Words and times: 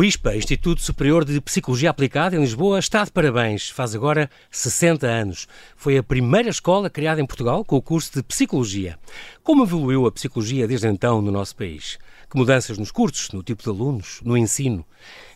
O 0.00 0.02
ISPA, 0.02 0.34
Instituto 0.34 0.80
Superior 0.80 1.26
de 1.26 1.38
Psicologia 1.42 1.90
Aplicada, 1.90 2.34
em 2.34 2.40
Lisboa, 2.40 2.78
está 2.78 3.04
de 3.04 3.12
parabéns. 3.12 3.68
Faz 3.68 3.94
agora 3.94 4.30
60 4.50 5.06
anos. 5.06 5.46
Foi 5.76 5.98
a 5.98 6.02
primeira 6.02 6.48
escola 6.48 6.88
criada 6.88 7.20
em 7.20 7.26
Portugal 7.26 7.62
com 7.66 7.76
o 7.76 7.82
curso 7.82 8.10
de 8.14 8.22
Psicologia. 8.22 8.98
Como 9.42 9.62
evoluiu 9.62 10.06
a 10.06 10.10
psicologia 10.10 10.66
desde 10.66 10.88
então 10.88 11.20
no 11.20 11.30
nosso 11.30 11.54
país? 11.54 11.98
Que 12.30 12.38
mudanças 12.38 12.78
nos 12.78 12.90
cursos, 12.90 13.30
no 13.32 13.42
tipo 13.42 13.62
de 13.62 13.68
alunos, 13.68 14.22
no 14.24 14.38
ensino? 14.38 14.86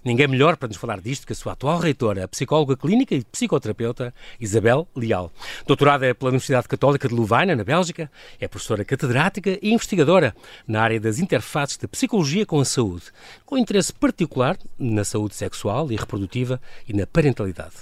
Ninguém 0.05 0.29
melhor 0.29 0.59
para 0.59 0.69
nos 0.69 0.77
falar 0.77 1.01
disto 1.01 1.27
que 1.27 1.33
a 1.33 1.37
sua 1.37 1.55
atual 1.55 1.79
reitora, 1.79 2.25
a 2.25 2.29
psicóloga 2.29 2.77
clínica 2.77 3.15
e 3.15 3.25
psicoterapeuta 3.25 4.13
Isabel 4.39 4.87
Leal. 4.95 5.33
Doutorada 5.67 6.15
pela 6.15 6.29
Universidade 6.29 6.69
Católica 6.69 7.09
de 7.09 7.15
Louvain, 7.15 7.47
na 7.47 7.65
Bélgica, 7.65 8.11
é 8.39 8.47
professora 8.47 8.85
catedrática 8.85 9.59
e 9.63 9.73
investigadora 9.73 10.37
na 10.69 10.83
área 10.83 11.01
das 11.01 11.19
interfaces 11.19 11.79
da 11.79 11.89
psicologia 11.89 12.45
com 12.45 12.61
a 12.61 12.67
saúde, 12.67 13.05
com 13.47 13.57
interesse 13.57 13.95
particular 13.95 14.59
na 14.79 15.05
saúde 15.05 15.37
sexual 15.37 15.91
e 15.91 15.97
reprodutiva 15.97 16.61
e 16.87 16.93
na 16.93 17.07
parentalidade. 17.07 17.75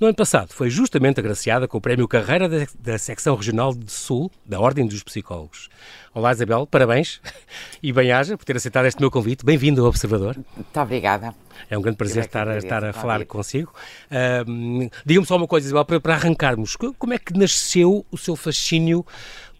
No 0.00 0.08
ano 0.08 0.16
passado, 0.16 0.52
foi 0.52 0.70
justamente 0.70 1.20
agraciada 1.20 1.68
com 1.68 1.78
o 1.78 1.80
Prémio 1.80 2.08
Carreira 2.08 2.48
da, 2.48 2.66
da 2.80 2.98
Secção 2.98 3.36
Regional 3.36 3.72
de 3.72 3.92
Sul 3.92 4.28
da 4.44 4.58
Ordem 4.58 4.88
dos 4.88 5.04
Psicólogos. 5.04 5.68
Olá, 6.12 6.32
Isabel, 6.32 6.66
parabéns 6.66 7.20
e 7.80 7.92
bem-aja 7.92 8.36
por 8.36 8.44
ter 8.44 8.56
aceitado 8.56 8.86
este 8.86 9.00
meu 9.00 9.10
convite. 9.10 9.44
Bem-vindo 9.44 9.82
ao 9.82 9.88
Observador. 9.88 10.36
Muito 10.56 10.80
obrigada. 10.80 11.32
É 11.68 11.76
um 11.76 11.82
grande 11.82 11.96
prazer 11.96 12.24
estar, 12.24 12.48
a, 12.48 12.56
estar 12.56 12.84
a 12.84 12.92
falar 12.92 13.24
consigo. 13.26 13.72
Uh, 14.10 14.90
Diga-me 15.04 15.26
só 15.26 15.36
uma 15.36 15.46
coisa, 15.46 15.66
Isabel, 15.66 15.84
para, 15.84 16.00
para 16.00 16.14
arrancarmos. 16.14 16.76
Como 16.76 17.12
é 17.12 17.18
que 17.18 17.36
nasceu 17.36 18.04
o 18.10 18.18
seu 18.18 18.36
fascínio 18.36 19.04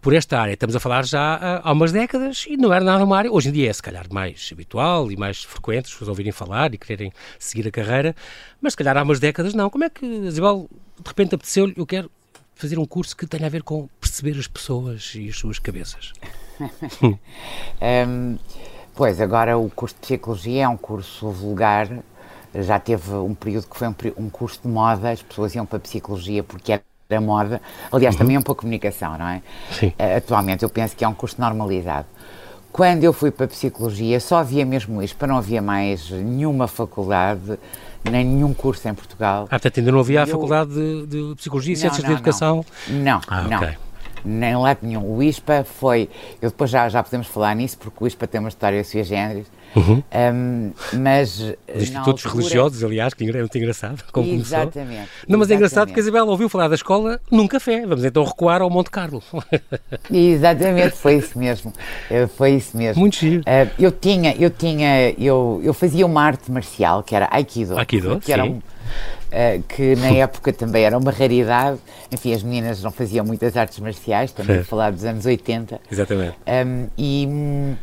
por 0.00 0.14
esta 0.14 0.40
área. 0.40 0.52
Estamos 0.52 0.74
a 0.74 0.80
falar 0.80 1.04
já 1.04 1.60
há 1.62 1.72
umas 1.72 1.92
décadas 1.92 2.46
e 2.48 2.56
não 2.56 2.72
era 2.72 2.84
nada 2.84 3.04
uma 3.04 3.16
área. 3.16 3.30
Hoje 3.30 3.50
em 3.50 3.52
dia 3.52 3.70
é 3.70 3.72
se 3.72 3.82
calhar 3.82 4.06
mais 4.10 4.48
habitual 4.52 5.10
e 5.12 5.16
mais 5.16 5.44
frequente 5.44 5.86
as 5.86 5.92
pessoas 5.92 6.08
ouvirem 6.08 6.32
falar 6.32 6.74
e 6.74 6.78
quererem 6.78 7.12
seguir 7.38 7.68
a 7.68 7.70
carreira, 7.70 8.16
mas 8.60 8.72
se 8.72 8.76
calhar 8.76 8.96
há 8.96 9.02
umas 9.02 9.20
décadas 9.20 9.54
não. 9.54 9.68
Como 9.68 9.84
é 9.84 9.90
que, 9.90 10.04
Isabel, 10.06 10.68
de 10.98 11.08
repente 11.08 11.34
apeteceu-lhe, 11.34 11.74
eu 11.76 11.86
quero 11.86 12.10
fazer 12.54 12.78
um 12.78 12.86
curso 12.86 13.16
que 13.16 13.26
tenha 13.26 13.46
a 13.46 13.50
ver 13.50 13.62
com 13.62 13.88
perceber 14.00 14.38
as 14.38 14.46
pessoas 14.46 15.12
e 15.14 15.28
as 15.28 15.36
suas 15.36 15.58
cabeças? 15.58 16.12
um, 17.02 18.38
pois, 19.00 19.18
agora 19.18 19.56
o 19.56 19.70
curso 19.70 19.94
de 19.94 20.02
Psicologia 20.02 20.64
é 20.64 20.68
um 20.68 20.76
curso 20.76 21.30
vulgar, 21.30 21.88
já 22.54 22.78
teve 22.78 23.14
um 23.14 23.34
período 23.34 23.66
que 23.66 23.74
foi 23.74 23.88
um, 23.88 23.94
um 24.18 24.28
curso 24.28 24.60
de 24.62 24.68
moda, 24.68 25.10
as 25.10 25.22
pessoas 25.22 25.54
iam 25.54 25.64
para 25.64 25.78
a 25.78 25.80
Psicologia 25.80 26.42
porque 26.44 26.72
era 26.72 26.82
da 27.08 27.18
moda, 27.18 27.62
aliás, 27.90 28.14
uhum. 28.14 28.18
também 28.18 28.36
é 28.36 28.38
um 28.38 28.42
pouco 28.42 28.60
comunicação, 28.60 29.16
não 29.16 29.26
é? 29.26 29.40
Sim. 29.72 29.86
Uh, 29.86 30.18
atualmente 30.18 30.64
eu 30.64 30.68
penso 30.68 30.94
que 30.94 31.02
é 31.02 31.08
um 31.08 31.14
curso 31.14 31.40
normalizado. 31.40 32.06
Quando 32.70 33.02
eu 33.02 33.14
fui 33.14 33.30
para 33.30 33.46
a 33.46 33.48
Psicologia, 33.48 34.20
só 34.20 34.36
havia 34.36 34.66
mesmo 34.66 35.02
isto, 35.02 35.16
para 35.16 35.28
não 35.28 35.38
havia 35.38 35.62
mais 35.62 36.10
nenhuma 36.10 36.68
faculdade, 36.68 37.58
nem 38.04 38.22
nenhum 38.22 38.52
curso 38.52 38.86
em 38.86 38.92
Portugal. 38.92 39.44
Ah, 39.44 39.58
portanto 39.58 39.78
ainda 39.78 39.92
não 39.92 40.00
havia 40.00 40.18
eu... 40.18 40.24
a 40.24 40.26
Faculdade 40.26 40.74
de, 40.74 41.06
de 41.06 41.34
Psicologia 41.36 41.72
e 41.72 41.76
não, 41.76 41.80
Ciências 41.80 42.02
não, 42.02 42.10
de 42.10 42.14
Educação? 42.16 42.66
Não, 42.86 43.02
não. 43.02 43.20
Ah, 43.26 43.42
não. 43.44 43.89
Nem 44.24 44.56
lado 44.56 44.78
nenhum. 44.82 45.04
O 45.04 45.22
ISPA 45.22 45.64
foi. 45.64 46.08
Eu 46.40 46.50
depois 46.50 46.70
já, 46.70 46.88
já 46.88 47.02
podemos 47.02 47.26
falar 47.26 47.54
nisso, 47.54 47.78
porque 47.78 48.04
o 48.04 48.06
ISPA 48.06 48.26
tem 48.26 48.40
uma 48.40 48.48
história 48.48 48.82
sui 48.84 49.02
generis. 49.04 49.46
Uhum. 49.74 50.02
Um, 50.12 50.72
mas. 50.98 51.40
Os 51.40 51.82
institutos 51.82 52.26
altura... 52.26 52.34
religiosos, 52.34 52.84
aliás, 52.84 53.14
que 53.14 53.24
é 53.24 53.32
muito 53.32 53.58
engraçado. 53.58 54.02
Como 54.12 54.28
exatamente. 54.28 54.88
Começou. 54.88 55.08
Não, 55.28 55.38
mas 55.38 55.48
exatamente. 55.48 55.52
é 55.52 55.54
engraçado 55.54 55.86
porque 55.88 56.00
a 56.00 56.02
Isabel 56.02 56.26
ouviu 56.26 56.48
falar 56.48 56.68
da 56.68 56.74
escola 56.74 57.20
num 57.30 57.46
café. 57.46 57.86
Vamos 57.86 58.04
então 58.04 58.24
recuar 58.24 58.62
ao 58.62 58.70
Monte 58.70 58.90
Carlo. 58.90 59.22
exatamente, 60.10 60.96
foi 60.96 61.16
isso 61.16 61.38
mesmo. 61.38 61.72
Eh, 62.10 62.26
foi 62.26 62.52
isso 62.52 62.76
mesmo. 62.76 63.00
Muito 63.00 63.16
giro. 63.16 63.42
Uh, 63.42 63.70
eu 63.78 63.92
tinha, 63.92 64.34
eu 64.36 64.50
tinha, 64.50 65.10
eu, 65.12 65.60
eu 65.62 65.72
fazia 65.72 66.04
uma 66.04 66.22
arte 66.22 66.50
marcial 66.50 67.02
que 67.02 67.14
era 67.14 67.28
Aikido. 67.30 67.78
Aikido, 67.78 68.18
que 68.18 68.26
sim. 68.26 68.32
era 68.32 68.44
um, 68.44 68.60
Uh, 69.30 69.62
que 69.62 69.94
na 69.94 70.10
época 70.18 70.52
também 70.52 70.84
era 70.84 70.98
uma 70.98 71.10
raridade. 71.10 71.78
Enfim, 72.10 72.34
as 72.34 72.42
meninas 72.42 72.82
não 72.82 72.90
faziam 72.90 73.24
muitas 73.24 73.56
artes 73.56 73.78
marciais, 73.78 74.32
também 74.32 74.58
a 74.58 74.64
falar 74.64 74.90
dos 74.90 75.04
anos 75.04 75.24
80. 75.24 75.80
Exatamente. 75.90 76.36
Um, 76.46 76.88
e 76.98 77.26
hum, 77.28 77.76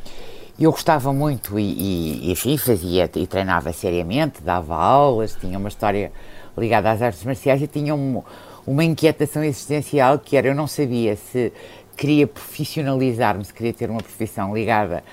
eu 0.59 0.72
gostava 0.72 1.13
muito 1.13 1.57
e, 1.59 2.28
e, 2.28 2.31
enfim, 2.31 2.57
fazia 2.57 3.09
e 3.16 3.28
treinava 3.28 3.72
seriamente, 3.72 4.41
dava 4.41 4.75
aulas, 4.75 5.36
tinha 5.40 5.57
uma 5.57 5.69
história 5.69 6.12
ligada 6.57 6.91
às 6.91 7.02
artes 7.02 7.24
marciais 7.24 7.62
e 7.62 7.68
tinha 7.68 7.94
um, 7.94 8.24
uma 8.66 8.84
inquietação 8.84 9.44
existencial 9.44 10.18
que 10.18 10.36
era, 10.36 10.47
eu 10.47 10.56
não 10.56 10.68
sabia 10.68 11.16
se 11.16 11.53
queria 11.96 12.28
profissionalizar-me, 12.28 13.46
se 13.46 13.53
queria 13.53 13.74
ter 13.74 13.90
uma 13.90 14.02
profissão 14.02 14.53
ligada 14.53 15.03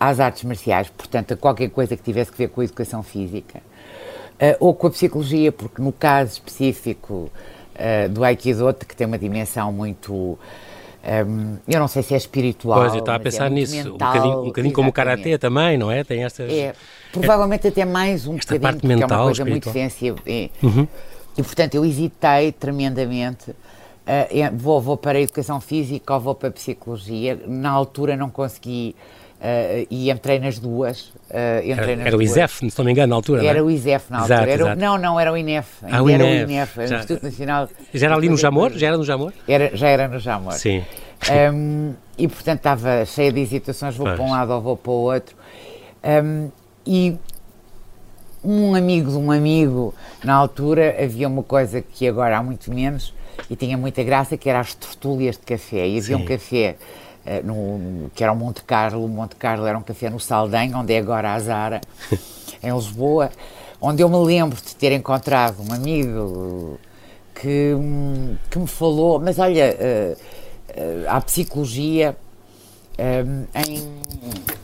às 0.00 0.18
artes 0.18 0.44
marciais, 0.44 0.88
portanto, 0.88 1.34
a 1.34 1.36
qualquer 1.36 1.70
coisa 1.70 1.96
que 1.96 2.02
tivesse 2.02 2.32
que 2.32 2.38
ver 2.38 2.48
com 2.48 2.60
a 2.60 2.64
educação 2.64 3.02
física 3.02 3.60
ou 4.60 4.74
com 4.74 4.86
a 4.86 4.90
psicologia, 4.90 5.50
porque 5.50 5.80
no 5.80 5.92
caso 5.92 6.32
específico 6.32 7.30
uh, 7.76 8.08
do 8.08 8.24
Aikido, 8.24 8.72
que 8.74 8.96
tem 8.96 9.06
uma 9.06 9.18
dimensão 9.18 9.72
muito. 9.72 10.38
Ehm, 11.04 11.56
eu 11.68 11.78
não 11.78 11.86
sei 11.86 12.02
se 12.02 12.14
é 12.14 12.16
espiritual. 12.16 12.80
Pois, 12.80 12.94
eu 12.94 13.00
estava 13.00 13.18
a 13.18 13.20
é 13.20 13.22
pensar 13.22 13.46
é 13.46 13.50
nisso. 13.50 13.76
Mental, 13.76 13.92
um 13.92 13.98
bocadinho, 13.98 14.40
um 14.40 14.44
bocadinho 14.44 14.74
como 14.74 14.90
o 14.90 14.92
karatê 14.92 15.38
também, 15.38 15.78
não 15.78 15.90
é? 15.90 16.02
Tem 16.02 16.24
estas. 16.24 16.50
É, 16.50 16.74
provavelmente 17.12 17.68
até 17.68 17.84
mais 17.84 18.26
um 18.26 18.36
esta 18.36 18.54
bocadinho, 18.54 18.80
parte 18.80 18.86
mental, 18.86 19.10
é 19.10 19.14
uma 19.14 19.24
coisa 19.26 19.42
espiritual. 19.42 19.74
muito 19.74 19.90
sensível. 19.90 20.18
E, 20.26 20.50
uhum. 20.62 20.88
e, 21.38 21.42
portanto, 21.42 21.74
eu 21.74 21.84
hesitei 21.84 22.52
tremendamente. 22.52 23.50
Uh, 23.50 24.56
vou, 24.56 24.80
vou 24.80 24.96
para 24.96 25.18
a 25.18 25.20
educação 25.20 25.60
física 25.60 26.14
ou 26.14 26.20
vou 26.20 26.34
para 26.34 26.48
a 26.48 26.52
psicologia. 26.52 27.40
Na 27.46 27.70
altura 27.70 28.16
não 28.16 28.30
consegui 28.30 28.94
Uh, 29.36 29.86
e 29.90 30.10
entrei 30.10 30.38
nas 30.38 30.58
duas. 30.58 31.08
Uh, 31.30 31.60
entrei 31.62 31.72
era, 31.72 31.96
nas 31.96 32.06
era 32.06 32.16
o 32.16 32.22
ISEF, 32.22 32.70
se 32.70 32.78
não 32.78 32.84
me 32.86 32.92
engano, 32.92 33.10
na 33.10 33.16
altura. 33.16 33.44
Era 33.44 33.60
não 33.60 33.68
é? 33.68 33.70
o 33.70 33.70
ISEF 33.70 34.10
na 34.10 34.18
altura. 34.20 34.34
Exato, 34.34 34.50
era, 34.50 34.62
exato. 34.62 34.80
Não, 34.80 34.98
não, 34.98 35.20
era 35.20 35.32
o 35.32 35.36
INEF. 35.36 35.68
Ah, 35.82 36.02
o 36.02 36.08
era 36.08 36.24
INEF. 36.24 36.48
o 36.48 36.50
INEF, 36.50 36.78
o 36.78 36.82
Instituto 36.82 37.22
Nacional. 37.22 37.68
Já 37.92 38.06
era 38.06 38.16
ali 38.16 38.28
no 38.30 38.36
Jamor? 38.36 38.72
Já 38.72 38.86
era 38.88 38.96
no 38.96 39.04
Jamor? 39.04 39.32
Era, 39.46 39.76
já 39.76 39.88
era 39.88 40.08
no 40.08 40.18
Jamor. 40.18 40.54
Sim. 40.54 40.82
Um, 41.52 41.94
e 42.16 42.28
portanto 42.28 42.58
estava 42.58 43.04
cheia 43.04 43.30
de 43.32 43.40
hesitações, 43.40 43.94
vou 43.94 44.06
pois. 44.06 44.16
para 44.16 44.26
um 44.26 44.30
lado 44.30 44.52
ou 44.52 44.60
vou 44.60 44.76
para 44.76 44.92
o 44.92 44.94
outro. 44.94 45.36
Um, 46.02 46.50
e 46.86 47.16
um 48.42 48.74
amigo 48.74 49.10
de 49.10 49.16
um 49.16 49.30
amigo, 49.30 49.94
na 50.24 50.34
altura, 50.34 50.96
havia 51.02 51.28
uma 51.28 51.42
coisa 51.42 51.82
que 51.82 52.06
agora 52.06 52.38
há 52.38 52.42
muito 52.42 52.72
menos 52.72 53.12
e 53.50 53.56
tinha 53.56 53.76
muita 53.76 54.02
graça, 54.02 54.36
que 54.36 54.48
era 54.48 54.60
as 54.60 54.74
tertúlias 54.74 55.36
de 55.36 55.42
café. 55.42 55.86
E 55.86 55.98
havia 55.98 56.02
Sim. 56.02 56.14
um 56.14 56.24
café 56.24 56.76
no, 57.44 58.10
que 58.14 58.22
era 58.22 58.32
o 58.32 58.36
Monte 58.36 58.62
Carlo. 58.62 59.04
O 59.04 59.08
Monte 59.08 59.36
Carlo 59.36 59.66
era 59.66 59.76
um 59.76 59.82
café 59.82 60.10
no 60.10 60.20
Saldanha, 60.20 60.76
onde 60.76 60.92
é 60.92 60.98
agora 60.98 61.34
a 61.34 61.38
Zara, 61.38 61.80
em 62.62 62.74
Lisboa, 62.74 63.30
onde 63.80 64.02
eu 64.02 64.08
me 64.08 64.18
lembro 64.24 64.56
de 64.56 64.74
ter 64.74 64.92
encontrado 64.92 65.62
um 65.62 65.72
amigo 65.72 66.78
que, 67.34 67.74
que 68.50 68.58
me 68.58 68.66
falou, 68.66 69.20
mas 69.20 69.38
olha, 69.38 69.76
uh, 69.76 70.12
uh, 70.12 71.04
há 71.08 71.20
psicologia 71.20 72.16
um, 72.98 73.44
em, 73.54 73.88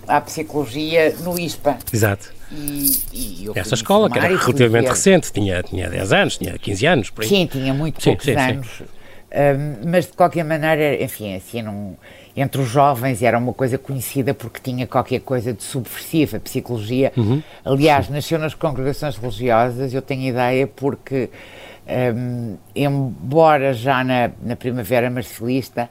há 0.08 0.20
psicologia 0.20 1.14
no 1.20 1.38
ISPA. 1.38 1.78
Exato. 1.92 2.32
E, 2.50 3.02
e 3.12 3.46
Essa 3.54 3.74
escola, 3.74 4.10
que 4.10 4.18
era 4.18 4.28
relativamente 4.28 4.88
recente, 4.88 5.32
tinha, 5.32 5.62
tinha 5.62 5.88
10 5.88 6.12
anos, 6.12 6.38
tinha 6.38 6.58
15 6.58 6.86
anos, 6.86 7.10
por 7.10 7.22
aí. 7.22 7.28
Sim, 7.28 7.46
tinha 7.46 7.72
muito 7.72 8.02
sim, 8.02 8.10
poucos 8.10 8.24
sim, 8.24 8.32
anos. 8.32 8.68
Sim. 8.78 8.84
Um, 8.84 9.90
mas 9.90 10.06
de 10.06 10.12
qualquer 10.12 10.44
maneira, 10.44 11.02
enfim, 11.02 11.34
assim, 11.34 11.62
não, 11.62 11.96
entre 12.36 12.60
os 12.60 12.68
jovens 12.68 13.22
era 13.22 13.38
uma 13.38 13.52
coisa 13.52 13.76
conhecida 13.76 14.32
porque 14.32 14.60
tinha 14.62 14.86
qualquer 14.86 15.20
coisa 15.20 15.52
de 15.52 15.62
subversiva, 15.62 16.40
psicologia. 16.40 17.12
Uhum. 17.16 17.42
Aliás, 17.64 18.08
nasceu 18.08 18.38
nas 18.38 18.54
congregações 18.54 19.16
religiosas, 19.16 19.92
eu 19.92 20.00
tenho 20.02 20.22
ideia 20.22 20.66
porque, 20.66 21.28
um, 22.14 22.56
embora 22.74 23.74
já 23.74 24.02
na, 24.02 24.30
na 24.42 24.56
Primavera 24.56 25.10
Marcelista, 25.10 25.90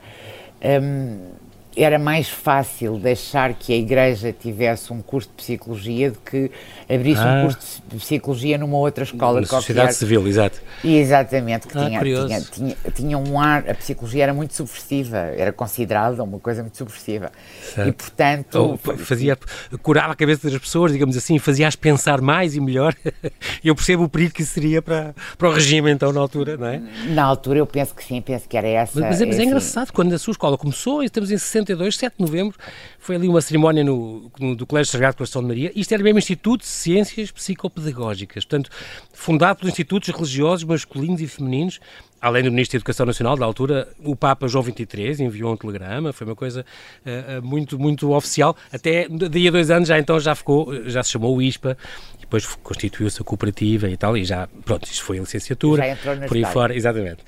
um, 0.63 1.40
era 1.75 1.97
mais 1.97 2.27
fácil 2.29 2.97
deixar 2.97 3.53
que 3.53 3.71
a 3.73 3.75
Igreja 3.77 4.33
tivesse 4.33 4.91
um 4.91 5.01
curso 5.01 5.29
de 5.29 5.35
Psicologia 5.35 6.11
do 6.11 6.19
que 6.19 6.51
abrisse 6.89 7.21
Ah. 7.21 7.39
um 7.39 7.43
curso 7.43 7.81
de 7.87 7.95
Psicologia 7.97 8.57
numa 8.57 8.77
outra 8.77 9.03
escola 9.03 9.39
Na 9.41 9.47
qualquer. 9.47 9.61
sociedade 9.67 9.93
civil, 9.95 10.27
exato. 10.27 10.61
Exatamente, 10.83 11.67
que 11.67 11.77
Ah, 11.77 11.85
tinha, 11.87 11.99
tinha, 12.01 12.41
tinha, 12.41 12.75
tinha 12.93 13.17
um 13.17 13.39
ar, 13.39 13.69
a 13.69 13.73
psicologia 13.73 14.23
era 14.23 14.33
muito 14.33 14.53
subversiva, 14.53 15.17
era 15.17 15.51
considerada 15.53 16.23
uma 16.23 16.39
coisa 16.39 16.61
muito 16.61 16.77
subversiva. 16.77 17.31
Certo. 17.73 17.87
E 17.87 17.91
portanto. 17.91 18.55
Ou 18.55 18.77
fazia, 18.77 19.37
curava 19.81 20.13
a 20.13 20.15
cabeça 20.15 20.49
das 20.49 20.59
pessoas, 20.59 20.91
digamos 20.91 21.15
assim, 21.15 21.39
fazia-as 21.39 21.75
pensar 21.75 22.19
mais 22.21 22.55
e 22.55 22.59
melhor. 22.59 22.93
eu 23.63 23.73
percebo 23.75 24.03
o 24.03 24.09
perigo 24.09 24.33
que 24.33 24.41
isso 24.41 24.53
seria 24.53 24.81
para, 24.81 25.15
para 25.37 25.49
o 25.49 25.53
regime, 25.53 25.89
então, 25.91 26.11
na 26.11 26.19
altura, 26.19 26.57
não 26.57 26.67
é? 26.67 26.81
Na 27.09 27.23
altura 27.23 27.59
eu 27.59 27.65
penso 27.67 27.95
que 27.95 28.03
sim, 28.03 28.19
penso 28.21 28.47
que 28.49 28.57
era 28.57 28.67
essa. 28.67 28.99
Mas, 28.99 29.09
mas 29.11 29.21
é, 29.21 29.25
mas 29.25 29.39
é 29.39 29.43
engraçado, 29.43 29.91
quando 29.93 30.13
a 30.13 30.19
sua 30.19 30.31
escola 30.31 30.57
começou, 30.57 31.01
e 31.01 31.05
estamos 31.05 31.31
em 31.31 31.37
62, 31.65 31.97
7 31.97 32.15
de 32.17 32.21
novembro, 32.21 32.57
foi 32.99 33.15
ali 33.15 33.27
uma 33.27 33.41
cerimónia 33.41 33.83
no, 33.83 34.31
no- 34.39 34.55
do 34.55 34.65
Colégio 34.65 34.91
Sagrado 34.91 35.17
Coração 35.17 35.41
de 35.41 35.47
Maria. 35.47 35.71
Isto 35.75 35.93
era 35.93 36.03
mesmo 36.03 36.19
Instituto 36.19 36.61
de 36.61 36.67
Ciências 36.67 37.31
Psicopedagógicas, 37.31 38.45
portanto, 38.45 38.69
fundado 39.13 39.59
pelos 39.59 39.71
institutos 39.73 40.09
religiosos 40.09 40.63
masculinos 40.63 41.21
e 41.21 41.27
femininos 41.27 41.79
além 42.21 42.43
do 42.43 42.51
Ministro 42.51 42.77
da 42.77 42.81
Educação 42.81 43.05
Nacional, 43.05 43.35
da 43.35 43.45
altura, 43.45 43.87
o 44.03 44.15
Papa 44.15 44.47
João 44.47 44.63
XXIII 44.63 45.25
enviou 45.25 45.51
um 45.51 45.57
telegrama, 45.57 46.13
foi 46.13 46.27
uma 46.27 46.35
coisa 46.35 46.63
uh, 47.03 47.41
muito, 47.41 47.79
muito 47.79 48.13
oficial. 48.13 48.55
Até 48.71 49.07
daí 49.09 49.47
a 49.47 49.51
dois 49.51 49.71
anos 49.71 49.89
já 49.89 49.97
então 49.97 50.19
já 50.19 50.35
ficou, 50.35 50.87
já 50.87 51.01
se 51.01 51.09
chamou 51.09 51.35
o 51.35 51.41
ISPA, 51.41 51.75
e 52.17 52.21
depois 52.21 52.45
constituiu-se 52.45 53.19
a 53.19 53.25
cooperativa 53.25 53.89
e 53.89 53.97
tal, 53.97 54.15
e 54.15 54.23
já, 54.23 54.47
pronto, 54.63 54.85
isto 54.85 55.03
foi 55.03 55.17
a 55.17 55.21
licenciatura, 55.21 55.97
por 56.27 56.37
aí 56.37 56.45
fora, 56.45 56.75
exatamente. 56.75 57.23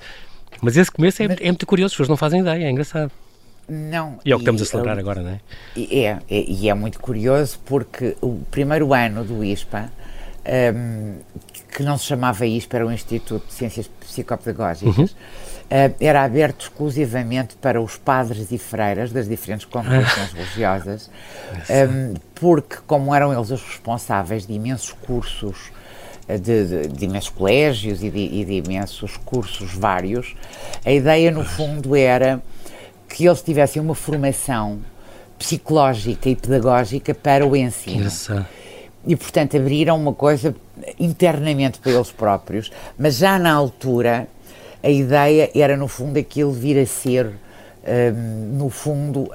Mas 0.62 0.76
esse 0.76 0.90
começo 0.90 1.20
é, 1.22 1.28
Mas... 1.28 1.40
é 1.40 1.46
muito 1.46 1.66
curioso, 1.66 1.92
as 1.92 1.94
pessoas 1.94 2.08
não 2.08 2.16
fazem 2.16 2.40
ideia, 2.40 2.64
é 2.64 2.70
engraçado. 2.70 3.10
Não. 3.68 4.18
E 4.24 4.30
é 4.30 4.34
o 4.34 4.38
que 4.38 4.42
estamos 4.42 4.62
a 4.62 4.64
celebrar 4.64 4.98
agora, 4.98 5.22
não 5.22 5.30
é? 5.30 5.40
É, 5.76 6.04
é, 6.06 6.18
e 6.28 6.68
é 6.68 6.74
muito 6.74 7.00
curioso 7.00 7.58
porque 7.64 8.16
o 8.20 8.40
primeiro 8.50 8.92
ano 8.92 9.24
do 9.24 9.42
ISPA, 9.42 9.90
um, 10.74 11.16
que 11.72 11.82
não 11.82 11.96
se 11.96 12.04
chamava 12.04 12.46
ISPA, 12.46 12.76
era 12.76 12.86
o 12.86 12.92
Instituto 12.92 13.46
de 13.46 13.54
Ciências 13.54 13.88
Psicopedagógicas, 13.88 14.96
uhum. 14.96 15.04
uh, 15.04 15.94
era 15.98 16.22
aberto 16.22 16.62
exclusivamente 16.62 17.56
para 17.56 17.80
os 17.80 17.96
padres 17.96 18.52
e 18.52 18.58
freiras 18.58 19.12
das 19.12 19.26
diferentes 19.26 19.64
congregações 19.64 20.32
religiosas, 20.34 21.10
um, 21.90 22.14
porque, 22.34 22.76
como 22.86 23.14
eram 23.14 23.32
eles 23.32 23.50
os 23.50 23.62
responsáveis 23.62 24.46
de 24.46 24.52
imensos 24.52 24.92
cursos 24.92 25.72
de, 26.28 26.38
de, 26.38 26.88
de, 26.88 27.04
imensos 27.04 27.30
colégios 27.30 28.02
e 28.02 28.10
de, 28.10 28.18
e 28.18 28.44
de, 28.44 28.52
imensos 28.54 29.16
cursos 29.18 29.74
vários, 29.74 30.34
a 30.84 30.90
ideia 30.90 31.30
no 31.30 31.44
fundo 31.44 31.94
era 31.94 32.42
que 33.14 33.24
eles 33.24 33.40
tivessem 33.42 33.80
uma 33.80 33.94
formação 33.94 34.80
psicológica 35.38 36.28
e 36.28 36.34
pedagógica 36.34 37.14
para 37.14 37.46
o 37.46 37.54
ensino. 37.54 38.02
E, 39.06 39.14
portanto, 39.14 39.56
abriram 39.56 39.96
uma 39.96 40.12
coisa 40.12 40.52
internamente 40.98 41.78
para 41.78 41.92
eles 41.92 42.10
próprios, 42.10 42.72
mas 42.98 43.18
já 43.18 43.38
na 43.38 43.52
altura 43.52 44.26
a 44.82 44.90
ideia 44.90 45.48
era, 45.54 45.76
no 45.76 45.86
fundo, 45.86 46.18
aquilo 46.18 46.50
vir 46.50 46.76
a 46.76 46.86
ser, 46.86 47.26
um, 47.86 48.58
no 48.58 48.68
fundo, 48.68 49.30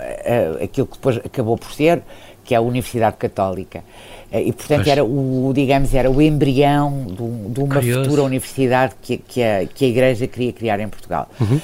aquilo 0.62 0.86
que 0.86 0.94
depois 0.96 1.18
acabou 1.18 1.58
por 1.58 1.72
ser, 1.72 2.02
que 2.44 2.54
é 2.54 2.58
a 2.58 2.62
Universidade 2.62 3.16
Católica. 3.16 3.84
Uh, 4.32 4.40
e, 4.40 4.52
portanto, 4.52 4.88
era 4.88 5.06
o, 5.06 5.52
digamos, 5.56 5.94
era 5.94 6.10
o 6.10 6.22
embrião 6.22 7.06
de, 7.06 7.54
de 7.54 7.60
uma 7.62 7.76
Curioso. 7.76 8.04
futura 8.04 8.24
universidade 8.24 8.96
que, 9.02 9.18
que, 9.18 9.42
a, 9.42 9.66
que 9.66 9.86
a 9.86 9.88
Igreja 9.88 10.28
queria 10.28 10.52
criar 10.52 10.80
em 10.80 10.88
Portugal. 10.90 11.30
Uhum 11.40 11.62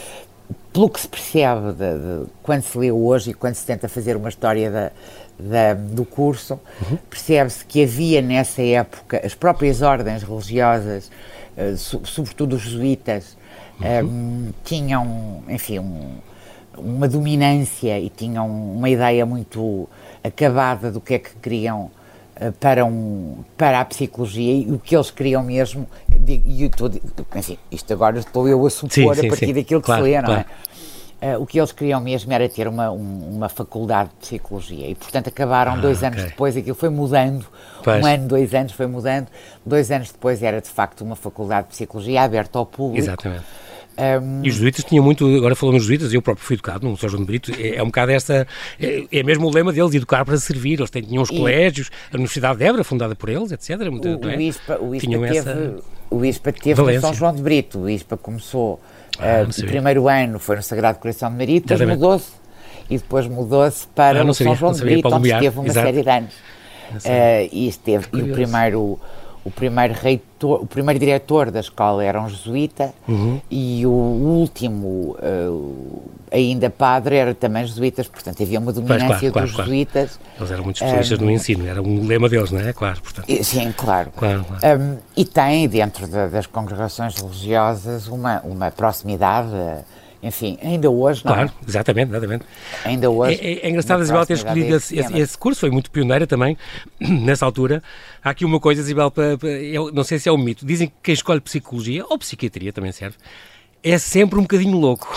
pelo 0.75 0.89
que 0.89 0.99
se 0.99 1.07
percebe 1.07 1.71
de, 1.71 1.97
de, 1.97 2.29
quando 2.43 2.61
se 2.61 2.77
lê 2.77 2.91
hoje 2.91 3.31
e 3.31 3.33
quando 3.33 3.55
se 3.55 3.65
tenta 3.65 3.87
fazer 3.87 4.17
uma 4.17 4.27
história 4.27 4.69
da, 4.69 4.91
da, 5.39 5.73
do 5.73 6.03
curso, 6.03 6.59
uhum. 6.81 6.97
percebe-se 7.09 7.63
que 7.63 7.81
havia 7.81 8.21
nessa 8.21 8.61
época 8.61 9.21
as 9.25 9.33
próprias 9.33 9.81
ordens 9.81 10.21
religiosas, 10.21 11.09
uh, 11.57 11.77
so, 11.77 12.01
sobretudo 12.03 12.57
os 12.57 12.63
jesuítas, 12.63 13.37
uhum. 13.79 14.49
uh, 14.49 14.53
tinham, 14.65 15.43
enfim, 15.47 15.79
um, 15.79 16.17
uma 16.77 17.07
dominância 17.07 17.97
e 17.97 18.09
tinham 18.09 18.45
uma 18.45 18.89
ideia 18.89 19.25
muito 19.25 19.87
acabada 20.21 20.91
do 20.91 20.99
que 20.99 21.13
é 21.13 21.19
que 21.19 21.35
queriam 21.35 21.89
uh, 22.35 22.51
para, 22.59 22.83
um, 22.83 23.45
para 23.55 23.79
a 23.79 23.85
psicologia 23.85 24.53
e 24.53 24.69
o 24.73 24.77
que 24.77 24.93
eles 24.93 25.09
queriam 25.09 25.41
mesmo 25.41 25.87
e 26.27 26.65
estou, 26.65 26.91
enfim, 27.35 27.57
isto 27.71 27.93
agora 27.93 28.19
estou 28.19 28.47
eu 28.47 28.65
a 28.65 28.69
supor 28.69 28.91
sim, 28.91 29.13
sim, 29.13 29.25
a 29.27 29.29
partir 29.29 29.47
sim. 29.47 29.53
daquilo 29.53 29.81
que 29.81 29.85
claro, 29.85 30.03
se 30.03 30.09
lê, 30.09 30.17
não 30.17 30.25
claro. 30.25 30.45
é? 31.21 31.35
Uh, 31.37 31.41
o 31.41 31.45
que 31.45 31.57
eles 31.57 31.71
queriam 31.71 31.99
mesmo 32.01 32.31
era 32.33 32.47
ter 32.49 32.67
uma, 32.67 32.91
um, 32.91 33.35
uma 33.35 33.49
faculdade 33.49 34.09
de 34.09 34.15
psicologia 34.17 34.87
e, 34.87 34.95
portanto, 34.95 35.29
acabaram 35.29 35.73
ah, 35.73 35.77
dois 35.77 36.03
anos 36.03 36.19
okay. 36.19 36.29
depois, 36.29 36.57
aquilo 36.57 36.75
foi 36.75 36.89
mudando, 36.89 37.45
pois. 37.83 38.03
um 38.03 38.05
ano, 38.05 38.27
dois 38.27 38.53
anos 38.53 38.73
foi 38.73 38.85
mudando, 38.85 39.27
dois 39.65 39.89
anos 39.91 40.11
depois 40.11 40.43
era 40.43 40.61
de 40.61 40.67
facto 40.67 41.01
uma 41.01 41.15
faculdade 41.15 41.67
de 41.67 41.73
psicologia 41.73 42.21
aberta 42.21 42.59
ao 42.59 42.65
público. 42.65 42.99
Exatamente. 42.99 43.45
Um... 43.97 44.43
E 44.43 44.49
os 44.49 44.55
jesuítas 44.55 44.83
tinham 44.83 45.03
muito, 45.03 45.25
agora 45.35 45.55
falamos 45.55 45.81
dos 45.81 45.87
jesuítas, 45.87 46.13
eu 46.13 46.21
próprio 46.21 46.45
fui 46.45 46.55
educado 46.55 46.87
no 46.87 46.97
São 46.97 47.07
João 47.07 47.21
de 47.21 47.27
Brito, 47.27 47.51
é, 47.57 47.75
é 47.75 47.83
um 47.83 47.87
bocado 47.87 48.11
esta, 48.11 48.45
é, 48.79 49.05
é, 49.11 49.23
mesmo 49.23 49.47
o 49.47 49.53
lema 49.53 49.71
deles, 49.71 49.93
educar 49.93 50.25
para 50.25 50.37
servir, 50.37 50.79
eles 50.79 50.89
tinham 50.89 51.23
os 51.23 51.29
e... 51.29 51.37
colégios, 51.37 51.89
a 52.11 52.15
Universidade 52.15 52.59
de 52.59 52.65
Évora, 52.65 52.83
fundada 52.83 53.15
por 53.15 53.29
eles, 53.29 53.51
etc. 53.51 53.69
O, 53.69 54.29
é? 54.29 54.35
o 54.35 54.41
ISPA, 54.41 54.79
o 54.81 54.95
ISPA 54.95 55.09
teve, 55.09 55.37
essa... 55.37 55.75
o 56.09 56.25
ISPA 56.25 56.51
teve 56.51 56.81
no 56.81 57.01
São 57.01 57.13
João 57.13 57.35
de 57.35 57.41
Brito, 57.41 57.79
o 57.79 57.89
ISPA 57.89 58.17
começou, 58.17 58.81
ah, 59.17 59.45
uh, 59.45 59.63
o 59.63 59.67
primeiro 59.67 60.09
ano 60.09 60.39
foi 60.39 60.57
no 60.57 60.63
Sagrado 60.63 60.99
Coração 60.99 61.31
de 61.31 61.37
Maria, 61.37 61.61
depois 61.61 61.81
mudou-se, 61.81 62.31
e 62.89 62.97
depois 62.97 63.27
mudou-se 63.27 63.87
para 63.87 64.21
ah, 64.21 64.25
o 64.25 64.33
São 64.33 64.55
João 64.55 64.73
de 64.73 64.81
Brito, 64.81 65.07
onde 65.07 65.31
esteve 65.31 65.57
uma 65.57 65.67
Exato. 65.67 65.87
série 65.87 66.03
de 66.03 66.09
anos. 66.09 66.33
Uh, 66.85 67.49
e, 67.51 67.67
esteve, 67.67 68.05
e 68.13 68.21
o 68.21 68.31
primeiro 68.31 68.99
o 69.45 69.51
primeiro 69.51 69.93
reitor, 69.93 70.63
o 70.63 70.65
primeiro 70.65 70.99
diretor 70.99 71.51
da 71.51 71.59
escola 71.59 72.03
era 72.03 72.19
um 72.19 72.27
jesuíta 72.27 72.91
uhum. 73.07 73.39
e 73.49 73.85
o 73.85 73.89
último, 73.89 75.15
uh, 75.21 76.03
ainda 76.31 76.67
padre, 76.71 77.17
era 77.17 77.35
também 77.35 77.63
jesuítas, 77.63 78.07
portanto 78.07 78.41
havia 78.41 78.59
uma 78.59 78.73
dominância 78.73 79.07
pois, 79.07 79.19
claro, 79.19 79.33
claro, 79.33 79.47
dos 79.47 79.55
claro. 79.55 79.69
jesuítas. 79.69 80.19
Eles 80.35 80.51
eram 80.51 80.63
muito 80.63 80.77
especialistas 80.77 81.19
um, 81.19 81.25
no 81.25 81.31
ensino, 81.31 81.67
era 81.67 81.79
um 81.79 82.07
lema 82.07 82.27
deles, 82.27 82.49
não 82.49 82.59
é? 82.59 82.73
Claro, 82.73 82.99
portanto. 82.99 83.43
Sim, 83.43 83.71
claro. 83.77 84.11
Um, 84.19 84.97
e 85.15 85.23
tem 85.23 85.67
dentro 85.69 86.07
de, 86.07 86.27
das 86.27 86.47
congregações 86.47 87.13
religiosas 87.15 88.07
uma, 88.07 88.41
uma 88.41 88.71
proximidade 88.71 89.51
enfim, 90.25 90.57
ainda 90.63 90.89
hoje 90.89 91.23
não. 91.23 91.33
Claro, 91.33 91.51
exatamente, 91.67 92.09
exatamente. 92.09 92.45
Ainda 92.83 93.11
hoje. 93.11 93.39
É, 93.39 93.45
é, 93.45 93.67
é 93.67 93.69
engraçado 93.69 93.99
a 93.99 94.03
Isabel 94.03 94.25
ter 94.25 94.33
escolhido 94.33 94.75
esse, 94.75 94.97
esse, 94.97 95.37
curso, 95.37 95.59
foi 95.59 95.69
muito 95.69 95.91
pioneira 95.91 96.25
também, 96.25 96.57
nessa 96.99 97.45
altura. 97.45 97.83
Há 98.25 98.31
aqui 98.31 98.43
uma 98.43 98.59
coisa, 98.59 98.81
Isabel, 98.81 99.11
para, 99.11 99.37
para, 99.37 99.49
eu 99.49 99.91
não 99.93 100.03
sei 100.03 100.17
se 100.19 100.27
é 100.27 100.31
um 100.31 100.37
mito, 100.37 100.65
dizem 100.65 100.87
que 100.87 100.95
quem 101.03 101.13
escolhe 101.13 101.39
psicologia, 101.39 102.03
ou 102.09 102.17
psiquiatria 102.17 102.73
também 102.73 102.91
serve, 102.91 103.15
é 103.83 103.97
sempre 103.99 104.39
um 104.39 104.41
bocadinho 104.41 104.77
louco. 104.77 105.07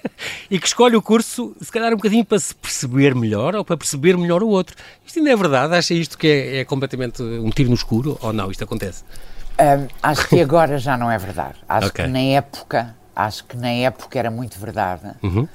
e 0.50 0.58
que 0.58 0.66
escolhe 0.66 0.96
o 0.96 1.00
curso, 1.00 1.54
se 1.60 1.70
calhar, 1.70 1.92
um 1.92 1.96
bocadinho 1.96 2.24
para 2.24 2.38
se 2.38 2.54
perceber 2.54 3.14
melhor 3.14 3.54
ou 3.54 3.64
para 3.64 3.76
perceber 3.76 4.18
melhor 4.18 4.42
o 4.42 4.48
outro. 4.48 4.76
Isto 5.06 5.20
ainda 5.20 5.30
é 5.30 5.36
verdade? 5.36 5.74
Acha 5.74 5.94
isto 5.94 6.18
que 6.18 6.26
é, 6.26 6.56
é 6.58 6.64
completamente 6.64 7.22
um 7.22 7.48
tiro 7.50 7.68
no 7.68 7.76
escuro 7.76 8.18
ou 8.20 8.32
não? 8.32 8.50
Isto 8.50 8.64
acontece? 8.64 9.04
Um, 9.60 9.86
acho 10.02 10.28
que 10.28 10.40
agora 10.40 10.78
já 10.78 10.96
não 10.96 11.10
é 11.10 11.16
verdade. 11.16 11.54
Acho 11.68 11.88
okay. 11.88 12.04
que 12.04 12.10
na 12.10 12.18
época 12.18 12.96
Acho 13.18 13.44
que 13.46 13.56
na 13.56 13.70
época 13.70 14.16
era 14.16 14.30
muito 14.30 14.60
verdade. 14.60 15.10
Uhum. 15.20 15.48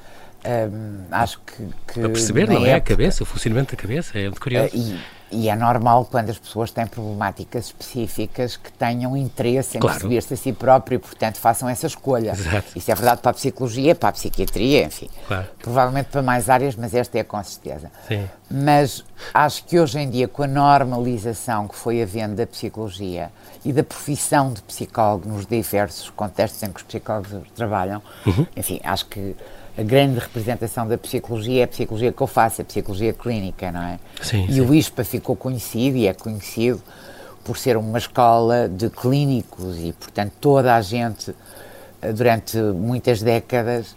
Um, 0.46 1.06
acho 1.10 1.40
que, 1.40 1.64
que 1.88 2.02
Para 2.02 2.10
perceber, 2.10 2.50
não 2.50 2.66
é? 2.66 2.74
a 2.74 2.82
cabeça, 2.82 3.24
o 3.24 3.26
funcionamento 3.26 3.74
da 3.74 3.82
cabeça, 3.82 4.20
é 4.20 4.24
muito 4.24 4.42
curioso. 4.42 4.76
Uh, 4.76 4.80
e, 4.80 5.00
e, 5.34 5.50
é 5.50 5.56
normal 5.56 6.08
quando 6.10 6.30
as 6.30 6.38
pessoas 6.38 6.72
têm 6.72 6.86
problemáticas 6.88 7.66
específicas 7.66 8.56
que 8.56 8.72
tenham 8.72 9.18
interesse 9.18 9.78
em 9.78 9.80
claro. 9.80 9.96
perceber-se 9.96 10.34
a 10.34 10.38
si 10.38 10.54
próprio 10.54 10.96
e, 10.96 11.00
portanto, 11.00 11.38
façam 11.38 11.68
essa 11.68 11.88
escolha. 11.88 12.32
Exato. 12.32 12.68
Isso 12.76 12.92
é 12.92 12.96
verdade 12.96 13.22
para 13.22 13.32
a 13.32 13.34
psicologia, 13.34 13.96
para 13.96 14.10
a 14.10 14.12
psiquiatria, 14.12 14.86
enfim. 14.86 15.10
Claro. 15.28 15.48
Provavelmente 15.62 16.08
para 16.08 16.22
mais 16.22 16.50
áreas, 16.50 16.76
mas 16.76 16.94
esta 16.94 17.18
é 17.18 17.24
com 17.24 17.44
certeza. 17.44 17.92
Sim. 18.08 18.28
Mas 18.50 19.04
acho 19.34 19.64
que 19.66 19.80
hoje 19.80 20.00
em 20.00 20.10
dia, 20.10 20.28
com 20.28 20.44
a 20.44 20.48
normalização 20.48 21.68
que 21.68 21.76
foi 21.76 22.02
havendo 22.02 22.36
da 22.36 22.46
psicologia, 22.46 23.32
e 23.66 23.72
da 23.72 23.84
profissão 23.84 24.52
de 24.52 24.62
psicólogo 24.62 25.30
nos 25.30 25.46
diversos 25.46 26.10
contextos 26.10 26.62
em 26.64 26.72
que 26.72 26.78
os 26.78 26.84
psicólogos 26.84 27.32
trabalham. 27.56 28.02
Uhum. 28.26 28.46
Enfim, 28.56 28.80
acho 28.84 29.06
que 29.06 29.36
a 29.78 29.82
grande 29.82 30.20
representação 30.20 30.88
da 30.88 30.98
psicologia 30.98 31.62
é 31.62 31.64
a 31.64 31.68
psicologia 31.68 32.12
que 32.12 32.22
eu 32.22 32.28
faço, 32.28 32.62
a 32.62 32.66
psicologia 32.66 33.12
clínica, 33.12 33.72
não 33.72 33.82
é? 33.82 34.00
Sim, 34.22 34.46
e 34.48 34.54
sim. 34.54 34.62
o 34.62 34.74
ISPA 34.74 35.04
ficou 35.04 35.36
conhecido 35.36 35.98
e 35.98 36.08
é 36.08 36.14
conhecido 36.14 36.82
por 37.44 37.58
ser 37.58 37.76
uma 37.76 37.98
escola 37.98 38.70
de 38.70 38.90
clínicos 38.90 39.78
e, 39.80 39.92
portanto, 39.94 40.32
toda 40.40 40.76
a 40.76 40.82
gente, 40.82 41.34
eh, 42.02 42.14
durante 42.14 42.58
muitas 42.58 43.22
décadas, 43.22 43.96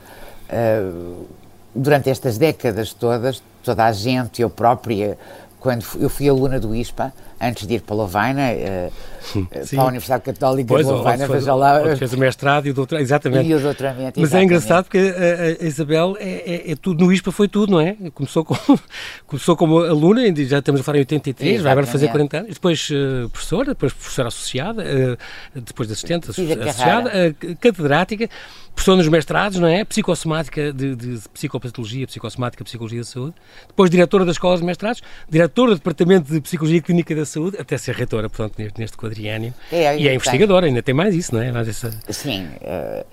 uh, 0.51 1.27
durante 1.75 2.11
estas 2.11 2.39
décadas 2.39 2.93
todas, 2.93 3.43
toda 3.63 3.85
a 3.85 3.93
gente, 3.93 4.43
eu 4.43 4.51
própria, 4.51 5.17
quando 5.61 5.85
eu 6.01 6.09
fui 6.09 6.29
aluna 6.29 6.59
do 6.59 6.75
ISPA, 6.75 7.13
antes 7.41 7.67
de 7.67 7.75
ir 7.75 7.83
para 7.83 7.97
Lovaina, 7.97 8.51
uh, 8.53 9.47
para 9.47 9.83
a 9.83 9.87
Universidade 9.87 10.23
Católica 10.23 10.69
pois, 10.69 10.87
de 10.87 10.93
Lovaina, 10.93 11.27
veja 11.27 11.55
lá. 11.55 11.97
fez 11.97 12.13
o 12.13 12.19
mestrado 12.19 12.67
e 12.67 12.71
o 12.71 12.75
doutoramento, 12.75 13.07
exatamente. 13.07 13.49
E 13.49 13.55
o 13.55 13.61
doutoramento, 13.61 14.21
Mas 14.21 14.35
é 14.35 14.43
engraçado 14.43 14.85
porque 14.85 14.99
a, 14.99 15.65
a 15.65 15.67
Isabel, 15.67 16.17
é, 16.19 16.29
é, 16.29 16.73
é, 16.73 16.77
tudo 16.77 17.05
no 17.05 17.13
ISPA 17.13 17.31
foi 17.31 17.49
tudo, 17.49 17.73
não 17.73 17.81
é? 17.81 17.97
Começou, 18.15 18.45
com, 18.45 18.57
começou 19.27 19.57
como 19.57 19.79
aluna, 19.81 20.23
já 20.45 20.59
estamos 20.59 20.81
a 20.81 20.85
falar 20.85 20.99
em 20.99 21.01
83, 21.01 21.55
exatamente. 21.57 21.63
vai 21.63 21.73
agora 21.73 21.87
fazer 21.87 22.09
40 22.09 22.37
anos, 22.39 22.55
depois 22.55 22.89
uh, 22.91 23.29
professora, 23.31 23.67
depois 23.67 23.93
professora 23.93 24.29
associada, 24.29 24.83
uh, 24.83 25.61
depois 25.61 25.89
de 25.89 25.93
assistente 25.93 26.31
associada, 26.31 27.35
catedrática, 27.61 28.29
professora 28.77 28.99
nos 28.99 29.09
mestrados, 29.09 29.59
não 29.59 29.67
é? 29.67 29.85
Psicossomática 29.85 30.73
de, 30.73 30.95
de 30.95 31.29
psicopatologia, 31.31 32.07
psicossomática, 32.07 32.63
psicologia 32.63 33.01
da 33.01 33.07
saúde, 33.07 33.35
depois 33.67 33.91
diretora 33.91 34.25
das 34.25 34.35
escolas 34.35 34.61
de 34.61 34.67
mestrados, 34.67 35.03
diretora 35.29 35.73
do 35.73 35.79
departamento 35.79 36.31
de 36.31 36.41
psicologia 36.43 36.81
clínica 36.83 37.15
da 37.17 37.25
saúde, 37.25 37.57
até 37.59 37.77
ser 37.79 37.95
reitora, 37.95 38.29
portanto, 38.29 38.59
neste, 38.59 38.79
neste 38.79 38.97
quadriênio. 38.97 39.53
É, 39.73 39.99
e 39.99 40.07
é 40.07 40.15
investigadora, 40.15 40.67
ainda 40.67 40.83
tem 40.83 40.95
mais 40.95 41.15
isso, 41.15 41.35
não 41.35 41.43
é? 41.43 41.51
Mais 41.51 41.67
essa... 41.67 41.91
Sim, 42.11 42.47
uh, 42.61 43.07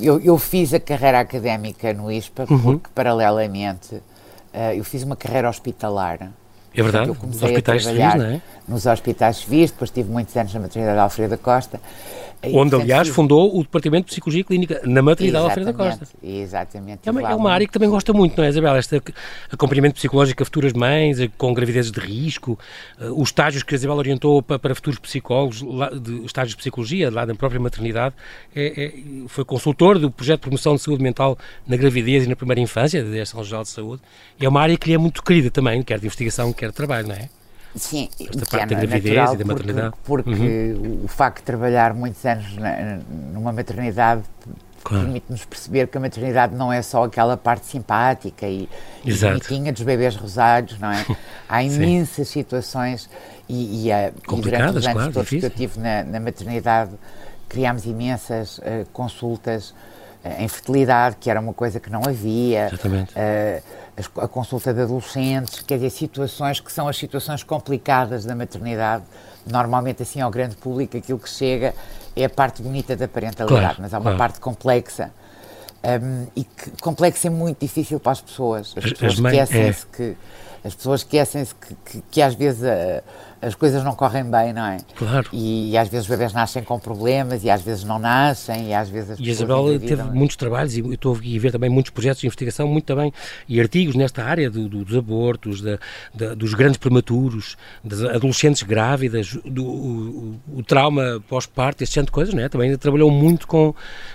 eu, 0.00 0.20
eu, 0.20 0.38
fiz 0.38 0.72
a 0.72 0.80
carreira 0.80 1.20
académica 1.20 1.92
no 1.92 2.10
ISPA 2.10 2.46
uhum. 2.48 2.60
porque, 2.60 2.88
paralelamente, 2.94 3.96
uh, 3.96 4.72
eu 4.76 4.84
fiz 4.84 5.02
uma 5.02 5.16
carreira 5.16 5.48
hospitalar 5.48 6.30
É 6.72 6.82
verdade, 6.82 7.08
eu 7.08 7.14
comecei 7.16 7.40
nos 7.40 7.50
hospitais 7.50 7.86
a 7.86 7.90
trabalhar 7.90 8.12
civis, 8.12 8.24
não 8.24 8.34
é? 8.36 8.42
Nos 8.66 8.86
hospitais 8.86 9.38
civis, 9.38 9.70
depois 9.70 9.90
tive 9.90 10.10
muitos 10.10 10.34
anos 10.36 10.54
na 10.54 10.60
maternidade 10.60 10.98
Alfredo 10.98 11.30
da 11.30 11.38
Costa 11.38 11.80
Onde, 12.52 12.74
aliás, 12.74 13.08
fundou 13.08 13.56
o 13.58 13.62
Departamento 13.62 14.06
de 14.06 14.12
Psicologia 14.12 14.44
Clínica 14.44 14.80
na 14.84 15.00
maternidade 15.02 15.44
Alfredo 15.44 15.72
da 15.72 15.72
Costa. 15.72 16.06
Exatamente. 16.22 17.08
É 17.08 17.10
uma, 17.10 17.30
é 17.30 17.34
uma 17.34 17.50
área 17.50 17.66
que 17.66 17.72
também 17.72 17.88
gosta 17.88 18.12
muito, 18.12 18.36
não 18.36 18.44
é, 18.44 18.48
Isabel? 18.48 18.76
Este 18.76 19.00
acompanhamento 19.50 19.94
psicológico 19.94 20.42
a 20.42 20.44
futuras 20.44 20.72
mães, 20.72 21.18
com 21.38 21.54
gravidezes 21.54 21.90
de 21.90 22.00
risco, 22.00 22.58
uh, 23.00 23.20
os 23.20 23.28
estágios 23.28 23.62
que 23.62 23.74
a 23.74 23.76
Isabel 23.76 23.96
orientou 23.96 24.42
para, 24.42 24.58
para 24.58 24.74
futuros 24.74 24.98
psicólogos, 24.98 25.62
lá, 25.62 25.90
de, 25.90 26.24
estágios 26.24 26.50
de 26.50 26.58
psicologia, 26.58 27.10
lá 27.10 27.24
na 27.24 27.34
própria 27.34 27.60
maternidade, 27.60 28.14
é, 28.54 28.84
é, 28.84 28.92
foi 29.28 29.44
consultor 29.44 29.98
do 29.98 30.10
projeto 30.10 30.40
de 30.40 30.42
promoção 30.42 30.74
de 30.74 30.82
saúde 30.82 31.02
mental 31.02 31.38
na 31.66 31.76
gravidez 31.76 32.24
e 32.24 32.28
na 32.28 32.36
primeira 32.36 32.60
infância, 32.60 33.02
da 33.02 33.10
Direção-Geral 33.10 33.62
de 33.62 33.70
Saúde. 33.70 34.02
É 34.40 34.48
uma 34.48 34.60
área 34.60 34.76
que 34.76 34.88
lhe 34.88 34.94
é 34.94 34.98
muito 34.98 35.22
querida 35.22 35.50
também, 35.50 35.82
quer 35.82 35.98
de 35.98 36.06
investigação, 36.06 36.52
quer 36.52 36.68
de 36.68 36.74
trabalho, 36.74 37.08
não 37.08 37.14
é? 37.14 37.28
Sim, 37.74 38.08
esta 38.20 38.46
parte 38.46 38.72
é 38.72 38.76
da 38.76 38.86
gravidez 38.86 39.32
e 39.32 39.36
da 39.36 39.44
maternidade. 39.44 39.94
Porque, 40.04 40.30
porque 40.30 40.74
uhum. 40.76 41.04
o 41.04 41.08
facto 41.08 41.38
de 41.38 41.44
trabalhar 41.44 41.92
muitos 41.92 42.24
anos 42.24 42.56
na, 42.56 42.98
numa 43.32 43.52
maternidade 43.52 44.22
claro. 44.84 45.04
permite-nos 45.04 45.44
perceber 45.44 45.88
que 45.88 45.98
a 45.98 46.00
maternidade 46.00 46.54
não 46.54 46.72
é 46.72 46.82
só 46.82 47.04
aquela 47.04 47.36
parte 47.36 47.66
simpática 47.66 48.46
e, 48.46 48.68
e 49.04 49.14
bonitinha 49.14 49.72
dos 49.72 49.82
bebês 49.82 50.14
rosados, 50.14 50.78
não 50.78 50.90
é? 50.90 51.04
Há 51.48 51.62
imensas 51.64 52.28
situações 52.28 53.10
e, 53.48 53.88
e, 53.88 53.90
e, 53.90 54.12
durante 54.40 54.78
os 54.78 54.86
anos 54.86 54.92
claro, 54.92 55.12
todos 55.12 55.28
difícil. 55.28 55.40
que 55.40 55.46
eu 55.46 55.68
tive 55.68 55.80
na, 55.80 56.04
na 56.04 56.20
maternidade 56.20 56.92
criámos 57.48 57.84
imensas 57.86 58.58
uh, 58.58 58.86
consultas 58.92 59.70
uh, 59.70 60.42
em 60.42 60.48
fertilidade, 60.48 61.16
que 61.20 61.30
era 61.30 61.40
uma 61.40 61.52
coisa 61.52 61.80
que 61.80 61.90
não 61.90 62.02
havia. 62.04 62.66
Exatamente. 62.66 63.12
Uh, 63.12 63.62
a 64.16 64.28
consulta 64.28 64.74
de 64.74 64.82
adolescentes, 64.82 65.62
quer 65.62 65.76
dizer, 65.76 65.90
situações 65.90 66.60
que 66.60 66.72
são 66.72 66.88
as 66.88 66.96
situações 66.96 67.42
complicadas 67.42 68.24
da 68.24 68.34
maternidade. 68.34 69.04
Normalmente, 69.46 70.02
assim, 70.02 70.20
ao 70.20 70.30
grande 70.30 70.56
público, 70.56 70.96
aquilo 70.96 71.18
que 71.18 71.28
chega 71.28 71.74
é 72.16 72.24
a 72.24 72.30
parte 72.30 72.62
bonita 72.62 72.96
da 72.96 73.06
parentalidade, 73.06 73.60
claro, 73.60 73.76
mas 73.80 73.94
há 73.94 73.98
uma 73.98 74.02
claro. 74.02 74.18
parte 74.18 74.40
complexa. 74.40 75.12
Um, 75.84 76.26
e 76.34 76.44
que 76.44 76.70
complexa 76.80 77.28
é 77.28 77.30
muito 77.30 77.60
difícil 77.60 78.00
para 78.00 78.12
as 78.12 78.20
pessoas. 78.20 78.74
As 78.76 78.84
pessoas 78.84 79.12
esquecem-se 79.14 79.86
é. 79.92 79.96
que 79.96 80.16
as 80.64 80.74
pessoas 80.74 81.00
esquecem-se 81.00 81.54
que, 81.54 81.74
que, 81.84 82.02
que, 82.10 82.22
às 82.22 82.34
vezes 82.34 82.64
a, 82.64 83.02
as 83.46 83.54
coisas 83.54 83.84
não 83.84 83.94
correm 83.94 84.24
bem, 84.24 84.52
não 84.52 84.66
é? 84.66 84.78
Claro. 84.94 85.28
E, 85.32 85.70
e, 85.70 85.78
às 85.78 85.88
vezes 85.88 86.06
os 86.06 86.10
bebés 86.10 86.32
nascem 86.32 86.62
com 86.62 86.78
problemas 86.78 87.44
e 87.44 87.50
às 87.50 87.62
vezes 87.62 87.84
não 87.84 87.98
nascem 87.98 88.68
e 88.68 88.74
às 88.74 88.88
vezes 88.88 89.12
as 89.12 89.18
E 89.20 89.28
Isabel 89.28 89.78
teve 89.78 90.02
muitos 90.02 90.36
trabalhos 90.36 90.76
e 90.76 90.80
eu 90.80 90.92
estou 90.92 91.14
a 91.14 91.18
ver 91.18 91.52
também 91.52 91.70
muitos 91.70 91.90
projetos 91.90 92.20
de 92.20 92.26
investigação, 92.26 92.66
muito 92.66 92.84
também, 92.84 93.12
e 93.48 93.60
artigos 93.60 93.94
nesta 93.94 94.24
área 94.24 94.50
do, 94.50 94.68
do, 94.68 94.84
dos 94.84 94.96
abortos, 94.96 95.60
da, 95.60 95.78
da, 96.14 96.34
dos 96.34 96.54
grandes 96.54 96.78
prematuros, 96.78 97.56
das 97.82 98.02
adolescentes 98.02 98.62
grávidas, 98.62 99.36
do 99.44 99.64
o, 99.64 100.40
o 100.56 100.62
trauma 100.62 101.22
pós-parto, 101.28 101.82
este 101.82 101.94
tipo 101.94 102.06
de 102.06 102.12
coisas, 102.12 102.34
não 102.34 102.42
é? 102.42 102.48
Também 102.48 102.76
trabalhou 102.76 103.10
muito 103.10 103.46
com, 103.46 103.74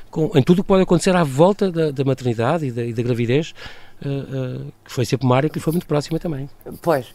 com, 0.09 0.31
em 0.35 0.41
tudo 0.41 0.59
o 0.59 0.63
que 0.63 0.67
pode 0.67 0.83
acontecer 0.83 1.15
à 1.15 1.23
volta 1.23 1.71
da, 1.71 1.91
da 1.91 2.03
maternidade 2.03 2.65
e 2.65 2.71
da, 2.71 2.83
e 2.83 2.93
da 2.93 3.03
gravidez. 3.03 3.53
Uh, 4.01 4.07
uh, 4.07 4.73
que 4.85 4.93
foi 4.93 5.03
sempre 5.03 5.25
uma 5.25 5.35
área 5.35 5.49
que 5.49 5.59
lhe 5.59 5.61
foi 5.61 5.73
muito 5.73 5.85
próxima 5.85 6.17
também. 6.19 6.49
Pois, 6.81 7.07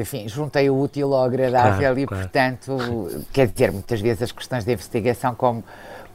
enfim, 0.00 0.28
juntei 0.28 0.70
o 0.70 0.80
útil 0.80 1.12
ao 1.18 1.24
agradável 1.24 1.78
claro, 1.78 1.98
e, 1.98 2.06
claro. 2.06 2.22
portanto, 2.22 3.24
quer 3.32 3.48
dizer, 3.48 3.72
muitas 3.72 4.00
vezes 4.00 4.22
as 4.22 4.32
questões 4.32 4.64
de 4.64 4.72
investigação, 4.72 5.34
como, 5.34 5.64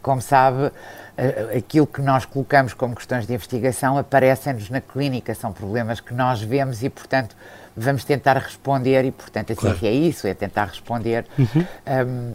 como 0.01 0.21
sabe, 0.21 0.65
uh, 0.65 1.57
aquilo 1.57 1.87
que 1.87 2.01
nós 2.01 2.25
colocamos 2.25 2.73
como 2.73 2.95
questões 2.95 3.27
de 3.27 3.33
investigação 3.33 3.97
aparecem-nos 3.97 4.69
na 4.69 4.81
clínica, 4.81 5.33
são 5.35 5.51
problemas 5.51 5.99
que 5.99 6.13
nós 6.13 6.41
vemos 6.41 6.83
e, 6.83 6.89
portanto, 6.89 7.35
vamos 7.75 8.03
tentar 8.03 8.37
responder 8.37 9.03
e, 9.05 9.11
portanto, 9.11 9.53
a 9.53 9.55
claro. 9.55 9.77
ciência 9.77 9.95
é 9.95 10.07
isso, 10.07 10.27
é 10.27 10.33
tentar 10.33 10.65
responder. 10.65 11.25
Uhum. 11.37 11.65
Um, 11.87 12.33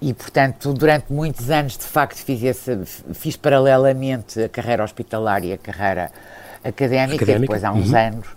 e, 0.00 0.14
portanto, 0.14 0.72
durante 0.72 1.12
muitos 1.12 1.50
anos, 1.50 1.76
de 1.76 1.84
facto, 1.84 2.18
fiz, 2.18 2.42
esse, 2.42 2.84
fiz 3.14 3.36
paralelamente 3.36 4.40
a 4.42 4.48
carreira 4.48 4.84
hospitalar 4.84 5.44
e 5.44 5.52
a 5.52 5.58
carreira 5.58 6.10
académica, 6.64 7.16
académica. 7.16 7.32
e 7.32 7.40
depois 7.40 7.64
há 7.64 7.72
uns 7.72 7.90
uhum. 7.90 7.98
anos, 7.98 8.28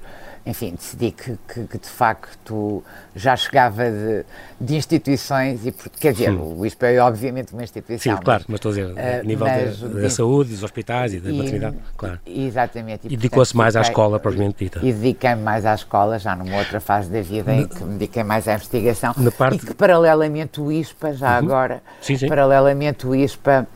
enfim, 0.45 0.71
decidi 0.71 1.11
que, 1.11 1.37
que, 1.47 1.67
que, 1.67 1.77
de 1.77 1.87
facto 1.87 2.83
já 3.15 3.35
chegava 3.35 3.83
de, 3.89 4.25
de 4.59 4.75
instituições 4.75 5.65
e, 5.65 5.71
quer 5.71 6.13
dizer, 6.13 6.31
Sim. 6.31 6.37
o 6.37 6.65
ISPA 6.65 6.87
é 6.87 6.99
obviamente 6.99 7.53
uma 7.53 7.63
instituição. 7.63 8.17
Sim, 8.17 8.23
claro, 8.23 8.43
mas 8.47 8.55
estou 8.55 8.71
a 8.71 8.75
dizer, 8.75 8.87
a 8.87 9.21
uh, 9.21 9.25
nível 9.25 9.45
mas, 9.45 9.79
da, 9.79 9.87
da 9.87 10.09
saúde, 10.09 10.51
dos 10.51 10.63
hospitais 10.63 11.13
e 11.13 11.19
da 11.19 11.29
e, 11.29 11.37
maternidade, 11.37 11.77
claro. 11.95 12.19
Exatamente. 12.25 13.05
E, 13.05 13.09
dedicou-se 13.09 13.55
mais 13.55 13.75
à 13.75 13.81
escola, 13.81 14.19
propriamente 14.19 14.63
dita. 14.63 14.79
E 14.79 14.91
dediquei-me 14.91 15.43
mais 15.43 15.63
à 15.63 15.75
escola, 15.75 16.17
já 16.17 16.35
numa 16.35 16.57
outra 16.57 16.79
fase 16.79 17.09
da 17.09 17.21
vida 17.21 17.53
em 17.53 17.67
que 17.67 17.83
me 17.83 17.93
dediquei 17.93 18.23
mais 18.23 18.47
à 18.47 18.55
investigação 18.55 19.13
Na 19.17 19.31
parte... 19.31 19.57
e 19.57 19.67
que 19.67 19.73
paralelamente 19.75 20.59
o 20.59 20.71
ISPA, 20.71 21.13
já 21.13 21.39
uhum. 21.39 21.45
agora, 21.45 21.83
sim, 22.01 22.17
sim. 22.17 22.27
paralelamente 22.27 23.05
o 23.05 23.13
ISPA 23.13 23.67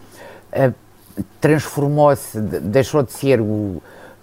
uh, 0.51 0.73
transformou-se, 1.39 2.39
deixou 2.41 3.03
de 3.03 3.11
ser 3.11 3.39
o 3.39 3.81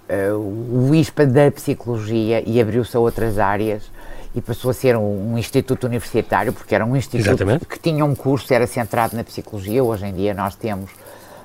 uh, 0.08 0.88
o 0.88 0.94
ISPA 0.94 1.26
da 1.26 1.50
psicologia 1.50 2.42
e 2.46 2.60
abriu-se 2.60 2.96
a 2.96 3.00
outras 3.00 3.38
áreas 3.38 3.90
e 4.34 4.40
passou 4.40 4.70
a 4.70 4.74
ser 4.74 4.96
um, 4.96 5.32
um, 5.32 5.38
instituto 5.38 5.86
universitário, 5.86 6.52
porque 6.52 6.74
era 6.74 6.84
um 6.84 6.96
instituto 6.96 7.28
Exatamente. 7.28 7.66
que 7.66 7.78
tinha 7.78 8.04
um 8.04 8.14
curso, 8.14 8.52
era 8.52 8.66
centrado 8.66 9.16
na 9.16 9.22
psicologia. 9.22 9.84
Hoje 9.84 10.06
em 10.06 10.14
dia 10.14 10.32
nós 10.32 10.54
temos, 10.54 10.90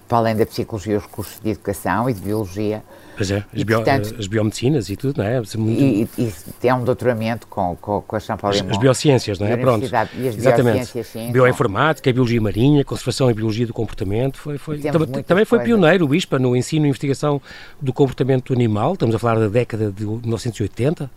para 0.08 0.18
além 0.20 0.36
da 0.36 0.46
psicologia, 0.46 0.98
os 0.98 1.06
cursos 1.06 1.40
de 1.40 1.50
educação 1.50 2.10
e 2.10 2.14
de 2.14 2.22
biologia. 2.22 2.82
Pois 3.18 3.32
é, 3.32 3.44
as, 3.54 3.64
bio, 3.64 3.78
portanto, 3.78 4.16
as 4.18 4.28
biomedicinas 4.28 4.90
e 4.90 4.96
tudo, 4.96 5.18
não 5.18 5.26
é? 5.26 5.42
Muito... 5.56 5.82
E, 5.82 6.08
e, 6.20 6.34
tem 6.60 6.72
um 6.72 6.84
doutoramento 6.84 7.48
com, 7.48 7.76
com, 7.76 8.02
com 8.02 8.16
a 8.16 8.20
São 8.20 8.38
Paulo 8.38 8.56
as, 8.56 8.62
as 8.62 8.78
biociências, 8.78 9.40
não 9.40 9.48
é? 9.48 9.58
Pronto. 9.58 9.84
E 10.16 10.28
Exatamente. 10.28 11.04
Sim, 11.04 11.32
Bioinformática, 11.32 12.14
Biologia 12.14 12.40
Marinha, 12.40 12.86
Conservação 12.86 13.30
e 13.32 13.34
Biologia 13.34 13.66
do 13.66 13.74
Comportamento. 13.74 14.38
Foi, 14.38 14.58
foi, 14.58 14.80
também, 15.26 15.46
foi 15.46 15.60
pioneiro 15.60 16.08
o 16.08 16.14
ISPA 16.14 16.38
no 16.38 16.56
ensino 16.56 16.86
e 16.86 16.90
investigação 16.90 17.42
do 17.82 17.92
comportamento 17.92 18.54
animal. 18.54 18.94
Estamos 18.94 19.16
a 19.16 19.20
falar 19.20 19.40
da 19.40 19.48
década 19.48 19.92
de 19.92 20.06
1980. 20.06 21.10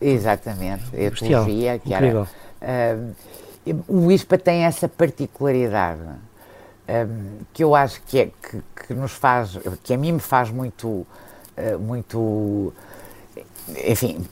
Exatamente. 0.00 0.84
A 0.94 1.00
etologia, 1.00 1.78
que 1.78 1.92
era... 1.92 2.22
Uh, 2.22 3.14
o 3.86 4.10
ISPA 4.10 4.38
tem 4.38 4.64
essa 4.64 4.88
particularidade 4.88 6.00
um, 6.90 7.38
que 7.52 7.62
eu 7.62 7.74
acho 7.74 8.02
que, 8.02 8.18
é, 8.18 8.26
que, 8.26 8.62
que 8.86 8.94
nos 8.94 9.12
faz, 9.12 9.58
que 9.82 9.94
a 9.94 9.96
mim 9.96 10.12
me 10.12 10.20
faz 10.20 10.50
muito 10.50 11.06
eh, 11.60 11.76
muito. 11.76 12.72
Enfim. 13.86 14.26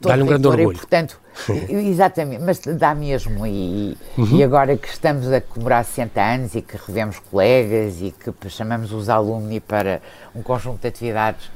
Dá-lhe 0.00 0.22
um 0.22 0.26
grande 0.26 0.46
orgulho. 0.46 0.76
portanto, 0.76 1.18
exatamente, 1.68 2.42
mas 2.42 2.60
dá 2.60 2.94
mesmo. 2.94 3.46
E, 3.46 3.96
uhum. 4.18 4.36
e 4.36 4.42
agora 4.42 4.76
que 4.76 4.88
estamos 4.88 5.30
a 5.32 5.40
comemorar 5.40 5.84
60 5.84 6.20
anos 6.20 6.54
e 6.54 6.62
que 6.62 6.76
revemos 6.76 7.18
colegas 7.18 8.00
e 8.00 8.12
que 8.12 8.50
chamamos 8.50 8.92
os 8.92 9.08
alumni 9.08 9.60
para 9.60 10.02
um 10.34 10.42
conjunto 10.42 10.80
de 10.80 10.88
atividades 10.88 11.50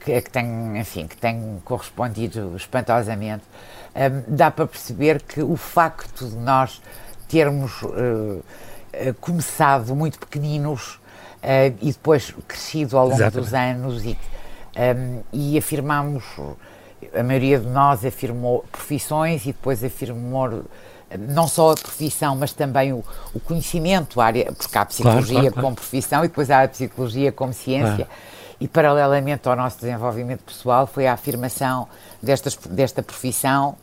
que, 0.00 0.20
que 0.20 0.30
tem, 0.30 0.78
enfim, 0.78 1.06
que 1.06 1.16
tem 1.16 1.60
correspondido 1.64 2.54
espantosamente, 2.56 3.44
um, 3.96 4.36
dá 4.36 4.50
para 4.50 4.66
perceber 4.66 5.22
que 5.22 5.42
o 5.42 5.56
facto 5.56 6.28
de 6.28 6.36
nós 6.36 6.80
termos 7.26 7.82
uh, 7.82 8.42
começado 9.20 9.94
muito 9.94 10.18
pequeninos 10.18 10.94
uh, 11.42 11.76
e 11.80 11.92
depois 11.92 12.34
crescido 12.46 12.96
ao 12.96 13.04
longo 13.04 13.16
Exatamente. 13.16 13.44
dos 13.44 13.54
anos 13.54 14.04
e, 14.04 14.08
um, 14.08 14.16
ehm, 14.76 15.20
e 15.32 15.58
afirmamos, 15.58 16.24
a 17.14 17.22
maioria 17.22 17.58
de 17.58 17.66
nós 17.66 18.04
afirmou 18.04 18.64
profissões 18.70 19.42
e 19.42 19.48
depois 19.48 19.82
afirmou 19.84 20.64
não 21.16 21.48
só 21.48 21.72
a 21.72 21.74
profissão, 21.74 22.36
mas 22.36 22.52
também 22.52 22.92
o, 22.92 23.02
o 23.32 23.40
conhecimento, 23.40 24.20
a 24.20 24.26
área, 24.26 24.52
porque 24.52 24.76
há 24.76 24.82
a 24.82 24.86
psicologia 24.86 25.20
claro, 25.24 25.32
claro, 25.32 25.52
claro. 25.52 25.66
como 25.66 25.76
profissão 25.76 26.24
e 26.24 26.28
depois 26.28 26.50
há 26.50 26.64
a 26.64 26.68
psicologia 26.68 27.32
como 27.32 27.52
ciência. 27.52 28.06
E 28.60 28.66
paralelamente 28.66 29.48
ao 29.48 29.54
nosso 29.54 29.78
desenvolvimento 29.80 30.40
pessoal 30.40 30.86
foi 30.86 31.06
a 31.06 31.12
afirmação 31.12 31.88
destas, 32.20 32.56
desta 32.56 33.02
profissão 33.02 33.76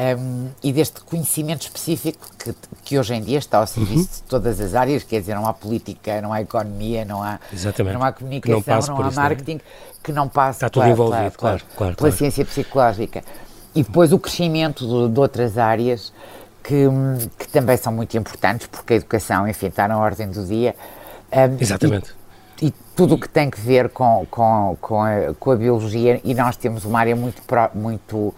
um, 0.00 0.48
e 0.62 0.72
deste 0.72 1.00
conhecimento 1.02 1.62
específico 1.62 2.26
que, 2.38 2.54
que 2.82 2.98
hoje 2.98 3.14
em 3.14 3.20
dia 3.20 3.38
está 3.38 3.58
ao 3.58 3.66
serviço 3.66 3.96
uhum. 3.96 4.16
de 4.16 4.22
todas 4.22 4.60
as 4.60 4.74
áreas, 4.74 5.04
quer 5.04 5.20
dizer, 5.20 5.34
não 5.34 5.46
há 5.46 5.52
política, 5.52 6.22
não 6.22 6.32
há 6.32 6.40
economia, 6.40 7.04
não 7.04 7.22
há, 7.22 7.38
não 7.92 8.02
há 8.02 8.12
comunicação, 8.12 8.80
não, 8.80 8.96
não 8.96 9.04
há 9.04 9.08
isso, 9.08 9.20
marketing, 9.20 9.52
não 9.52 9.60
é? 9.60 10.00
que 10.02 10.12
não 10.12 10.28
passe 10.28 10.56
está 10.56 10.70
tudo 10.70 10.82
pela, 10.82 10.92
envolvido, 10.92 11.20
pela, 11.22 11.32
claro, 11.32 11.62
claro, 11.76 11.96
pela 11.96 12.12
ciência 12.12 12.44
psicológica. 12.44 13.22
E 13.74 13.82
depois 13.82 14.12
o 14.12 14.18
crescimento 14.18 14.86
de, 14.86 15.12
de 15.12 15.20
outras 15.20 15.58
áreas 15.58 16.12
que, 16.62 16.86
que, 17.38 17.48
também 17.48 17.76
são 17.76 17.92
muito 17.92 18.16
importantes, 18.16 18.66
porque 18.66 18.94
a 18.94 18.96
educação, 18.96 19.46
enfim, 19.46 19.66
está 19.66 19.86
na 19.86 19.98
ordem 19.98 20.30
do 20.30 20.44
dia. 20.44 20.74
Um, 21.30 21.60
Exatamente. 21.60 22.14
E, 22.60 22.68
e 22.68 22.70
tudo 22.96 23.14
o 23.14 23.20
que 23.20 23.28
tem 23.28 23.50
que 23.50 23.60
ver 23.60 23.90
com, 23.90 24.26
com, 24.30 24.76
com, 24.80 25.02
a, 25.02 25.34
com 25.38 25.50
a 25.50 25.56
biologia, 25.56 26.20
e 26.24 26.34
nós 26.34 26.56
temos 26.56 26.84
uma 26.84 26.98
área 26.98 27.14
muito, 27.14 27.42
muito 27.74 28.34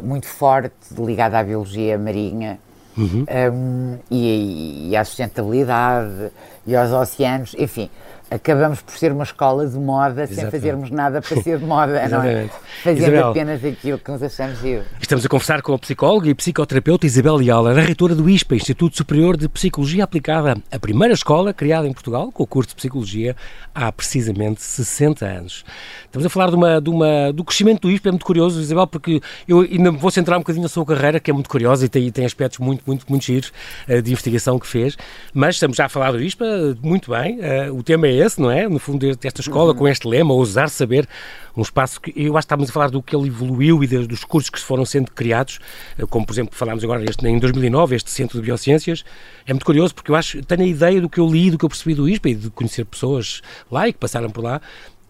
muito 0.00 0.26
forte 0.26 0.72
ligada 0.96 1.38
à 1.38 1.42
biologia 1.42 1.98
marinha 1.98 2.58
uhum. 2.96 3.24
um, 3.52 3.98
e, 4.10 4.90
e, 4.90 4.96
à 4.96 5.04
sustentabilidade 5.04 6.30
e 6.66 6.76
aos 6.76 6.90
oceanos, 6.90 7.54
enfim. 7.58 7.90
Acabamos 8.34 8.80
por 8.80 8.96
ser 8.96 9.12
uma 9.12 9.24
escola 9.24 9.66
de 9.66 9.78
moda 9.78 10.22
Exatamente. 10.22 10.34
sem 10.34 10.50
fazermos 10.50 10.90
nada 10.90 11.20
para 11.20 11.42
ser 11.42 11.58
de 11.58 11.64
moda, 11.64 12.06
não 12.08 12.22
é? 12.22 12.48
Fazendo 12.82 13.02
Isabel, 13.02 13.28
apenas 13.28 13.64
aquilo 13.64 13.98
que 13.98 14.10
nos 14.10 14.22
achamos 14.22 14.58
giro. 14.60 14.84
Estamos 15.00 15.24
a 15.24 15.28
conversar 15.28 15.62
com 15.62 15.74
a 15.74 15.78
psicóloga 15.78 16.28
e 16.28 16.34
psicoterapeuta 16.34 17.06
Isabel 17.06 17.36
Leal, 17.36 17.66
a 17.66 17.72
reitora 17.72 18.14
do 18.14 18.28
ISPA, 18.28 18.54
Instituto 18.54 18.96
Superior 18.96 19.36
de 19.36 19.48
Psicologia 19.48 20.04
Aplicada, 20.04 20.56
a 20.70 20.78
primeira 20.78 21.14
escola 21.14 21.52
criada 21.52 21.86
em 21.86 21.92
Portugal 21.92 22.32
com 22.32 22.42
o 22.42 22.46
curso 22.46 22.70
de 22.70 22.76
Psicologia 22.76 23.36
há 23.74 23.90
precisamente 23.92 24.62
60 24.62 25.24
anos. 25.24 25.64
Estamos 26.04 26.26
a 26.26 26.30
falar 26.30 26.50
de 26.50 26.56
uma, 26.56 26.80
de 26.80 26.90
uma, 26.90 27.32
do 27.32 27.44
crescimento 27.44 27.82
do 27.82 27.90
ISPA, 27.90 28.08
é 28.08 28.12
muito 28.12 28.26
curioso, 28.26 28.60
Isabel, 28.60 28.86
porque 28.86 29.20
eu 29.46 29.60
ainda 29.60 29.90
vou 29.90 30.10
centrar 30.10 30.38
um 30.38 30.42
bocadinho 30.42 30.62
na 30.62 30.68
sua 30.68 30.84
carreira, 30.84 31.20
que 31.20 31.30
é 31.30 31.34
muito 31.34 31.48
curiosa 31.48 31.84
e 31.84 31.88
tem, 31.88 32.10
tem 32.10 32.24
aspectos 32.24 32.58
muito, 32.58 32.82
muito, 32.86 33.06
muito 33.08 33.24
giros 33.24 33.52
uh, 33.88 34.00
de 34.00 34.10
investigação 34.10 34.58
que 34.58 34.66
fez, 34.66 34.96
mas 35.32 35.56
estamos 35.56 35.76
já 35.76 35.86
a 35.86 35.88
falar 35.88 36.12
do 36.12 36.22
ISPA, 36.22 36.44
muito 36.82 37.10
bem, 37.10 37.38
uh, 37.38 37.74
o 37.74 37.82
tema 37.82 38.06
é 38.06 38.21
esse, 38.22 38.40
não 38.40 38.50
é? 38.50 38.68
No 38.68 38.78
fundo, 38.78 39.14
desta 39.16 39.40
escola, 39.40 39.72
uhum. 39.72 39.78
com 39.78 39.88
este 39.88 40.06
lema, 40.06 40.32
ousar 40.32 40.68
saber, 40.68 41.08
um 41.56 41.62
espaço 41.62 42.00
que 42.00 42.12
eu 42.16 42.36
acho 42.36 42.46
que 42.46 42.46
estávamos 42.46 42.70
a 42.70 42.72
falar 42.72 42.90
do 42.90 43.02
que 43.02 43.14
ele 43.14 43.28
evoluiu 43.28 43.82
e 43.84 43.86
dos 43.86 44.24
cursos 44.24 44.50
que 44.50 44.58
foram 44.60 44.84
sendo 44.84 45.10
criados, 45.10 45.58
eh, 45.98 46.04
como 46.08 46.24
por 46.24 46.32
exemplo 46.32 46.56
falámos 46.56 46.82
agora 46.82 47.04
este, 47.04 47.26
em 47.26 47.38
2009, 47.38 47.94
este 47.96 48.10
Centro 48.10 48.38
de 48.38 48.44
Biociências, 48.44 49.04
é 49.46 49.52
muito 49.52 49.66
curioso 49.66 49.94
porque 49.94 50.10
eu 50.10 50.16
acho, 50.16 50.42
tenho 50.44 50.62
a 50.62 50.66
ideia 50.66 51.00
do 51.00 51.08
que 51.08 51.20
eu 51.20 51.26
li, 51.26 51.50
do 51.50 51.58
que 51.58 51.64
eu 51.64 51.68
percebi 51.68 51.94
do 51.94 52.08
ISPA 52.08 52.30
e 52.30 52.34
de 52.34 52.50
conhecer 52.50 52.84
pessoas 52.84 53.42
lá 53.70 53.88
e 53.88 53.92
que 53.92 53.98
passaram 53.98 54.30
por 54.30 54.42
lá, 54.42 54.60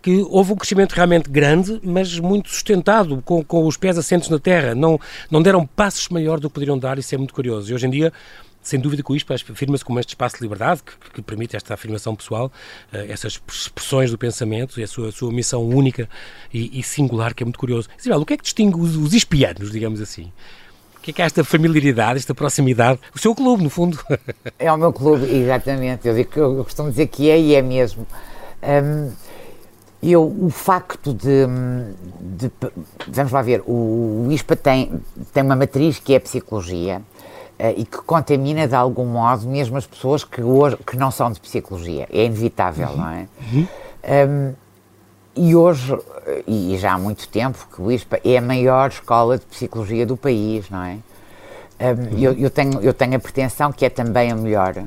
que 0.03 0.27
houve 0.29 0.53
um 0.53 0.57
crescimento 0.57 0.93
realmente 0.93 1.31
grande, 1.31 1.81
mas 1.85 2.19
muito 2.19 2.51
sustentado, 2.51 3.23
com, 3.25 3.45
com 3.45 3.65
os 3.65 3.77
pés 3.77 3.97
assentos 3.97 4.29
na 4.29 4.39
terra. 4.39 4.75
Não, 4.75 4.99
não 5.31 5.41
deram 5.41 5.65
passos 5.65 6.09
maior 6.09 6.41
do 6.41 6.51
que 6.51 6.55
poderiam 6.55 6.77
dar, 6.77 6.99
isso 6.99 7.15
é 7.15 7.19
muito 7.19 7.33
curioso. 7.33 7.71
E 7.71 7.75
hoje 7.75 7.87
em 7.87 7.91
dia 7.91 8.13
sem 8.63 8.79
dúvida 8.79 9.03
que 9.03 9.11
o 9.11 9.17
ISPA 9.17 9.35
afirma-se 9.35 9.85
como 9.85 9.99
este 9.99 10.11
espaço 10.11 10.37
de 10.37 10.43
liberdade 10.43 10.83
que, 10.83 11.11
que 11.11 11.23
permite 11.23 11.57
esta 11.57 11.75
afirmação 11.75 12.15
pessoal, 12.15 12.51
uh, 12.93 12.97
essas 13.11 13.41
expressões 13.51 14.11
do 14.11 14.17
pensamento 14.17 14.79
e 14.79 14.85
a 14.85 14.87
sua, 14.87 15.09
a 15.09 15.13
sua 15.13 15.33
missão 15.33 15.63
única 15.65 16.09
e, 16.53 16.79
e, 16.79 16.83
singular, 16.83 17.35
que 17.35 17.43
é 17.43 17.47
muito 17.47 17.59
curioso. 17.59 17.89
Isabel, 17.99 18.21
o 18.21 18.27
que 18.27 18.35
é 18.35 18.37
que 18.37 18.45
distingue 18.45 18.79
os, 18.79 18.97
os 18.97 19.13
digamos 19.71 20.01
assim? 20.01 20.33
O 20.97 21.01
que 21.03 21.11
é 21.11 21.15
que 21.15 21.23
é 21.23 21.25
esta 21.25 21.43
familiaridade, 21.43 22.21
esta 22.21 22.33
proximidade? 22.33 23.01
O 23.13 23.19
seu 23.19 23.35
clube, 23.35 23.65
no 23.65 23.71
fundo. 23.71 23.99
É 24.57 24.73
o 24.73 24.77
meu 24.77 24.93
clube, 24.93 25.25
exatamente. 25.35 26.07
Eu, 26.07 26.15
digo, 26.15 26.31
eu 26.39 26.63
costumo 26.63 26.91
dizer 26.91 27.09
que 27.09 27.29
é 27.29 27.41
e 27.41 27.55
é 27.57 27.63
mesmo. 27.63 28.07
Um, 28.63 29.11
eu, 30.01 30.23
o 30.25 30.51
facto 30.51 31.13
de, 31.13 31.47
de, 32.21 32.51
Vamos 33.09 33.33
lá 33.33 33.43
ver, 33.43 33.63
o, 33.67 34.27
o 34.27 34.33
ISPA 34.33 34.55
tem, 34.57 35.01
tem 35.33 35.43
uma 35.43 35.57
matriz 35.57 35.99
que 35.99 36.13
é 36.15 36.17
a 36.17 36.21
psicologia 36.21 37.03
e 37.77 37.85
que 37.85 37.99
contamina 37.99 38.67
de 38.67 38.75
algum 38.75 39.07
modo 39.07 39.47
mesmo 39.47 39.77
as 39.77 39.87
pessoas 39.87 40.25
que, 40.25 40.43
hoje, 40.43 40.77
que 40.87 40.97
não 40.97 41.11
são 41.11 41.31
de 41.31 41.41
psicologia. 41.41 42.09
É 42.13 42.25
inevitável, 42.25 42.89
uhum. 42.89 42.97
não 42.97 43.09
é? 43.09 43.29
Uhum. 43.53 43.67
Um, 44.29 44.55
e 45.35 45.57
hoje, 45.57 45.97
e 46.47 46.77
já 46.77 46.93
há 46.93 46.99
muito 46.99 47.27
tempo, 47.29 47.67
que 47.75 47.81
o 47.81 47.91
ISPA 47.91 48.21
é 48.25 48.37
a 48.37 48.43
maior 48.43 48.91
escola 48.91 49.39
de 49.39 49.47
psicologia 49.47 50.05
do 50.05 50.17
país, 50.17 50.69
não 50.69 50.83
é? 50.83 50.99
Um, 51.81 52.15
uhum. 52.15 52.19
eu, 52.19 52.33
eu, 52.35 52.51
tenho, 52.51 52.81
eu 52.81 52.93
tenho 52.93 53.17
a 53.17 53.19
pretensão 53.19 53.73
que 53.73 53.85
é 53.85 53.91
também 53.91 54.31
a 54.31 54.37
melhor. 54.37 54.85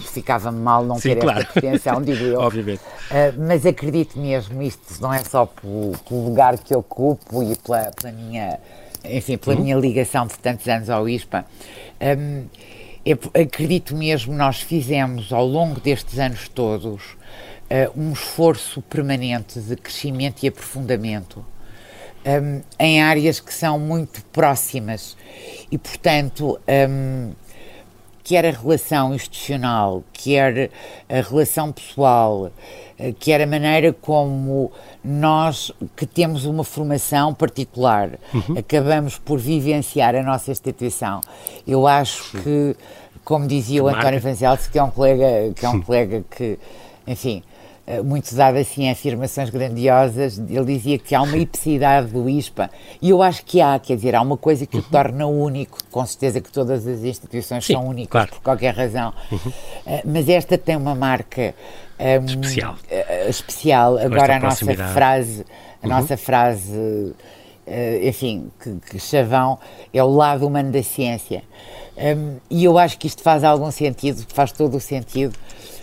Ficava-me 0.00 0.58
mal 0.58 0.84
não 0.84 0.96
Sim, 0.96 1.10
ter 1.10 1.20
claro. 1.20 1.40
esta 1.40 1.52
pretensão, 1.52 2.02
digo 2.02 2.22
eu. 2.24 2.40
Obviamente. 2.40 2.80
Uh, 2.80 3.46
mas 3.46 3.64
acredito 3.64 4.18
mesmo, 4.18 4.60
isto 4.62 5.00
não 5.00 5.14
é 5.14 5.22
só 5.24 5.46
pelo, 5.46 5.92
pelo 6.06 6.24
lugar 6.24 6.58
que 6.58 6.74
ocupo 6.74 7.42
e 7.42 7.56
pela, 7.56 7.90
pela 7.92 8.12
minha, 8.12 8.58
enfim, 9.10 9.36
pela 9.36 9.56
uhum. 9.56 9.62
minha 9.62 9.76
ligação 9.76 10.26
de 10.26 10.38
tantos 10.38 10.66
anos 10.68 10.90
ao 10.90 11.08
ISPA. 11.08 11.44
Um, 12.00 12.44
eu 13.04 13.18
acredito 13.34 13.96
mesmo, 13.96 14.34
nós 14.34 14.60
fizemos 14.60 15.32
ao 15.32 15.46
longo 15.46 15.80
destes 15.80 16.18
anos 16.18 16.48
todos 16.48 17.02
uh, 17.02 17.16
um 17.96 18.12
esforço 18.12 18.82
permanente 18.82 19.60
de 19.60 19.76
crescimento 19.76 20.42
e 20.42 20.48
aprofundamento 20.48 21.44
um, 22.26 22.60
em 22.78 23.02
áreas 23.02 23.40
que 23.40 23.52
são 23.52 23.78
muito 23.78 24.22
próximas 24.26 25.16
e, 25.70 25.78
portanto, 25.78 26.58
um, 26.90 27.32
quer 28.28 28.44
a 28.44 28.50
relação 28.50 29.14
institucional, 29.14 30.04
quer 30.12 30.70
a 31.08 31.22
relação 31.22 31.72
pessoal, 31.72 32.52
eh, 32.98 33.14
quer 33.18 33.40
a 33.40 33.46
maneira 33.46 33.90
como 33.90 34.70
nós, 35.02 35.72
que 35.96 36.04
temos 36.04 36.44
uma 36.44 36.62
formação 36.62 37.32
particular, 37.32 38.18
uhum. 38.34 38.58
acabamos 38.58 39.16
por 39.16 39.38
vivenciar 39.38 40.14
a 40.14 40.22
nossa 40.22 40.50
instituição. 40.50 41.22
Eu 41.66 41.86
acho 41.86 42.36
que, 42.42 42.76
como 43.24 43.46
dizia 43.46 43.82
o 43.82 43.88
António 43.88 44.20
Vanzelso, 44.20 44.70
que 44.70 44.78
é 44.78 44.82
um 44.82 44.90
colega 44.90 45.50
que, 45.56 45.64
é 45.64 45.68
um 45.70 45.80
colega 45.80 46.22
que 46.30 46.58
enfim, 47.06 47.42
muito 48.04 48.34
dado 48.34 48.56
assim 48.58 48.88
a 48.88 48.92
afirmações 48.92 49.48
grandiosas, 49.48 50.38
ele 50.38 50.64
dizia 50.76 50.98
que 50.98 51.14
há 51.14 51.22
uma 51.22 51.36
ipicidade 51.38 52.08
do 52.08 52.28
ISPA, 52.28 52.70
e 53.00 53.10
eu 53.10 53.22
acho 53.22 53.44
que 53.44 53.60
há, 53.60 53.78
quer 53.78 53.96
dizer, 53.96 54.14
há 54.14 54.20
uma 54.20 54.36
coisa 54.36 54.66
que 54.66 54.76
o 54.76 54.80
uhum. 54.80 54.86
torna 54.90 55.26
único, 55.26 55.78
com 55.90 56.04
certeza 56.04 56.40
que 56.40 56.50
todas 56.50 56.86
as 56.86 57.02
instituições 57.02 57.64
Sim, 57.64 57.74
são 57.74 57.86
únicas 57.86 58.10
claro. 58.10 58.28
por 58.28 58.40
qualquer 58.42 58.74
razão, 58.74 59.14
uhum. 59.32 59.38
uh, 59.38 60.02
mas 60.04 60.28
esta 60.28 60.58
tem 60.58 60.76
uma 60.76 60.94
marca 60.94 61.54
um, 61.98 62.24
especial. 62.26 62.74
Uh, 62.74 63.30
especial. 63.30 63.98
Agora 63.98 64.36
a 64.36 64.40
nossa 64.40 64.66
frase, 64.92 65.46
a 65.82 65.86
uhum. 65.86 65.92
nossa 65.92 66.16
frase, 66.16 67.14
enfim, 68.02 68.50
que, 68.62 68.76
que, 68.90 68.98
chavão, 68.98 69.58
é 69.92 70.02
o 70.02 70.08
lado 70.08 70.46
humano 70.46 70.70
da 70.70 70.82
ciência. 70.82 71.42
Um, 71.96 72.36
e 72.48 72.64
eu 72.64 72.78
acho 72.78 72.96
que 72.96 73.06
isto 73.06 73.22
faz 73.22 73.42
algum 73.42 73.70
sentido, 73.70 74.24
faz 74.32 74.52
todo 74.52 74.76
o 74.76 74.80
sentido, 74.80 75.36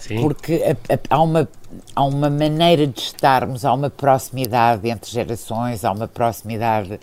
Sim. 0.08 0.22
porque 0.22 0.62
a, 0.64 0.94
a, 0.94 1.00
há, 1.10 1.22
uma, 1.22 1.50
há 1.96 2.04
uma 2.04 2.30
maneira 2.30 2.86
de 2.86 3.00
estarmos, 3.00 3.66
há 3.66 3.74
uma 3.74 3.90
proximidade 3.90 4.88
entre 4.88 5.10
gerações, 5.10 5.84
há 5.84 5.92
uma 5.92 6.08
proximidade 6.08 6.94
uh, 6.94 7.00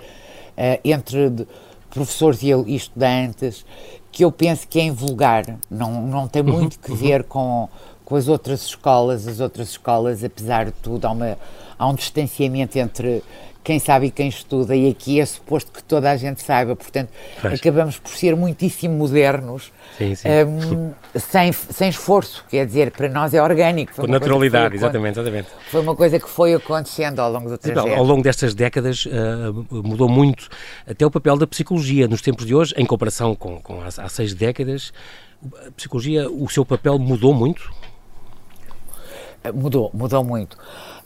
entre 0.85 1.47
professores 1.91 2.43
e, 2.43 2.51
e, 2.51 2.77
estudantes 2.77 3.65
que 4.11 4.25
eu 4.25 4.31
penso 4.31 4.69
que 4.69 4.79
é 4.79 4.85
invulgar, 4.85 5.59
não, 5.71 6.03
não 6.03 6.29
tem 6.29 6.43
uhum, 6.43 6.53
muito 6.53 6.75
uhum. 6.75 6.83
que 6.83 6.95
ver 6.95 7.25
com, 7.25 7.69
com 8.05 8.17
as 8.17 8.29
outras 8.29 8.63
escolas. 8.65 9.27
As 9.27 9.41
outras 9.41 9.71
escolas, 9.71 10.23
apesar 10.23 10.67
de 10.67 10.73
tudo, 10.73 11.07
há, 11.07 11.11
uma, 11.11 11.39
há 11.79 11.89
um 11.89 11.95
distanciamento 11.95 12.79
entre 12.79 13.23
quem 13.65 13.79
sabe 13.79 14.07
e 14.07 14.11
quem 14.11 14.29
estuda, 14.29 14.75
e 14.75 14.91
aqui 14.91 15.21
é 15.21 15.27
suposto 15.27 15.71
que 15.71 15.83
toda 15.83 16.11
a 16.11 16.17
gente 16.17 16.43
saiba, 16.43 16.75
portanto, 16.75 17.11
Faz. 17.41 17.55
acabamos 17.55 17.99
por 17.99 18.11
ser 18.11 18.35
muitíssimo 18.35 18.95
modernos, 18.95 19.73
sim, 19.97 20.15
sim. 20.15 20.29
Um, 20.29 20.93
sem, 21.19 21.53
sem 21.53 21.89
esforço, 21.89 22.45
quer 22.49 22.67
dizer, 22.67 22.91
para 22.91 23.09
nós 23.09 23.35
é 23.35 23.43
orgânico. 23.43 23.95
Com 23.95 24.07
naturalidade, 24.07 24.75
exatamente, 24.75 25.19
exatamente. 25.19 25.49
Foi 25.71 25.81
uma 25.81 25.95
coisa 25.95 26.19
que 26.19 26.29
foi 26.29 26.55
acontecendo 26.55 27.21
ao 27.21 27.31
longo 27.31 27.49
do 27.49 27.59
trajeto. 27.59 27.95
Ao 27.95 28.05
longo 28.05 28.23
destas 28.23 28.55
décadas 28.55 29.07
uh, 29.07 29.67
mudou 29.71 30.09
muito 30.09 30.49
até 30.87 31.07
o 31.07 31.11
papel 31.11 31.37
da 31.37 31.47
psicologia 31.47 32.09
nos 32.09 32.21
tempos 32.21 32.45
de 32.45 32.55
hoje, 32.55 32.75
em 32.77 32.85
comparação 32.85 33.35
com, 33.35 33.61
com 33.61 33.81
há, 33.81 33.87
há 33.87 34.09
seis 34.09 34.35
décadas, 34.35 34.93
a 35.67 35.71
psicologia, 35.73 36.29
o 36.31 36.49
seu 36.49 36.65
papel 36.65 36.99
mudou 36.99 37.35
muito? 37.35 37.73
Mudou, 39.55 39.91
mudou 39.93 40.23
muito. 40.23 40.57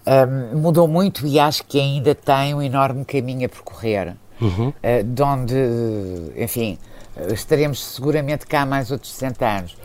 Um, 0.06 0.58
mudou 0.58 0.86
muito 0.86 1.26
e 1.26 1.38
acho 1.38 1.64
que 1.64 1.80
ainda 1.80 2.14
tem 2.14 2.54
um 2.54 2.62
enorme 2.62 3.04
caminho 3.04 3.46
a 3.46 3.48
percorrer. 3.48 4.14
Uhum. 4.40 4.68
Uh, 4.68 5.04
de 5.04 5.22
onde, 5.22 5.54
enfim, 6.36 6.78
estaremos 7.32 7.82
seguramente 7.82 8.46
cá 8.46 8.66
mais 8.66 8.90
outros 8.90 9.12
60 9.12 9.46
anos. 9.46 9.76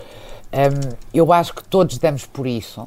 Um, 0.52 0.96
eu 1.14 1.32
acho 1.32 1.54
que 1.54 1.64
todos 1.64 1.98
damos 1.98 2.26
por 2.26 2.46
isso. 2.46 2.82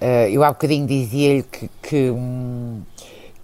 Uh, 0.00 0.28
eu 0.30 0.42
há 0.42 0.48
bocadinho 0.48 0.86
dizia-lhe 0.86 1.42
que, 1.42 1.70
que 1.82 2.10
um, 2.10 2.82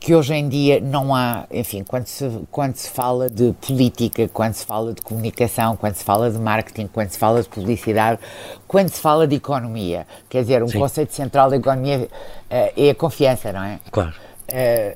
que 0.04 0.14
hoje 0.14 0.34
em 0.34 0.46
dia 0.50 0.82
não 0.82 1.14
há, 1.14 1.46
enfim, 1.50 1.82
quando 1.82 2.06
se, 2.06 2.30
quando 2.50 2.76
se 2.76 2.90
fala 2.90 3.30
de 3.30 3.54
política, 3.54 4.28
quando 4.28 4.52
se 4.52 4.66
fala 4.66 4.92
de 4.92 5.00
comunicação, 5.00 5.76
quando 5.78 5.94
se 5.94 6.04
fala 6.04 6.30
de 6.30 6.36
marketing, 6.36 6.88
quando 6.88 7.08
se 7.08 7.18
fala 7.18 7.42
de 7.42 7.48
publicidade, 7.48 8.20
quando 8.68 8.90
se 8.90 9.00
fala 9.00 9.26
de 9.26 9.36
economia, 9.36 10.06
quer 10.28 10.42
dizer, 10.42 10.62
um 10.62 10.68
Sim. 10.68 10.78
conceito 10.78 11.14
central 11.14 11.48
da 11.48 11.56
economia 11.56 12.00
uh, 12.00 12.08
é 12.76 12.90
a 12.90 12.94
confiança, 12.94 13.50
não 13.50 13.64
é? 13.64 13.80
Claro. 13.90 14.12
Uh, 14.46 14.94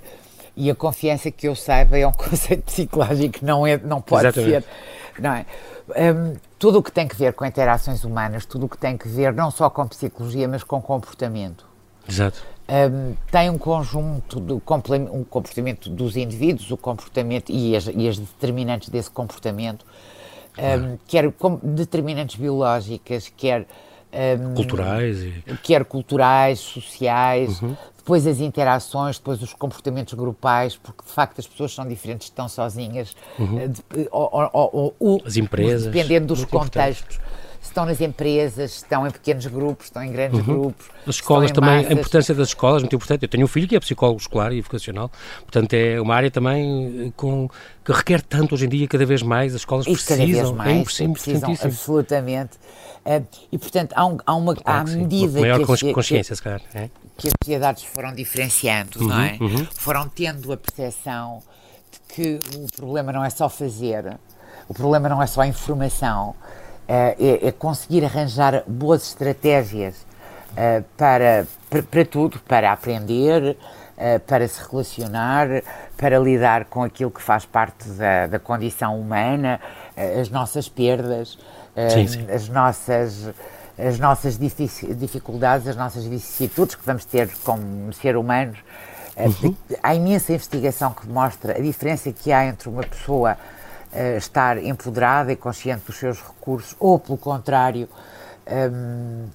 e 0.54 0.70
a 0.70 0.74
confiança 0.74 1.30
que 1.30 1.48
eu 1.48 1.56
saiba 1.56 1.98
é 1.98 2.06
um 2.06 2.12
conceito 2.12 2.64
psicológico, 2.64 3.38
não, 3.40 3.66
é, 3.66 3.78
não 3.78 4.02
pode 4.02 4.26
Exatamente. 4.26 4.66
ser, 4.66 5.22
não 5.22 5.32
é? 5.32 5.46
Um, 5.88 6.36
tudo 6.58 6.80
o 6.80 6.82
que 6.82 6.92
tem 6.92 7.08
que 7.08 7.16
ver 7.16 7.32
com 7.32 7.46
interações 7.46 8.04
humanas, 8.04 8.44
tudo 8.44 8.66
o 8.66 8.68
que 8.68 8.76
tem 8.76 8.94
que 8.98 9.08
ver 9.08 9.32
não 9.32 9.50
só 9.50 9.70
com 9.70 9.88
psicologia, 9.88 10.46
mas 10.46 10.62
com 10.62 10.82
comportamento. 10.82 11.66
Exato 12.06 12.57
um, 12.68 13.14
tem 13.30 13.48
um 13.48 13.56
conjunto 13.56 14.40
de 14.40 14.52
um 14.52 15.24
comportamento 15.24 15.88
dos 15.88 16.16
indivíduos, 16.16 16.70
o 16.70 16.76
comportamento 16.76 17.50
e 17.50 17.74
as, 17.74 17.86
e 17.86 18.08
as 18.08 18.18
determinantes 18.18 18.90
desse 18.90 19.10
comportamento, 19.10 19.86
um, 20.58 20.98
quer 21.06 21.32
determinantes 21.62 22.36
biológicas, 22.36 23.32
quer 23.34 23.66
um, 24.12 24.54
culturais, 24.54 25.22
e... 25.22 25.32
quer 25.62 25.84
culturais, 25.84 26.58
sociais, 26.58 27.62
uhum. 27.62 27.76
depois 27.96 28.26
as 28.26 28.40
interações, 28.40 29.18
depois 29.18 29.42
os 29.42 29.54
comportamentos 29.54 30.12
grupais, 30.14 30.76
porque 30.76 31.04
de 31.06 31.12
facto 31.12 31.38
as 31.38 31.46
pessoas 31.46 31.72
são 31.72 31.86
diferentes, 31.88 32.26
estão 32.26 32.48
sozinhas, 32.48 33.16
uhum. 33.38 33.60
Eh, 33.60 33.68
de, 33.68 33.82
ou, 34.10 34.50
ou, 34.52 34.94
ou, 34.98 35.22
as 35.24 35.36
empresas, 35.36 35.92
dependendo 35.92 36.26
dos 36.26 36.44
contextos. 36.44 37.18
Estão 37.60 37.84
nas 37.84 38.00
empresas, 38.00 38.76
estão 38.76 39.06
em 39.06 39.10
pequenos 39.10 39.46
grupos, 39.46 39.86
estão 39.86 40.02
em 40.02 40.12
grandes 40.12 40.38
uhum. 40.40 40.44
grupos. 40.44 40.86
As 41.06 41.16
escolas 41.16 41.50
também, 41.50 41.76
massas. 41.76 41.90
a 41.90 41.92
importância 41.94 42.34
das 42.34 42.48
escolas 42.48 42.82
é 42.82 42.84
muito 42.84 42.96
importante. 42.96 43.22
Eu 43.24 43.28
tenho 43.28 43.44
um 43.44 43.48
filho 43.48 43.68
que 43.68 43.76
é 43.76 43.80
psicólogo 43.80 44.20
escolar 44.20 44.52
e 44.52 44.60
vocacional, 44.60 45.10
portanto 45.42 45.74
é 45.74 46.00
uma 46.00 46.14
área 46.14 46.30
também 46.30 47.12
com, 47.16 47.48
que 47.84 47.92
requer 47.92 48.22
tanto 48.22 48.54
hoje 48.54 48.66
em 48.66 48.68
dia, 48.68 48.88
cada 48.88 49.04
vez 49.04 49.22
mais, 49.22 49.54
as 49.54 49.60
escolas 49.60 49.86
e 49.86 49.92
precisam. 49.92 50.16
Cada 50.16 50.32
vez 50.32 50.50
mais, 50.52 51.00
é 51.00 51.08
precisam, 51.08 51.56
absolutamente. 51.62 52.56
Uh, 53.04 53.26
e 53.50 53.58
portanto 53.58 53.92
há, 53.94 54.04
um, 54.04 54.18
há 54.26 54.34
uma 54.34 54.54
claro 54.54 54.90
à 54.90 54.94
medida 54.94 55.40
maior 55.40 55.58
que, 55.60 55.92
consciência, 55.92 56.32
que, 56.32 56.36
se 56.36 56.42
calhar, 56.42 56.60
é? 56.74 56.90
que 57.16 57.28
as 57.28 57.32
sociedades 57.42 57.84
foram 57.84 58.12
diferenciando, 58.12 59.00
uhum, 59.00 59.08
não 59.08 59.20
é? 59.20 59.38
Uhum. 59.40 59.66
Foram 59.72 60.08
tendo 60.08 60.52
a 60.52 60.56
percepção 60.56 61.42
de 61.90 62.14
que 62.14 62.40
o 62.56 62.66
problema 62.76 63.12
não 63.12 63.24
é 63.24 63.30
só 63.30 63.48
fazer, 63.48 64.18
o 64.68 64.74
problema 64.74 65.08
não 65.08 65.22
é 65.22 65.26
só 65.26 65.40
a 65.40 65.46
informação, 65.46 66.34
é, 66.88 67.16
é, 67.18 67.48
é 67.48 67.52
conseguir 67.52 68.04
arranjar 68.04 68.64
boas 68.66 69.06
estratégias 69.08 69.94
uh, 70.52 70.82
para, 70.96 71.46
para, 71.68 71.82
para, 71.82 72.04
tudo, 72.04 72.40
para 72.40 72.72
aprender, 72.72 73.56
uh, 73.96 74.20
para 74.20 74.48
se 74.48 74.58
relacionar, 74.70 75.48
para 75.98 76.18
lidar 76.18 76.64
com 76.64 76.82
aquilo 76.82 77.10
que 77.10 77.20
faz 77.20 77.44
parte 77.44 77.86
da, 77.90 78.26
da 78.26 78.38
condição 78.38 78.98
humana, 78.98 79.60
as 80.20 80.30
nossas 80.30 80.68
perdas, 80.68 81.36
sim, 81.92 82.06
sim. 82.06 82.30
as 82.30 82.48
nossas 82.48 83.28
as 83.78 83.98
nossas 83.98 84.38
dificuldades, 84.38 85.68
as 85.68 85.76
nossas 85.76 86.04
vicissitudes 86.04 86.74
que 86.74 86.84
vamos 86.84 87.04
ter 87.04 87.30
como 87.44 87.92
ser 87.92 88.16
humanos. 88.16 88.58
Uhum. 89.16 89.54
Há 89.82 89.94
imensa 89.94 90.32
investigação 90.32 90.92
que 90.92 91.08
mostra 91.08 91.56
a 91.56 91.60
diferença 91.60 92.12
que 92.12 92.32
há 92.32 92.44
entre 92.46 92.68
uma 92.68 92.82
pessoa 92.82 93.36
uh, 93.92 94.16
estar 94.16 94.62
empoderada 94.62 95.32
e 95.32 95.36
consciente 95.36 95.86
dos 95.86 95.96
seus 95.96 96.20
recursos, 96.20 96.74
ou, 96.78 96.98
pelo 96.98 97.18
contrário, 97.18 97.88
um, 98.48 99.26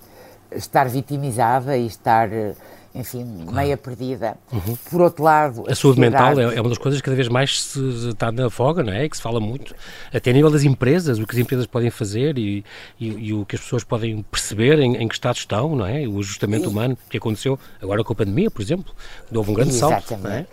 estar 0.55 0.87
vitimizada 0.87 1.77
e 1.77 1.87
estar, 1.87 2.31
eh, 2.31 2.53
enfim, 2.93 3.25
claro. 3.37 3.53
meia 3.53 3.77
perdida. 3.77 4.37
Uhum. 4.51 4.77
Por 4.89 5.01
outro 5.01 5.23
lado... 5.23 5.63
A, 5.67 5.71
a 5.71 5.75
saúde 5.75 5.99
mental 5.99 6.39
é, 6.39 6.55
é, 6.55 6.61
uma 6.61 6.69
das 6.69 6.77
coisas 6.77 7.01
que 7.01 7.05
cada 7.05 7.15
vez 7.15 7.27
mais 7.27 7.63
se, 7.63 8.09
está 8.09 8.31
na 8.31 8.49
foga, 8.49 8.83
não 8.83 8.93
é? 8.93 9.07
Que 9.09 9.17
se 9.17 9.23
fala 9.23 9.39
muito, 9.39 9.75
até 10.13 10.29
a 10.29 10.33
nível 10.33 10.51
das 10.51 10.63
empresas, 10.63 11.19
o 11.19 11.25
que 11.25 11.35
as 11.35 11.41
empresas 11.41 11.65
podem 11.65 11.89
fazer 11.89 12.37
e, 12.37 12.63
e, 12.99 13.29
e 13.29 13.33
o 13.33 13.45
que 13.45 13.55
as 13.55 13.61
pessoas 13.61 13.83
podem 13.83 14.21
perceber 14.23 14.79
em, 14.79 14.95
em, 14.97 15.07
que 15.07 15.15
estado 15.15 15.37
estão, 15.37 15.75
não 15.75 15.85
é? 15.85 16.07
O 16.07 16.19
ajustamento 16.19 16.65
e, 16.65 16.67
humano 16.67 16.97
que 17.09 17.17
aconteceu 17.17 17.57
agora 17.81 18.03
com 18.03 18.13
a 18.13 18.15
pandemia, 18.15 18.51
por 18.51 18.61
exemplo, 18.61 18.93
houve 19.33 19.51
um 19.51 19.53
grande 19.53 19.71
exatamente. 19.71 20.07
salto, 20.07 20.23
não 20.23 20.31
é? 20.31 20.45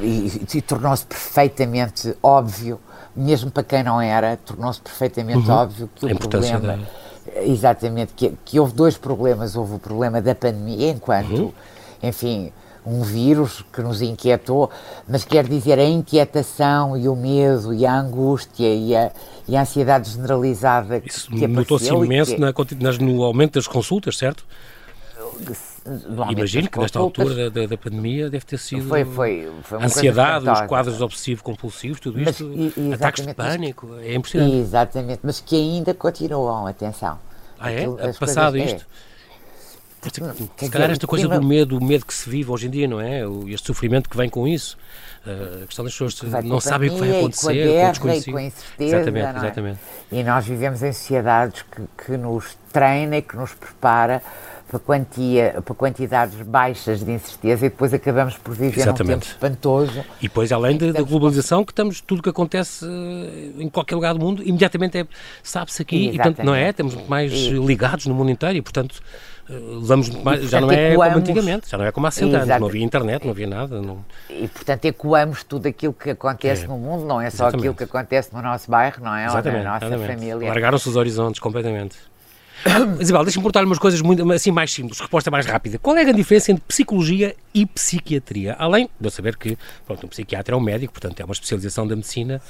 E, 0.00 0.42
e 0.54 0.62
tornou-se 0.62 1.06
perfeitamente 1.06 2.16
óbvio 2.22 2.80
mesmo 3.16 3.50
para 3.50 3.62
quem 3.62 3.82
não 3.82 4.00
era, 4.00 4.36
tornou-se 4.36 4.80
perfeitamente 4.80 5.48
uhum. 5.48 5.54
óbvio 5.54 5.90
que 5.94 6.06
o 6.06 6.18
problema. 6.18 6.78
Da... 6.78 7.42
Exatamente, 7.42 8.12
que, 8.14 8.34
que 8.44 8.60
houve 8.60 8.74
dois 8.74 8.96
problemas. 8.96 9.56
Houve 9.56 9.76
o 9.76 9.78
problema 9.78 10.20
da 10.20 10.34
pandemia, 10.34 10.90
enquanto, 10.90 11.34
uhum. 11.34 11.52
enfim, 12.02 12.52
um 12.86 13.02
vírus 13.02 13.64
que 13.72 13.80
nos 13.80 14.02
inquietou, 14.02 14.70
mas 15.08 15.24
quer 15.24 15.48
dizer, 15.48 15.78
a 15.78 15.84
inquietação 15.84 16.96
e 16.96 17.08
o 17.08 17.16
medo 17.16 17.72
e 17.72 17.86
a 17.86 17.98
angústia 17.98 18.74
e 18.74 18.94
a, 18.94 19.10
e 19.48 19.56
a 19.56 19.62
ansiedade 19.62 20.10
generalizada 20.10 21.02
Isso 21.04 21.30
que 21.30 21.46
notou-se 21.46 21.88
imenso 21.88 22.34
que... 22.34 22.40
na, 22.40 22.92
no 23.00 23.22
aumento 23.22 23.54
das 23.54 23.66
consultas, 23.66 24.18
certo? 24.18 24.44
Imagino 26.30 26.68
que 26.68 26.78
nesta 26.78 26.98
altura 26.98 27.50
da, 27.50 27.66
da, 27.66 27.76
pandemia 27.76 28.30
deve 28.30 28.44
ter 28.44 28.58
sido 28.58 28.88
foi, 28.88 29.04
foi, 29.04 29.50
foi 29.62 29.82
ansiedade, 29.82 30.48
os 30.48 30.60
quadros 30.62 31.00
obsessivo-compulsivos, 31.00 32.00
tudo 32.00 32.18
mas, 32.18 32.40
isto, 32.40 32.52
e, 32.76 32.92
ataques 32.92 33.26
de 33.26 33.34
pânico, 33.34 33.94
é 34.00 34.14
impressionante. 34.14 34.56
Exatamente, 34.56 35.20
mas 35.22 35.40
que 35.40 35.56
ainda 35.56 35.92
continuam, 35.92 36.66
atenção. 36.66 37.18
Ah 37.58 37.70
é? 37.70 37.78
Aquilo, 37.78 37.98
Passado 38.18 38.52
coisas, 38.52 38.72
isto? 38.72 38.86
É. 38.90 39.14
Se 40.64 40.70
calhar 40.70 40.90
esta 40.90 41.06
coisa 41.06 41.28
do 41.28 41.42
medo, 41.42 41.78
o 41.78 41.84
medo 41.84 42.04
que 42.04 42.12
se 42.12 42.28
vive 42.28 42.50
hoje 42.50 42.66
em 42.66 42.70
dia, 42.70 42.86
não 42.86 43.00
é? 43.00 43.22
Este 43.48 43.66
sofrimento 43.66 44.08
que 44.08 44.16
vem 44.16 44.28
com 44.28 44.46
isso. 44.46 44.76
Uh, 45.26 45.62
a 45.62 45.66
questão 45.66 45.84
das 45.84 45.94
pessoas 45.94 46.44
não 46.44 46.60
sabem 46.60 46.90
o 46.90 46.94
que 46.94 47.00
vai 47.00 47.18
acontecer, 47.18 47.42
com 47.42 47.48
a 47.48 47.52
guerra, 47.52 47.98
com, 47.98 48.10
e 48.10 48.24
com 48.24 48.36
a 48.36 48.42
incerteza. 48.42 48.96
Exatamente, 48.96 49.26
é? 49.26 49.36
exatamente. 49.38 49.78
E 50.12 50.22
nós 50.22 50.46
vivemos 50.46 50.82
em 50.82 50.92
sociedades 50.92 51.62
que, 51.62 52.04
que 52.04 52.16
nos 52.16 52.58
treina 52.70 53.16
e 53.16 53.22
que 53.22 53.36
nos 53.36 53.54
prepara 53.54 54.22
para, 54.68 54.78
quantia, 54.80 55.62
para 55.64 55.74
quantidades 55.74 56.40
baixas 56.42 57.04
de 57.04 57.12
incerteza 57.12 57.66
e 57.66 57.68
depois 57.68 57.94
acabamos 57.94 58.36
por 58.36 58.54
viver 58.54 58.80
Exatamente. 58.80 59.02
num 59.02 59.20
tempo 59.20 59.24
espantoso. 59.26 60.04
E 60.20 60.22
depois, 60.22 60.50
além 60.52 60.76
da, 60.76 61.02
globalização, 61.02 61.64
que 61.64 61.72
estamos, 61.72 62.00
tudo 62.00 62.22
que 62.22 62.28
acontece 62.28 62.84
eh, 62.84 63.62
em 63.62 63.68
qualquer 63.68 63.94
lugar 63.94 64.14
do 64.14 64.20
mundo, 64.20 64.42
imediatamente 64.42 64.98
é, 64.98 65.06
sabe-se 65.42 65.82
aqui, 65.82 66.08
Exatamente. 66.08 66.14
e 66.14 66.22
portanto, 66.22 66.46
não 66.46 66.54
é? 66.54 66.70
Estamos 66.70 67.08
mais 67.08 67.32
e... 67.32 67.50
ligados 67.50 68.06
no 68.06 68.14
mundo 68.14 68.30
inteiro 68.30 68.56
e, 68.56 68.62
portanto, 68.62 69.00
levamos 69.48 70.08
eh, 70.08 70.22
mais, 70.22 70.48
já 70.48 70.60
não 70.60 70.70
é 70.70 70.92
ecoamos, 70.92 71.14
como 71.14 71.18
antigamente, 71.18 71.70
já 71.70 71.78
não 71.78 71.84
é 71.84 71.92
como 71.92 72.06
há 72.06 72.10
100 72.10 72.34
anos, 72.34 72.48
não 72.48 72.66
havia 72.66 72.84
internet, 72.84 73.24
não 73.24 73.30
havia 73.30 73.46
nada. 73.46 73.80
Não... 73.80 74.04
E, 74.30 74.48
portanto, 74.48 74.84
ecoamos 74.84 75.44
tudo 75.44 75.68
aquilo 75.68 75.92
que 75.92 76.10
acontece 76.10 76.64
é. 76.64 76.68
no 76.68 76.78
mundo, 76.78 77.04
não 77.04 77.20
é 77.20 77.30
só 77.30 77.44
Exatamente. 77.44 77.56
aquilo 77.56 77.74
que 77.74 77.84
acontece 77.84 78.34
no 78.34 78.42
nosso 78.42 78.70
bairro, 78.70 79.02
não 79.02 79.14
é? 79.14 79.26
Exatamente. 79.26 79.58
Ou 79.58 79.64
na 79.64 79.72
nossa 79.74 79.86
Exatamente. 79.86 80.18
família. 80.18 80.48
Largaram-se 80.48 80.88
os 80.88 80.96
horizontes 80.96 81.40
completamente. 81.40 81.96
Isabel, 82.98 83.24
deixa-me 83.24 83.42
perguntar 83.42 83.64
umas 83.64 83.78
coisas 83.78 84.00
muito, 84.00 84.30
assim 84.32 84.50
mais 84.50 84.72
simples, 84.72 84.98
resposta 84.98 85.30
mais 85.30 85.46
rápida. 85.46 85.78
Qual 85.78 85.96
é 85.96 86.00
a 86.00 86.04
grande 86.04 86.18
diferença 86.18 86.50
entre 86.50 86.64
psicologia 86.66 87.34
e 87.52 87.66
psiquiatria? 87.66 88.54
Além 88.58 88.88
de 88.98 89.06
eu 89.06 89.10
saber 89.10 89.36
que 89.36 89.58
pronto, 89.86 90.06
um 90.06 90.08
psiquiatra 90.08 90.54
é 90.54 90.56
um 90.56 90.60
médico, 90.60 90.92
portanto 90.92 91.20
é 91.20 91.24
uma 91.24 91.32
especialização 91.32 91.86
da 91.86 91.94
medicina, 91.94 92.40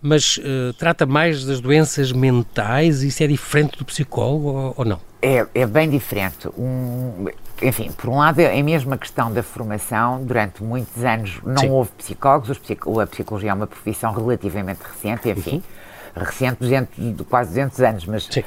mas 0.00 0.38
uh, 0.38 0.72
trata 0.76 1.06
mais 1.06 1.44
das 1.44 1.60
doenças 1.60 2.10
mentais 2.10 3.02
e 3.04 3.08
isso 3.08 3.22
é 3.22 3.26
diferente 3.26 3.78
do 3.78 3.84
psicólogo 3.84 4.48
ou, 4.48 4.74
ou 4.78 4.84
não? 4.84 5.11
É, 5.22 5.46
é 5.54 5.66
bem 5.66 5.88
diferente. 5.88 6.48
Um, 6.58 7.26
enfim, 7.62 7.92
por 7.92 8.10
um 8.10 8.18
lado 8.18 8.40
é 8.40 8.60
a 8.60 8.98
questão 8.98 9.32
da 9.32 9.42
formação. 9.42 10.22
Durante 10.24 10.62
muitos 10.64 11.04
anos 11.04 11.40
não 11.44 11.58
Sim. 11.58 11.70
houve 11.70 11.90
psicólogos, 11.92 12.50
a 12.50 13.06
psicologia 13.06 13.50
é 13.50 13.54
uma 13.54 13.68
profissão 13.68 14.12
relativamente 14.12 14.80
recente, 14.82 15.28
enfim. 15.30 15.56
Uhum 15.56 15.82
recente, 16.14 16.58
200, 16.60 17.26
quase 17.26 17.50
200 17.50 17.80
anos, 17.80 18.06
mas, 18.06 18.26
uh, 18.26 18.40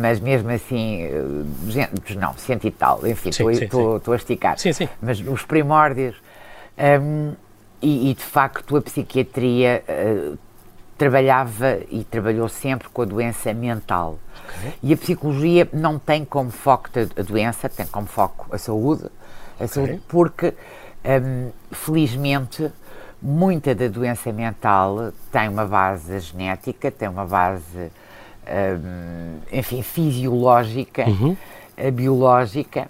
mas 0.00 0.20
mesmo 0.20 0.50
assim, 0.50 1.08
200, 1.62 2.16
não, 2.16 2.34
cento 2.36 2.66
e 2.66 2.70
tal, 2.70 3.06
enfim, 3.06 3.30
estou 3.30 4.12
a 4.12 4.16
esticar. 4.16 4.58
Sim, 4.58 4.72
sim. 4.72 4.88
Mas 5.00 5.20
os 5.20 5.44
primórdios, 5.44 6.16
um, 6.76 6.82
ehm, 6.82 7.32
e, 7.80 8.10
e, 8.10 8.14
de 8.14 8.22
facto 8.22 8.76
a 8.76 8.82
psiquiatria 8.82 9.82
uh, 9.88 10.38
trabalhava 11.02 11.80
e 11.90 12.04
trabalhou 12.04 12.48
sempre 12.48 12.88
com 12.88 13.02
a 13.02 13.04
doença 13.04 13.52
mental. 13.52 14.20
Okay. 14.56 14.74
E 14.84 14.92
a 14.92 14.96
psicologia 14.96 15.68
não 15.72 15.98
tem 15.98 16.24
como 16.24 16.52
foco 16.52 16.90
a 17.16 17.22
doença, 17.22 17.68
tem 17.68 17.84
como 17.86 18.06
foco 18.06 18.46
a 18.54 18.58
saúde, 18.58 19.06
a 19.58 19.64
okay. 19.64 19.66
saúde 19.66 20.02
porque, 20.06 20.46
um, 20.48 20.52
ehm, 21.02 21.48
felizmente, 21.72 22.70
muita 23.20 23.74
da 23.74 23.88
doença 23.88 24.32
mental 24.32 25.12
tem 25.32 25.48
uma 25.48 25.64
base 25.64 26.20
genética, 26.20 26.88
tem 26.88 27.08
uma 27.08 27.26
base, 27.26 27.90
hum, 28.46 29.38
enfim, 29.52 29.82
fisiológica, 29.82 31.04
uhum. 31.08 31.36
Eh, 31.76 31.90
biológica, 31.90 32.86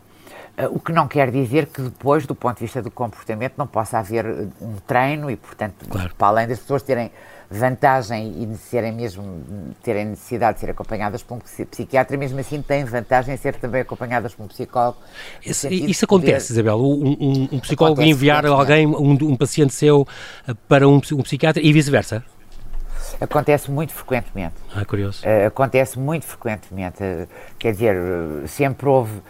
eh, 0.56 0.68
o 0.68 0.78
que 0.78 0.92
não 0.92 1.06
quer 1.08 1.30
dizer 1.30 1.66
que 1.66 1.80
depois, 1.80 2.26
do 2.26 2.34
ponto 2.34 2.58
de 2.58 2.64
vista 2.64 2.82
do 2.82 2.90
comportamento, 2.90 3.54
não 3.56 3.66
possa 3.66 3.98
haver 3.98 4.26
um 4.60 4.76
treino 4.86 5.30
e, 5.30 5.36
portanto, 5.36 5.86
claro. 5.88 6.12
para 6.18 6.26
além 6.26 6.48
das 6.48 6.58
pessoas 6.58 6.82
terem 6.82 7.10
vantagem 7.52 8.42
e 8.42 8.46
de 8.46 8.56
serem 8.56 8.92
mesmo 8.92 9.22
terem 9.82 10.06
necessidade 10.06 10.54
de 10.54 10.60
ser 10.60 10.70
acompanhadas 10.70 11.22
por 11.22 11.34
um 11.34 11.38
psiquiatra, 11.38 12.16
mesmo 12.16 12.38
assim 12.38 12.62
têm 12.62 12.84
vantagem 12.84 13.34
em 13.34 13.36
ser 13.36 13.54
também 13.56 13.82
acompanhadas 13.82 14.34
por 14.34 14.44
um 14.44 14.48
psicólogo. 14.48 14.98
Isso, 15.44 15.68
isso 15.68 16.04
acontece, 16.04 16.48
poder... 16.48 16.60
Isabel, 16.60 16.80
um, 16.80 17.16
um, 17.20 17.48
um 17.52 17.60
psicólogo 17.60 18.00
acontece, 18.00 18.10
enviar 18.10 18.46
alguém, 18.46 18.86
um, 18.86 19.12
um, 19.12 19.36
paciente 19.36 19.72
seu 19.72 20.06
eh, 20.48 20.54
para 20.68 20.88
um, 20.88 20.96
um 20.96 21.22
psiquiatra 21.22 21.62
e 21.62 21.72
vice-versa? 21.72 22.24
Acontece 23.22 23.70
muito 23.70 23.92
frequentemente. 23.92 24.54
Ah, 24.74 24.84
curioso. 24.84 25.22
Uh, 25.24 25.46
acontece 25.46 25.98
muito 25.98 26.26
frequentemente. 26.26 27.02
Uh, 27.02 27.28
quer 27.58 27.72
dizer, 27.72 27.96
uh, 27.96 28.48
sempre 28.48 28.88
houve, 28.88 29.20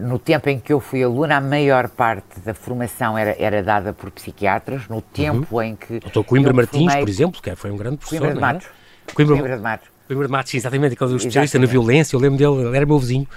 no 0.00 0.18
tempo 0.18 0.48
em 0.50 0.60
que 0.60 0.72
eu 0.72 0.80
fui 0.80 1.02
aluna, 1.02 1.36
a 1.36 1.40
maior 1.40 1.88
parte 1.88 2.40
da 2.40 2.52
formação 2.52 3.16
era, 3.16 3.34
era 3.38 3.62
dada 3.62 3.92
por 3.92 4.10
psiquiatras. 4.10 4.86
No 4.88 5.00
tempo 5.00 5.56
uhum. 5.56 5.62
em 5.62 5.76
que. 5.76 6.00
Doutor 6.00 6.24
Coimbra 6.24 6.52
Martins, 6.52 6.84
formei... 6.84 7.00
por 7.00 7.08
exemplo, 7.08 7.42
que 7.42 7.56
foi 7.56 7.70
um 7.70 7.76
grande 7.76 7.96
professor. 7.96 8.20
Coimbra 8.20 8.34
de 8.34 8.40
Matos. 8.40 8.68
Coimbra... 9.14 9.36
Coimbra 9.36 9.56
de 9.56 9.62
Matos. 9.62 9.97
De 10.08 10.28
Matos, 10.28 10.54
exatamente, 10.54 10.94
aquele 10.94 11.16
especialista 11.16 11.58
na 11.58 11.66
violência, 11.66 12.16
eu 12.16 12.20
lembro 12.20 12.38
dele, 12.38 12.66
ele 12.66 12.76
era 12.76 12.86
meu 12.86 12.98
vizinho, 12.98 13.28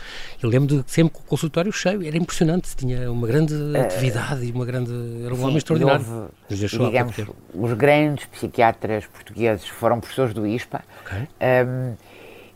eu 0.41 0.49
lembro 0.49 0.81
de 0.81 0.89
sempre 0.89 1.13
com 1.13 1.19
o 1.19 1.23
consultório 1.23 1.71
cheio, 1.71 2.05
era 2.07 2.17
impressionante, 2.17 2.73
tinha 2.75 3.11
uma 3.11 3.27
grande 3.27 3.53
uh, 3.53 3.81
atividade 3.81 4.45
e 4.45 4.51
uma 4.51 4.65
grande, 4.65 4.91
era 5.25 5.33
um 5.33 5.37
sim, 5.37 5.43
homem 5.43 5.57
extraordinário. 5.57 6.05
Houve, 6.49 6.67
digamos, 6.67 7.15
os 7.53 7.73
grandes 7.73 8.25
psiquiatras 8.25 9.05
portugueses 9.05 9.67
foram 9.67 9.99
professores 9.99 10.33
do 10.33 10.47
ISPA, 10.47 10.81
okay. 11.05 11.27
um, 11.67 11.93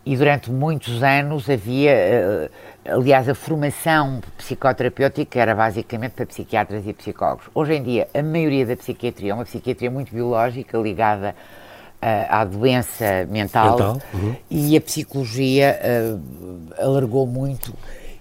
e 0.06 0.16
durante 0.16 0.50
muitos 0.50 1.04
anos 1.04 1.50
havia, 1.50 2.50
uh, 2.86 2.98
aliás, 2.98 3.28
a 3.28 3.36
formação 3.36 4.22
psicoterapêutica 4.38 5.42
era 5.42 5.54
basicamente 5.54 6.12
para 6.14 6.26
psiquiatras 6.26 6.88
e 6.88 6.94
psicólogos. 6.94 7.48
Hoje 7.54 7.74
em 7.74 7.84
dia, 7.84 8.08
a 8.14 8.24
maioria 8.24 8.66
da 8.66 8.78
psiquiatria 8.78 9.32
é 9.32 9.34
uma 9.34 9.46
psiquiatria 9.46 9.92
muito 9.92 10.14
biológica, 10.14 10.78
ligada 10.78 11.36
à, 12.06 12.42
à 12.42 12.46
doença 12.46 13.26
mental, 13.30 13.72
mental. 13.72 14.02
Uhum. 14.14 14.36
e 14.50 14.78
a 14.78 14.82
psicologia 14.82 15.80
uh, 15.82 16.74
alargou 16.78 17.26
muito 17.26 17.74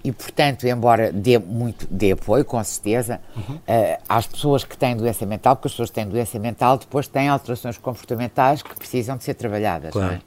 e, 0.03 0.13
portanto, 0.13 0.67
embora 0.67 1.11
dê 1.11 1.39
muito 1.39 1.87
dê 1.91 2.13
apoio, 2.13 2.45
com 2.45 2.63
certeza, 2.63 3.21
uhum. 3.37 3.57
uh, 3.57 4.03
às 4.09 4.27
pessoas 4.27 4.65
que 4.65 4.77
têm 4.77 4.97
doença 4.97 5.25
mental, 5.25 5.57
porque 5.57 5.69
as 5.69 5.73
pessoas 5.73 5.91
que 5.91 5.95
têm 5.95 6.07
doença 6.07 6.39
mental 6.39 6.79
depois 6.79 7.09
têm 7.09 7.29
alterações 7.29 7.79
comportamentais 7.79 8.63
que 8.63 8.75
precisam 8.75 9.17
de 9.17 9.25
ser 9.25 9.35
trabalhadas. 9.35 9.93
Claro. 9.93 10.21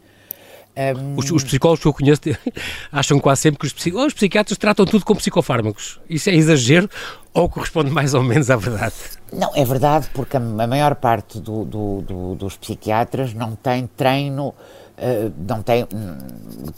Um... 0.78 1.16
Os, 1.18 1.32
os, 1.32 1.44
psicólogos 1.44 1.82
que 1.82 1.88
eu 1.88 1.94
conheço 1.94 2.22
acham 2.92 3.20
quase 3.20 3.42
sempre 3.42 3.60
que 3.60 3.66
os, 3.66 3.74
psico... 3.74 4.00
os 4.06 4.14
psiquiatras 4.14 4.58
tratam 4.58 4.86
tudo 4.86 5.04
com 5.04 5.16
psicofármacos. 5.16 6.00
Isso 6.08 6.30
é 6.30 6.36
exagero 6.36 6.90
ou 7.34 7.50
corresponde 7.50 7.90
mais 7.90 8.14
ou 8.14 8.24
menos 8.24 8.50
à 8.50 8.56
verdade? 8.56 8.94
Não, 9.32 9.56
é 9.56 9.66
verdade, 9.66 10.08
porque 10.14 10.38
a 10.38 10.40
maior 10.40 10.96
parte 10.96 11.40
do, 11.40 11.66
do, 11.66 12.02
do, 12.02 12.36
dos 12.36 12.58
psiquiatras 12.58 13.34
não 13.34 13.56
tem 13.56 13.88
treino 13.88 14.54
Uh, 14.98 15.32
não 15.48 15.62
tem, 15.62 15.88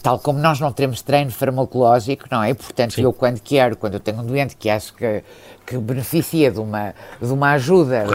tal 0.04 0.20
como 0.20 0.40
nós 0.40 0.60
não 0.60 0.74
teremos 0.74 1.02
treino 1.02 1.32
farmacológico, 1.32 2.26
não 2.30 2.44
é? 2.44 2.54
Portanto, 2.54 2.96
Sim. 2.96 3.04
eu 3.04 3.14
quando 3.14 3.40
quero, 3.40 3.78
quando 3.78 3.94
eu 3.94 4.00
tenho 4.02 4.20
um 4.20 4.26
doente 4.26 4.58
que 4.58 4.70
acho 4.70 4.94
que, 4.94 5.24
que 5.66 5.78
beneficia 5.78 6.52
de 6.52 6.60
uma, 6.60 6.94
de 7.22 7.32
uma 7.32 7.52
ajuda 7.54 8.06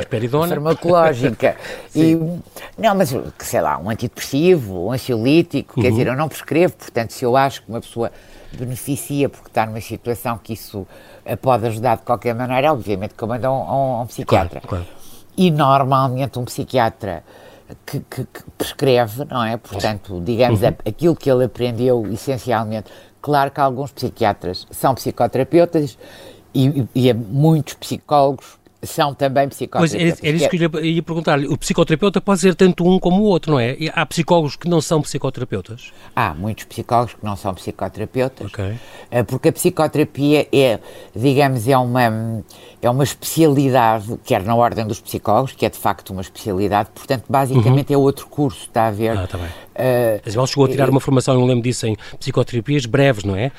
farmacológica, 0.46 1.56
e, 1.96 2.16
não, 2.76 2.94
mas 2.94 3.12
que 3.38 3.46
sei 3.46 3.62
lá, 3.62 3.78
um 3.78 3.88
antidepressivo, 3.88 4.88
um 4.88 4.92
ansiolítico, 4.92 5.74
uhum. 5.76 5.82
quer 5.82 5.90
dizer, 5.90 6.06
eu 6.08 6.16
não 6.16 6.28
prescrevo, 6.28 6.74
portanto, 6.74 7.14
se 7.14 7.24
eu 7.24 7.34
acho 7.34 7.62
que 7.62 7.70
uma 7.70 7.80
pessoa 7.80 8.12
beneficia 8.52 9.28
porque 9.30 9.48
está 9.48 9.64
numa 9.64 9.80
situação 9.80 10.38
que 10.38 10.52
isso 10.52 10.86
a 11.24 11.36
pode 11.36 11.66
ajudar 11.66 11.96
de 11.96 12.02
qualquer 12.02 12.34
maneira, 12.34 12.72
obviamente 12.72 13.14
que 13.14 13.24
eu 13.24 13.28
mando 13.28 13.46
a 13.46 13.50
um, 13.50 13.62
a 13.62 14.02
um 14.02 14.06
psiquiatra. 14.06 14.60
Claro, 14.60 14.84
claro. 14.84 15.04
E 15.36 15.50
normalmente 15.50 16.38
um 16.38 16.44
psiquiatra 16.44 17.24
que, 17.86 18.00
que, 18.00 18.24
que, 18.24 18.50
prescreve, 18.56 19.24
não 19.24 19.44
é? 19.44 19.56
Portanto, 19.56 20.20
digamos, 20.20 20.62
uhum. 20.62 20.68
aquilo 20.68 21.16
que 21.16 21.30
ele 21.30 21.44
aprendeu 21.44 22.06
essencialmente. 22.12 22.90
Claro 23.20 23.50
que 23.50 23.60
alguns 23.60 23.90
psiquiatras 23.92 24.66
são 24.70 24.94
psicoterapeutas 24.94 25.98
e, 26.54 26.86
e, 26.94 27.08
e 27.08 27.14
muitos 27.14 27.74
psicólogos 27.74 28.58
são 28.86 29.14
também 29.14 29.48
psicoterapeutas. 29.48 30.18
Pois, 30.20 30.24
era, 30.24 30.36
isso 30.36 30.48
que 30.48 30.56
eu 30.56 30.82
ia, 30.82 30.86
ia 30.94 31.02
perguntar-lhe. 31.02 31.46
O 31.46 31.56
psicoterapeuta 31.56 32.20
pode 32.20 32.40
ser 32.40 32.54
tanto 32.54 32.86
um 32.86 32.98
como 32.98 33.22
o 33.22 33.24
outro, 33.24 33.52
não 33.52 33.60
é? 33.60 33.76
E 33.78 33.90
há 33.92 34.04
psicólogos 34.06 34.56
que 34.56 34.68
não 34.68 34.80
são 34.80 35.00
psicoterapeutas? 35.02 35.92
Há 36.14 36.34
muitos 36.34 36.64
psicólogos 36.64 37.14
que 37.14 37.24
não 37.24 37.36
são 37.36 37.54
psicoterapeutas, 37.54 38.46
okay. 38.46 38.74
Eh, 39.10 39.22
porque 39.22 39.48
a 39.48 39.52
psicoterapia 39.52 40.46
é, 40.52 40.78
digamos, 41.14 41.68
é 41.68 41.76
uma, 41.76 42.42
é 42.80 42.90
uma 42.90 43.04
especialidade, 43.04 44.18
quer 44.24 44.42
na 44.42 44.54
ordem 44.54 44.86
dos 44.86 45.00
psicólogos, 45.00 45.52
que 45.52 45.66
é 45.66 45.70
de 45.70 45.78
facto 45.78 46.10
uma 46.10 46.22
especialidade, 46.22 46.90
portanto, 46.94 47.24
basicamente 47.28 47.94
uhum. 47.94 48.00
é 48.00 48.04
outro 48.04 48.26
curso, 48.26 48.66
está 48.66 48.88
a 48.88 48.90
ver? 48.90 49.16
Ah, 49.16 49.24
está 49.24 49.38
bem. 49.38 49.48
Uh, 49.74 50.28
Isabel 50.28 50.46
chegou 50.46 50.64
a 50.66 50.68
tirar 50.68 50.88
uma 50.88 51.00
formação, 51.00 51.34
eu 51.34 51.40
não 51.40 51.46
lembro 51.46 51.62
disso, 51.62 51.86
em 51.86 51.96
psicoterapias 52.18 52.86
breves, 52.86 53.24
não 53.24 53.36
é? 53.36 53.50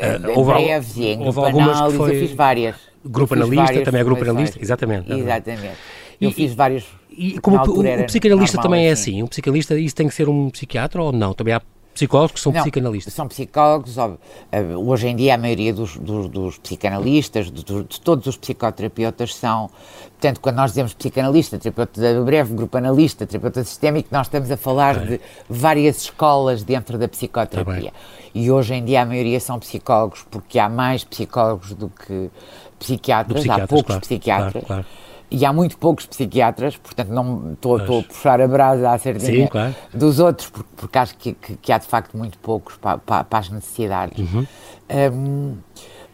Uh, 0.00 0.38
houve, 0.38 0.52
breves 0.52 0.96
e 0.96 1.06
em 1.08 1.26
houve 1.26 1.38
algumas 1.38 1.76
análise, 1.76 1.96
foi... 1.96 2.16
eu 2.16 2.20
fiz 2.20 2.32
várias. 2.32 2.89
Grupo 3.04 3.34
analista, 3.34 3.82
também 3.82 4.00
é 4.00 4.04
grupo 4.04 4.22
analista, 4.22 4.58
exatamente. 4.60 5.10
Exatamente. 5.12 5.76
Eu 6.20 6.30
e, 6.30 6.32
fiz 6.32 6.52
vários. 6.52 6.84
E 7.10 7.38
como 7.40 7.56
o, 7.56 7.80
o, 7.80 8.04
psicanalista 8.04 8.60
também 8.60 8.88
é 8.88 8.90
assim, 8.90 9.22
um 9.22 9.26
psicanalista, 9.26 9.78
isso 9.78 9.96
tem 9.96 10.06
que 10.06 10.14
ser 10.14 10.28
um 10.28 10.50
psiquiatra 10.50 11.02
ou 11.02 11.12
não? 11.12 11.32
Também 11.32 11.54
há 11.54 11.62
psicólogos 11.94 12.32
que 12.32 12.40
são 12.40 12.52
não, 12.52 12.60
psicanalistas? 12.62 13.14
São 13.14 13.28
psicólogos, 13.28 13.96
eh, 13.98 14.62
hoje 14.76 15.08
em 15.08 15.16
dia 15.16 15.34
a 15.34 15.38
maioria 15.38 15.72
dos, 15.72 15.96
dos, 15.96 16.28
dos 16.28 16.58
psicanalistas, 16.58 17.50
de, 17.50 17.64
de, 17.64 18.00
todos 18.00 18.26
os 18.26 18.36
psicoterapeutas 18.36 19.34
são, 19.34 19.70
portanto, 20.10 20.40
quando 20.40 20.56
nós 20.56 20.70
dizemos 20.70 20.94
psicanalista, 20.94 21.58
terapeuta 21.58 22.22
breve, 22.22 22.54
grupo 22.54 22.76
analista, 22.78 23.26
terapeuta 23.26 23.62
sistémico, 23.64 24.08
nós 24.12 24.26
estamos 24.26 24.50
a 24.50 24.56
falar 24.56 24.96
é. 24.96 25.06
de 25.06 25.20
várias 25.48 26.02
escolas 26.02 26.62
dentro 26.62 26.96
da 26.98 27.08
psicoterapia. 27.08 27.90
Tá 27.90 27.98
e 28.34 28.50
hoje 28.50 28.74
em 28.74 28.84
dia 28.84 29.02
a 29.02 29.06
maioria 29.06 29.40
são 29.40 29.58
psicólogos, 29.58 30.24
porque 30.30 30.58
há 30.58 30.68
mais 30.68 31.04
psicólogos 31.04 31.74
do 31.74 31.88
que 31.88 32.30
psiquiatras, 32.78 33.48
há 33.48 33.66
poucos 33.66 33.86
claro, 33.86 34.00
psiquiatras. 34.00 34.64
Claro, 34.64 34.84
claro. 34.84 35.09
E 35.30 35.44
há 35.44 35.52
muito 35.52 35.78
poucos 35.78 36.06
psiquiatras, 36.06 36.76
portanto 36.76 37.08
não 37.10 37.52
estou, 37.52 37.76
a 37.76 38.02
puxar 38.02 38.40
a 38.40 38.48
brasa 38.48 38.90
à 38.90 38.98
sardinha 38.98 39.48
claro. 39.48 39.74
dos 39.94 40.18
outros, 40.18 40.48
porque, 40.50 40.68
porque 40.76 40.98
acho 40.98 41.16
que, 41.16 41.32
que, 41.34 41.56
que, 41.56 41.72
há 41.72 41.78
de 41.78 41.86
facto 41.86 42.16
muito 42.16 42.36
poucos 42.38 42.76
para, 42.76 42.98
para, 42.98 43.24
para 43.24 43.38
as 43.38 43.48
necessidades. 43.48 44.18
Uhum. 44.18 44.46
Um, 44.90 45.56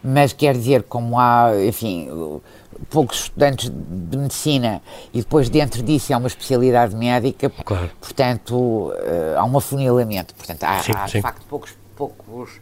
mas 0.03 0.33
quer 0.33 0.53
dizer, 0.53 0.83
como 0.83 1.19
há, 1.19 1.51
enfim, 1.67 2.07
poucos 2.89 3.23
estudantes 3.23 3.69
de 3.69 4.17
medicina 4.17 4.81
e 5.13 5.19
depois 5.19 5.49
dentro 5.49 5.81
disso 5.81 6.13
é 6.13 6.17
uma 6.17 6.27
especialidade 6.27 6.95
médica, 6.95 7.49
claro. 7.49 7.89
portanto 7.99 8.53
uh, 8.53 8.93
há 9.37 9.43
um 9.43 9.57
afunilamento, 9.57 10.35
portanto 10.35 10.63
há, 10.63 10.79
sim, 10.79 10.91
há 10.95 11.07
sim. 11.07 11.17
de 11.17 11.21
facto 11.21 11.45
poucos, 11.47 11.75
poucos 11.95 12.59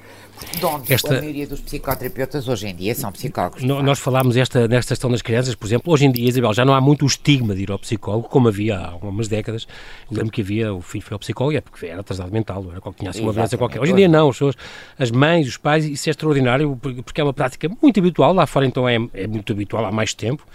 de 0.58 0.66
onde 0.66 0.94
esta... 0.94 1.18
a 1.18 1.22
maioria 1.22 1.48
dos 1.48 1.62
psicoterapeutas 1.62 2.48
hoje 2.48 2.68
em 2.68 2.76
dia 2.76 2.94
são 2.94 3.12
psicólogos. 3.12 3.64
No, 3.64 3.82
nós 3.82 4.00
falámos 4.00 4.38
esta, 4.38 4.68
nesta 4.68 4.94
questão 4.94 5.10
das 5.10 5.22
crianças, 5.22 5.56
por 5.56 5.66
exemplo, 5.66 5.92
hoje 5.92 6.06
em 6.06 6.12
dia, 6.12 6.28
Isabel, 6.28 6.54
já 6.54 6.66
não 6.66 6.74
há 6.74 6.82
muito 6.82 7.04
o 7.04 7.08
estigma 7.08 7.56
de 7.56 7.64
ir 7.64 7.72
ao 7.72 7.80
psicólogo, 7.80 8.28
como 8.28 8.48
havia 8.48 8.78
há 8.78 8.96
umas 8.96 9.28
décadas. 9.28 9.68
Eu 10.10 10.18
lembro 10.18 10.32
que 10.32 10.42
havia, 10.42 10.74
o 10.74 10.82
filho 10.82 11.04
foi 11.04 11.16
ao 11.16 11.20
psicólogo, 11.20 11.58
é 11.58 11.62
porque 11.62 11.86
era 11.86 12.02
atrasado 12.02 12.32
mental, 12.32 12.66
era 12.72 12.82
qualquer, 12.82 13.00
tinha 13.00 13.10
assim 13.12 13.22
uma 13.22 13.34
doença 13.34 13.58
qualquer. 13.58 13.82
Hoje 13.82 13.92
em 13.92 13.96
dia 13.96 14.08
não, 14.08 14.30
as, 14.30 14.36
pessoas, 14.36 14.56
as 14.98 15.12
mães, 15.12 15.48
os 15.48 15.58
pais, 15.58 15.86
isso 15.86 16.10
é 16.10 16.12
extraordinário, 16.12 16.76
porque 16.78 17.22
é 17.22 17.24
uma 17.24 17.34
prática 17.34 17.70
muito 17.82 18.00
habitual, 18.00 18.34
lá 18.34 18.46
fora 18.46 18.66
então 18.66 18.88
é, 18.88 18.96
é 19.14 19.28
muito 19.28 19.52
habitual 19.52 19.86
há 19.86 19.92
mais 19.92 20.14
tempo. 20.14 20.46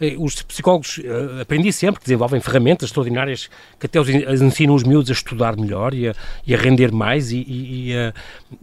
Eh, 0.00 0.16
os 0.18 0.40
psicólogos, 0.42 0.98
uh, 0.98 1.42
aprendi 1.42 1.70
sempre 1.72 2.00
que 2.00 2.06
desenvolvem 2.06 2.40
ferramentas 2.40 2.88
extraordinárias 2.88 3.50
que 3.78 3.84
até 3.86 4.00
os 4.00 4.08
ensinam 4.40 4.74
os 4.74 4.82
miúdos 4.82 5.10
a 5.10 5.12
estudar 5.12 5.56
melhor 5.56 5.92
e 5.92 6.08
a, 6.08 6.14
e 6.46 6.54
a 6.54 6.58
render 6.58 6.90
mais 6.90 7.30
e, 7.30 7.36
e, 7.36 7.90
e, 7.90 7.94
uh, 7.94 8.12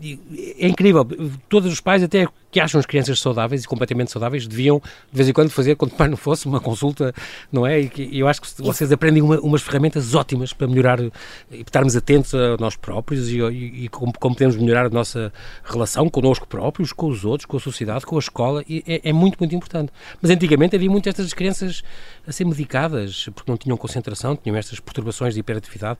e, 0.01 0.55
é 0.59 0.67
incrível. 0.67 1.05
Todos 1.47 1.71
os 1.71 1.79
pais 1.79 2.01
até 2.01 2.27
que 2.57 2.61
acham 2.61 2.79
as 2.79 2.87
crianças 2.87 3.19
saudáveis 3.19 3.63
e 3.63 3.67
completamente 3.67 4.11
saudáveis 4.11 4.47
deviam 4.47 4.79
de 4.79 5.15
vez 5.15 5.29
em 5.29 5.33
quando 5.33 5.51
fazer, 5.51 5.75
quanto 5.75 5.95
mais 5.95 6.09
não 6.09 6.17
fosse, 6.17 6.47
uma 6.47 6.59
consulta, 6.59 7.13
não 7.51 7.67
é? 7.67 7.81
E 7.81 8.19
eu 8.19 8.27
acho 8.27 8.41
que 8.41 8.47
vocês 8.63 8.91
aprendem 8.91 9.21
uma, 9.21 9.39
umas 9.39 9.61
ferramentas 9.61 10.15
ótimas 10.15 10.53
para 10.53 10.67
melhorar 10.67 10.99
e 10.99 11.11
estarmos 11.51 11.95
atentos 11.95 12.33
a 12.33 12.57
nós 12.59 12.75
próprios 12.75 13.29
e, 13.29 13.37
e, 13.37 13.85
e 13.85 13.89
como, 13.89 14.11
como, 14.19 14.33
podemos 14.33 14.55
melhorar 14.55 14.87
a 14.87 14.89
nossa 14.89 15.31
relação 15.63 16.09
connosco 16.09 16.47
próprios, 16.47 16.91
com 16.91 17.07
os 17.07 17.23
outros, 17.23 17.45
com 17.45 17.57
a 17.57 17.59
sociedade, 17.59 18.07
com 18.07 18.15
a 18.15 18.19
escola, 18.19 18.63
e 18.67 18.83
é, 18.87 19.09
é 19.09 19.13
muito, 19.13 19.37
muito 19.37 19.53
importante. 19.53 19.91
Mas 20.19 20.31
antigamente 20.31 20.75
havia 20.75 20.89
muitas 20.89 21.11
estas 21.11 21.33
crianças 21.35 21.83
a 22.25 22.31
ser 22.31 22.45
medicadas 22.45 23.29
porque 23.35 23.51
não 23.51 23.57
tinham 23.57 23.77
concentração, 23.77 24.35
tinham 24.35 24.57
estas 24.57 24.79
perturbações 24.79 25.35
de 25.35 25.41
hiperatividade, 25.41 25.99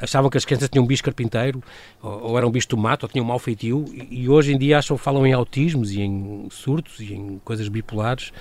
achavam 0.00 0.28
que 0.28 0.36
as 0.36 0.44
crianças 0.44 0.68
tinham 0.68 0.84
um 0.84 0.86
bicho 0.86 1.04
carpinteiro 1.04 1.62
ou, 2.02 2.30
ou 2.30 2.38
eram 2.38 2.48
um 2.48 2.50
bicho 2.50 2.66
tomate 2.66 3.04
ou 3.04 3.08
tinham 3.08 3.24
um 3.24 3.28
mau 3.28 3.38
feitio 3.38 3.84
e, 3.92 4.22
e 4.22 4.28
hoje 4.28 4.52
em 4.52 4.58
dia 4.58 4.78
acham, 4.78 4.98
falam 4.98 5.24
em 5.24 5.32
autismo 5.32 5.84
e 5.92 6.02
em 6.02 6.48
surtos 6.50 7.00
e 7.00 7.14
em 7.14 7.40
coisas 7.44 7.68
bipolares. 7.68 8.32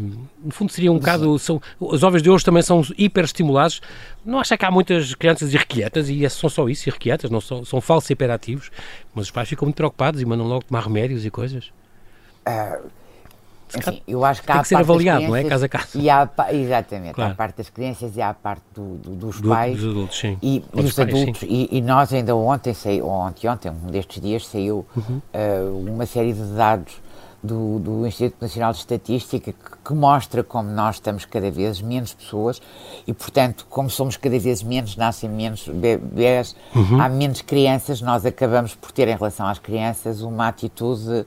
Um, 0.00 0.24
no 0.44 0.52
fundo 0.52 0.72
seria 0.72 0.90
um 0.90 0.98
bocado, 0.98 1.38
são, 1.38 1.60
os 1.78 2.00
jovens 2.00 2.22
de 2.22 2.30
hoje 2.30 2.44
também 2.44 2.62
são 2.62 2.82
hiperestimulados. 2.96 3.80
Não 4.24 4.38
acha 4.38 4.56
que 4.56 4.64
há 4.64 4.70
muitas 4.70 5.14
crianças 5.14 5.52
irrequietas 5.52 6.08
e 6.08 6.28
são 6.30 6.48
só 6.48 6.68
isso, 6.68 6.88
irrequietas, 6.88 7.30
não 7.30 7.40
são, 7.40 7.64
são 7.64 7.80
falsos 7.80 8.10
hiperativos, 8.10 8.70
mas 9.14 9.26
os 9.26 9.30
pais 9.30 9.48
ficam 9.48 9.66
muito 9.66 9.76
preocupados 9.76 10.20
e 10.20 10.24
mandam 10.24 10.46
logo 10.46 10.64
tomar 10.64 10.84
remédios 10.84 11.24
e 11.24 11.30
coisas. 11.30 11.72
Uh, 12.46 12.88
enfim, 13.74 14.02
eu 14.06 14.24
acho 14.24 14.40
que 14.40 14.46
tem 14.46 14.56
há 14.56 14.62
que 14.62 14.68
ser 14.68 14.76
avaliado, 14.76 15.26
não 15.26 15.36
é? 15.36 15.44
Caso 15.44 15.64
a 15.64 15.68
caso. 15.68 15.98
E 15.98 16.08
há, 16.08 16.28
exatamente, 16.52 17.14
claro. 17.14 17.30
há 17.30 17.32
a 17.32 17.36
parte 17.36 17.56
das 17.56 17.68
crianças 17.68 18.16
e 18.16 18.22
há 18.22 18.30
a 18.30 18.34
parte 18.34 18.62
do, 18.74 18.96
do, 18.96 19.10
dos 19.14 19.40
do, 19.40 19.48
pais. 19.48 19.80
Dos 19.80 19.90
adultos, 19.90 20.18
sim. 20.18 20.38
E, 20.40 20.64
e 20.74 20.80
os 20.80 20.94
pais, 20.94 20.98
adultos. 20.98 21.42
E, 21.42 21.68
e, 21.72 21.80
nós 21.80 22.12
ainda 22.12 22.36
ontem, 22.36 22.72
saiu, 22.72 23.08
ontem, 23.08 23.48
ontem, 23.48 23.70
um 23.70 23.90
destes 23.90 24.22
dias, 24.22 24.46
saiu 24.46 24.86
uhum. 24.96 25.20
uh, 25.34 25.90
uma 25.90 26.06
série 26.06 26.32
de 26.32 26.42
dados 26.54 27.06
do, 27.42 27.78
do, 27.78 28.06
Instituto 28.06 28.42
Nacional 28.42 28.72
de 28.72 28.78
Estatística 28.78 29.52
que, 29.52 29.58
que, 29.84 29.94
mostra 29.94 30.42
como 30.42 30.70
nós 30.70 30.96
estamos 30.96 31.24
cada 31.24 31.50
vez 31.50 31.80
menos 31.80 32.12
pessoas 32.12 32.60
e, 33.06 33.12
portanto, 33.12 33.66
como 33.68 33.88
somos 33.88 34.16
cada 34.16 34.38
vez 34.38 34.62
menos, 34.62 34.96
nascem 34.96 35.30
menos 35.30 35.68
bebés, 35.68 36.56
uhum. 36.74 37.00
há 37.00 37.08
menos 37.08 37.42
crianças, 37.42 38.00
nós 38.00 38.26
acabamos 38.26 38.74
por 38.74 38.90
ter, 38.90 39.08
em 39.08 39.16
relação 39.16 39.46
às 39.46 39.58
crianças, 39.58 40.22
uma 40.22 40.48
atitude 40.48 41.26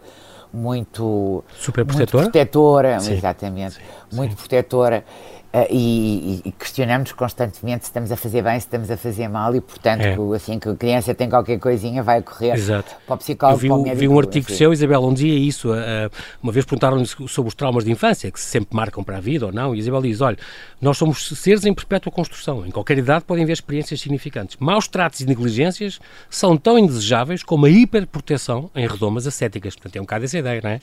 muito, 0.52 1.44
Super 1.58 1.86
protetora, 1.86 2.24
muito 2.24 2.32
protetora 2.32 3.00
sim, 3.00 3.14
exatamente, 3.14 3.76
sim, 3.76 3.82
muito 4.16 4.32
sim. 4.32 4.38
protetora 4.38 5.04
Uh, 5.52 5.66
e, 5.72 6.42
e, 6.46 6.52
questionamos 6.52 7.12
constantemente 7.12 7.86
se 7.86 7.90
estamos 7.90 8.12
a 8.12 8.16
fazer 8.16 8.44
bem, 8.44 8.60
se 8.60 8.68
estamos 8.68 8.92
a 8.92 8.96
fazer 8.96 9.28
mal 9.28 9.56
e, 9.56 9.60
portanto, 9.60 10.04
é. 10.04 10.36
assim 10.36 10.60
que 10.60 10.70
a 10.70 10.76
criança 10.76 11.16
tem 11.16 11.28
qualquer 11.28 11.58
coisinha, 11.58 12.04
vai 12.04 12.22
correr 12.22 12.54
Exato. 12.54 12.96
para 13.08 13.16
o 13.16 13.18
psicólogo, 13.18 13.60
vi, 13.60 13.68
para 13.68 13.78
o 13.78 13.82
médico. 13.82 14.00
Vi 14.00 14.08
um 14.08 14.20
artigo 14.20 14.46
assim. 14.46 14.58
seu, 14.58 14.72
Isabel, 14.72 15.04
um 15.04 15.12
dia 15.12 15.34
isso, 15.34 15.72
uh, 15.72 16.12
uma 16.44 16.52
vez 16.52 16.66
perguntaram-lhe 16.66 17.08
sobre 17.08 17.48
os 17.48 17.56
traumas 17.56 17.84
de 17.84 17.92
infância, 17.92 18.30
que 18.30 18.40
se 18.40 18.46
sempre 18.46 18.76
marcam 18.76 19.04
para 19.04 19.18
a 19.18 19.20
vida 19.20 19.48
ou 19.48 19.52
não, 19.52 19.74
e 19.74 19.80
Isabel 19.80 20.04
diz, 20.04 20.22
olha, 20.22 20.38
nós 20.80 21.00
somos 21.00 21.30
seres 21.30 21.66
em 21.66 21.74
perpétua 21.74 22.12
construção, 22.12 22.64
em 22.64 22.70
qualquer 22.70 23.00
idade 23.00 23.26
podem 23.26 23.44
haver 23.44 23.54
experiências 23.54 24.00
significantes. 24.02 24.56
Maus 24.60 24.88
tratos 24.88 25.20
e 25.22 25.26
negligências 25.26 26.00
são 26.30 26.56
tão 26.58 26.78
indesejáveis 26.78 27.42
como 27.42 27.66
a 27.66 27.70
hiperproteção 27.72 28.70
em 28.76 28.86
redomas 28.86 29.26
ascéticas. 29.26 29.74
Portanto, 29.74 29.96
é 29.96 30.00
um 30.00 30.04
bocado 30.04 30.26
essa 30.26 30.38
ideia, 30.38 30.62
não 30.64 30.70
é? 30.70 30.80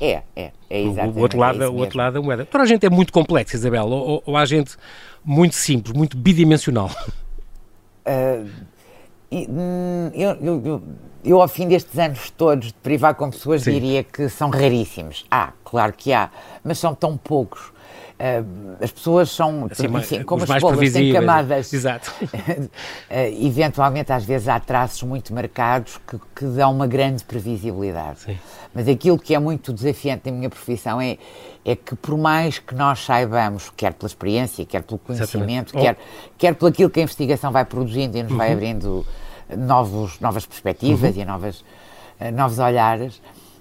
É, 0.00 0.22
é, 0.34 0.52
é 0.68 0.82
exatamente. 0.82 1.18
O 1.18 1.22
outro 1.22 1.38
lado, 1.38 1.62
é 1.62 1.68
o 1.68 1.74
outro 1.74 1.98
lado 1.98 2.14
da 2.14 2.22
moeda. 2.22 2.44
Toda 2.44 2.64
a 2.64 2.66
gente 2.66 2.84
é 2.84 2.90
muito 2.90 3.12
complexa, 3.12 3.56
Isabel, 3.56 3.86
ou, 3.86 4.22
ou 4.24 4.36
há 4.36 4.44
gente 4.44 4.76
muito 5.24 5.54
simples, 5.54 5.96
muito 5.96 6.16
bidimensional? 6.16 6.90
Uh, 8.06 8.48
eu, 9.30 10.36
eu, 10.40 10.62
eu, 10.64 10.82
eu, 11.24 11.42
ao 11.42 11.48
fim 11.48 11.66
destes 11.66 11.98
anos 11.98 12.30
todos 12.30 12.68
de 12.68 12.74
privar 12.74 13.14
com 13.14 13.30
pessoas, 13.30 13.62
Sim. 13.62 13.72
diria 13.72 14.04
que 14.04 14.28
são 14.28 14.50
raríssimos. 14.50 15.24
Há, 15.30 15.52
claro 15.64 15.92
que 15.92 16.12
há, 16.12 16.30
mas 16.62 16.78
são 16.78 16.94
tão 16.94 17.16
poucos. 17.16 17.72
Uh, 18.18 18.76
as 18.82 18.90
pessoas 18.90 19.28
são, 19.28 19.68
assim, 19.70 19.86
enfim, 19.94 20.22
como 20.22 20.42
as 20.42 20.60
bolas 20.60 20.90
têm 20.90 21.12
camadas. 21.12 21.70
Exato. 21.70 22.10
uh, 22.22 22.70
eventualmente, 23.44 24.10
às 24.10 24.24
vezes, 24.24 24.48
há 24.48 24.58
traços 24.58 25.02
muito 25.02 25.34
marcados 25.34 26.00
que, 26.06 26.18
que 26.34 26.44
dão 26.46 26.72
uma 26.72 26.86
grande 26.86 27.22
previsibilidade. 27.24 28.20
Sim. 28.20 28.38
Mas 28.74 28.88
aquilo 28.88 29.18
que 29.18 29.34
é 29.34 29.38
muito 29.38 29.70
desafiante 29.70 30.30
na 30.30 30.36
minha 30.36 30.48
profissão 30.48 30.98
é, 30.98 31.18
é 31.62 31.76
que, 31.76 31.94
por 31.94 32.16
mais 32.16 32.58
que 32.58 32.74
nós 32.74 33.04
saibamos, 33.04 33.70
quer 33.76 33.92
pela 33.92 34.06
experiência, 34.06 34.64
quer 34.64 34.82
pelo 34.82 34.98
conhecimento, 34.98 35.74
quer, 35.74 35.98
quer 36.38 36.54
pelo 36.54 36.70
aquilo 36.70 36.88
que 36.88 37.00
a 37.00 37.02
investigação 37.02 37.52
vai 37.52 37.66
produzindo 37.66 38.16
e 38.16 38.22
nos 38.22 38.32
uhum. 38.32 38.38
vai 38.38 38.52
abrindo 38.52 39.06
novos, 39.54 40.18
novas 40.20 40.46
perspectivas 40.46 41.16
uhum. 41.16 41.22
e 41.22 41.24
novas, 41.26 41.60
uh, 42.18 42.32
novos 42.32 42.58
olhares, 42.58 43.20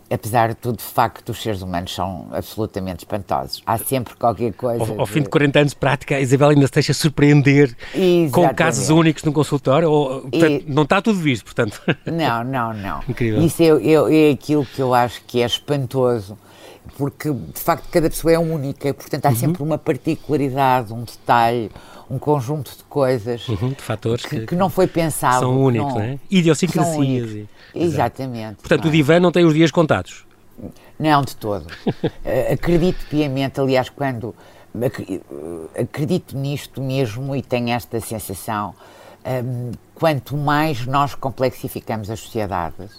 apesar 0.10 0.50
de 0.50 0.56
tudo, 0.56 0.78
de 0.78 0.84
facto, 0.84 1.30
os 1.30 1.42
seres 1.42 1.62
humanos 1.62 1.94
são 1.94 2.28
absolutamente 2.32 3.00
espantosos. 3.00 3.62
Há 3.66 3.78
sempre 3.78 4.16
qualquer 4.16 4.54
coisa. 4.54 4.84
Ao, 4.84 5.00
ao 5.00 5.06
de... 5.06 5.12
fim 5.12 5.22
de 5.22 5.30
40 5.30 5.60
anos 5.60 5.72
de 5.72 5.78
prática, 5.78 6.16
a 6.16 6.22
Isabel 6.22 6.50
ainda 6.50 6.68
se 6.68 6.74
deixa 6.74 6.94
surpreender 6.94 7.76
Exatamente. 7.94 8.32
com 8.32 8.54
casos 8.54 8.90
únicos 8.90 9.24
no 9.24 9.34
consultório? 9.34 9.90
Ou, 9.90 10.22
portanto, 10.22 10.64
e... 10.68 10.72
Não 10.72 10.84
está 10.84 11.02
tudo 11.02 11.20
visto, 11.20 11.46
portanto. 11.46 11.82
Não, 12.06 12.44
não, 12.44 12.74
não. 12.74 13.02
Incrível. 13.08 13.42
Isso 13.42 13.62
é, 13.62 13.66
é, 13.66 14.30
é 14.30 14.32
aquilo 14.32 14.66
que 14.66 14.82
eu 14.82 14.94
acho 14.94 15.22
que 15.26 15.42
é 15.42 15.46
espantoso 15.46 16.38
porque 16.98 17.32
de 17.32 17.60
facto 17.60 17.88
cada 17.92 18.10
pessoa 18.10 18.34
é 18.34 18.40
única, 18.40 18.94
portanto 18.94 19.26
há 19.26 19.30
uhum. 19.30 19.36
sempre 19.36 19.64
uma 19.64 19.78
particularidade, 19.78 20.94
um 20.94 21.04
detalhe, 21.04 21.72
um 22.10 22.20
conjunto 22.20 22.72
de 22.78 22.84
coisas 22.84 23.48
uhum, 23.48 23.70
de 23.70 23.82
fatores 23.82 24.26
que, 24.26 24.40
que, 24.42 24.46
que, 24.48 24.56
não 24.56 24.70
foi 24.70 24.88
pensado. 24.88 25.40
São 25.40 25.62
únicos, 25.62 25.94
não, 25.94 26.00
não 26.00 26.06
é? 26.06 26.20
Idiosincrasias. 26.30 27.32
E, 27.32 27.48
Exatamente. 27.74 28.58
Portanto, 28.58 28.88
o 28.88 28.92
divã 28.92 29.20
não 29.20 29.32
tem 29.32 29.44
os 29.44 29.54
dias 29.54 29.72
contados. 29.72 30.26
Não, 31.00 31.22
de 31.22 31.36
todo. 31.36 31.66
uh, 31.66 32.54
acredito 32.54 33.06
piamente, 33.10 33.60
aliás, 33.60 33.90
quando 33.90 34.34
acredito 35.80 36.38
nisto 36.38 36.82
mesmo 36.82 37.36
e 37.36 37.42
tenho 37.42 37.70
esta 37.70 38.00
sensação, 38.00 38.76
um, 39.26 39.30
ehm, 39.30 39.72
quanto 39.94 40.36
mais 40.36 40.86
nós 40.86 41.16
complexificamos 41.16 42.10
as 42.10 42.20
sociedades, 42.20 42.92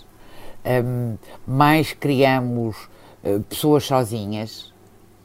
um, 0.64 0.68
ehm, 0.70 1.18
mais 1.46 1.92
criamos 1.92 2.76
uh, 3.22 3.40
pessoas 3.42 3.84
sozinhas, 3.84 4.72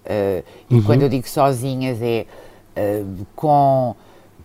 uh, 0.05 0.43
e 0.69 0.75
uhum. 0.75 0.83
quando 0.83 1.03
eu 1.03 1.09
digo 1.09 1.27
sozinhas 1.27 2.01
é 2.01 2.25
uh, 2.75 3.25
com 3.35 3.95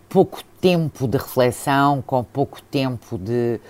pouco 0.08 0.42
tempo 0.60 1.06
de 1.06 1.18
reflexão, 1.18 2.02
com 2.02 2.22
pouco 2.24 2.60
tempo 2.62 3.18
de, 3.18 3.60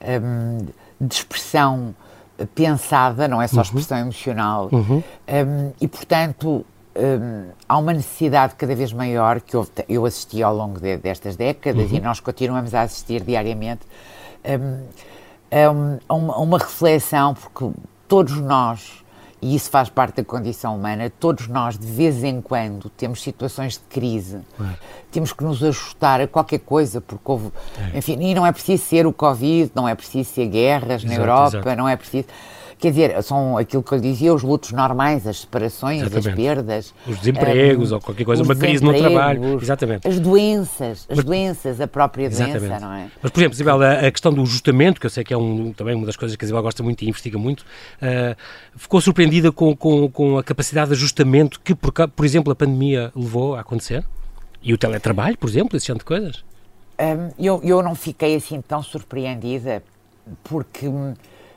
um, 0.00 0.66
de 1.00 1.14
expressão 1.14 1.94
pensada, 2.54 3.28
não 3.28 3.40
é 3.40 3.46
só 3.46 3.56
uhum. 3.56 3.62
expressão 3.62 3.98
uhum. 3.98 4.04
emocional, 4.04 4.68
uhum. 4.72 5.02
Um, 5.28 5.72
e 5.80 5.86
portanto 5.86 6.64
um, 6.96 7.50
há 7.68 7.78
uma 7.78 7.92
necessidade 7.92 8.54
cada 8.54 8.74
vez 8.74 8.92
maior 8.92 9.40
que 9.40 9.54
eu, 9.54 9.66
eu 9.88 10.04
assisti 10.04 10.42
ao 10.42 10.54
longo 10.54 10.80
de, 10.80 10.96
destas 10.96 11.36
décadas 11.36 11.90
uhum. 11.90 11.96
e 11.96 12.00
nós 12.00 12.20
continuamos 12.20 12.74
a 12.74 12.82
assistir 12.82 13.22
diariamente 13.22 13.82
a, 16.08 16.14
uma, 16.14 16.34
a 16.34 16.40
uma 16.40 16.58
reflexão, 16.58 17.34
porque 17.34 17.70
todos 18.08 18.38
nós 18.38 19.01
e 19.42 19.56
isso 19.56 19.68
faz 19.68 19.88
parte 19.90 20.18
da 20.18 20.24
condição 20.24 20.76
humana. 20.76 21.10
Todos 21.10 21.48
nós, 21.48 21.76
de 21.76 21.86
vez 21.86 22.22
em 22.22 22.40
quando, 22.40 22.88
temos 22.90 23.20
situações 23.20 23.72
de 23.72 23.80
crise. 23.90 24.38
É. 24.60 24.74
Temos 25.10 25.32
que 25.32 25.42
nos 25.42 25.60
ajustar 25.64 26.20
a 26.20 26.28
qualquer 26.28 26.60
coisa, 26.60 27.00
porque 27.00 27.24
houve. 27.26 27.50
É. 27.92 27.98
Enfim, 27.98 28.16
e 28.20 28.34
não 28.34 28.46
é 28.46 28.52
preciso 28.52 28.84
ser 28.84 29.04
o 29.04 29.12
Covid, 29.12 29.72
não 29.74 29.88
é 29.88 29.96
preciso 29.96 30.30
ser 30.30 30.46
guerras 30.46 31.02
exato, 31.02 31.06
na 31.08 31.14
Europa, 31.14 31.56
exato. 31.58 31.76
não 31.76 31.88
é 31.88 31.96
preciso. 31.96 32.26
Quer 32.82 32.90
dizer, 32.90 33.22
são 33.22 33.56
aquilo 33.56 33.80
que 33.80 33.92
eu 33.92 34.00
dizia, 34.00 34.34
os 34.34 34.42
lutos 34.42 34.72
normais, 34.72 35.24
as 35.24 35.42
separações, 35.42 36.00
Exatamente. 36.00 36.28
as 36.28 36.34
perdas. 36.34 36.94
Os 37.06 37.16
desempregos 37.16 37.92
um, 37.92 37.94
ou 37.94 38.00
qualquer 38.00 38.24
coisa, 38.24 38.42
uma 38.42 38.56
crise 38.56 38.82
no 38.82 38.92
trabalho. 38.92 39.62
Exatamente. 39.62 40.08
As 40.08 40.18
doenças, 40.18 41.06
as 41.08 41.18
Mas, 41.18 41.24
doenças, 41.24 41.80
a 41.80 41.86
própria 41.86 42.28
doença, 42.28 42.56
exatamente. 42.56 42.80
não 42.80 42.92
é? 42.92 43.06
Mas, 43.22 43.30
por 43.30 43.38
exemplo, 43.38 43.54
Isabel, 43.54 43.82
a, 43.82 43.92
a, 44.08 44.10
questão 44.10 44.34
do 44.34 44.42
ajustamento, 44.42 45.00
que 45.00 45.06
eu 45.06 45.10
sei 45.10 45.22
que 45.22 45.32
é 45.32 45.36
um, 45.36 45.72
também 45.72 45.94
uma 45.94 46.04
das 46.04 46.16
coisas 46.16 46.36
que 46.36 46.44
a 46.44 46.46
Isabel 46.46 46.60
gosta 46.60 46.82
muito 46.82 47.02
e 47.02 47.08
investiga 47.08 47.38
muito, 47.38 47.60
uh, 47.60 48.36
ficou 48.74 49.00
surpreendida 49.00 49.52
com, 49.52 49.76
com, 49.76 50.10
com 50.10 50.38
a 50.38 50.42
capacidade 50.42 50.88
de 50.88 50.96
ajustamento 50.96 51.60
que, 51.60 51.76
por, 51.76 51.92
por 51.92 52.26
exemplo, 52.26 52.52
a 52.52 52.56
pandemia 52.56 53.12
levou 53.14 53.54
a 53.54 53.60
acontecer? 53.60 54.04
E 54.60 54.74
o 54.74 54.76
teletrabalho, 54.76 55.38
por 55.38 55.48
exemplo, 55.48 55.76
esse 55.76 55.86
tipo 55.86 56.00
de 56.00 56.04
coisas? 56.04 56.44
Um, 57.00 57.30
eu, 57.38 57.60
eu 57.62 57.80
não 57.80 57.94
fiquei 57.94 58.34
assim 58.34 58.60
tão 58.60 58.82
surpreendida, 58.82 59.84
porque 60.42 60.88
hum, 60.88 61.14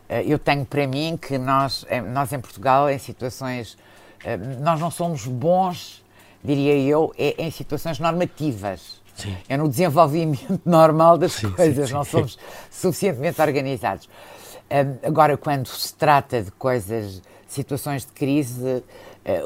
eu 0.10 0.38
tenho 0.38 0.66
para 0.66 0.86
mim 0.86 1.18
que 1.20 1.38
nós, 1.38 1.86
eh, 1.90 2.02
nós 2.02 2.32
em 2.32 2.40
Portugal, 2.40 2.90
em 2.90 2.98
situações. 3.00 3.78
Eh, 4.24 4.38
nós 4.38 4.80
não 4.80 4.92
somos 4.92 5.26
bons, 5.26 6.04
diria 6.44 6.78
eu, 6.78 7.14
em 7.18 7.50
situações 7.50 8.00
normativas. 8.00 9.02
Sim. 9.16 9.36
É 9.48 9.58
no 9.58 9.68
desenvolvimento 9.70 10.60
normal 10.66 11.18
das 11.18 11.34
sim, 11.34 11.50
coisas, 11.52 11.88
sim, 11.88 11.94
não 11.94 12.04
somos 12.04 12.38
suficientemente 12.70 13.42
organizados. 13.42 14.10
Agora, 15.04 15.38
quando 15.38 15.68
se 15.68 15.94
trata 15.94 16.42
de 16.42 16.52
coisas, 16.52 17.22
situações 17.48 18.06
de 18.06 18.12
crise, 18.12 18.84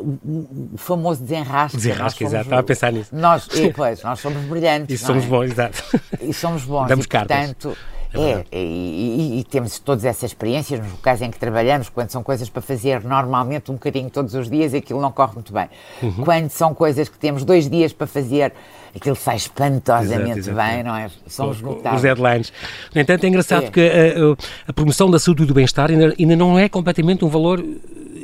o, 0.02 0.78
famoso 0.78 1.22
desenrasque. 1.22 1.78
Desenrasque, 1.78 2.24
exato, 2.24 2.44
estava 2.46 2.62
a 2.62 2.64
pensar 2.64 2.92
nisso. 2.92 3.16
Nós, 3.16 3.48
e, 3.54 3.72
pois, 3.72 4.02
nós 4.02 4.20
somos 4.20 4.44
brilhantes. 4.46 5.00
E 5.00 5.06
somos 5.06 5.24
é? 5.24 5.28
bons, 5.28 5.52
exato. 5.52 5.84
E 6.22 6.34
somos 6.34 6.64
bons. 6.64 6.88
Damos 6.88 7.06
e, 7.06 7.08
cartas. 7.08 7.38
Portanto, 7.38 7.78
é, 8.14 8.46
é 8.52 8.64
e, 8.64 9.38
e, 9.38 9.40
e, 9.40 9.44
temos 9.44 9.78
todas 9.78 10.04
essas 10.04 10.32
experiências 10.32 10.80
nos 10.80 10.92
locais 10.92 11.22
em 11.22 11.30
que 11.30 11.38
trabalhamos, 11.38 11.90
quando 11.90 12.10
são 12.10 12.24
coisas 12.24 12.50
para 12.50 12.62
fazer 12.62 13.04
normalmente 13.04 13.70
um 13.70 13.76
bocadinho 13.76 14.10
todos 14.10 14.34
os 14.34 14.50
dias, 14.50 14.74
aquilo 14.74 15.00
não 15.00 15.12
corre 15.12 15.34
muito 15.34 15.54
bem. 15.54 15.70
Uhum. 16.02 16.24
Quando 16.24 16.50
são 16.50 16.74
coisas 16.74 17.08
que 17.08 17.18
temos 17.20 17.44
dois 17.44 17.70
dias 17.70 17.94
para 17.94 18.08
fazer, 18.08 18.52
aquilo 18.96 19.16
sai 19.16 19.36
espantosamente 19.36 20.40
exato, 20.40 20.58
exato. 20.58 20.58
bem, 20.58 20.84
não 20.84 20.96
é? 20.96 21.10
Somos 21.28 21.62
notáveis. 21.62 21.96
Os 21.96 22.02
deadlines. 22.02 22.54
No 22.96 23.02
entanto, 23.02 23.24
é 23.24 23.28
engraçado 23.28 23.66
é. 23.66 23.72
que 23.72 23.82
a, 23.82 24.70
a, 24.70 24.74
promoção 24.74 25.12
da 25.12 25.20
saúde 25.20 25.44
e 25.44 25.46
do 25.46 25.54
bem-estar 25.54 25.92
ainda, 25.92 26.16
ainda 26.18 26.36
não 26.36 26.58
é 26.58 26.68
completamente 26.68 27.24
um 27.24 27.30
valor 27.30 27.64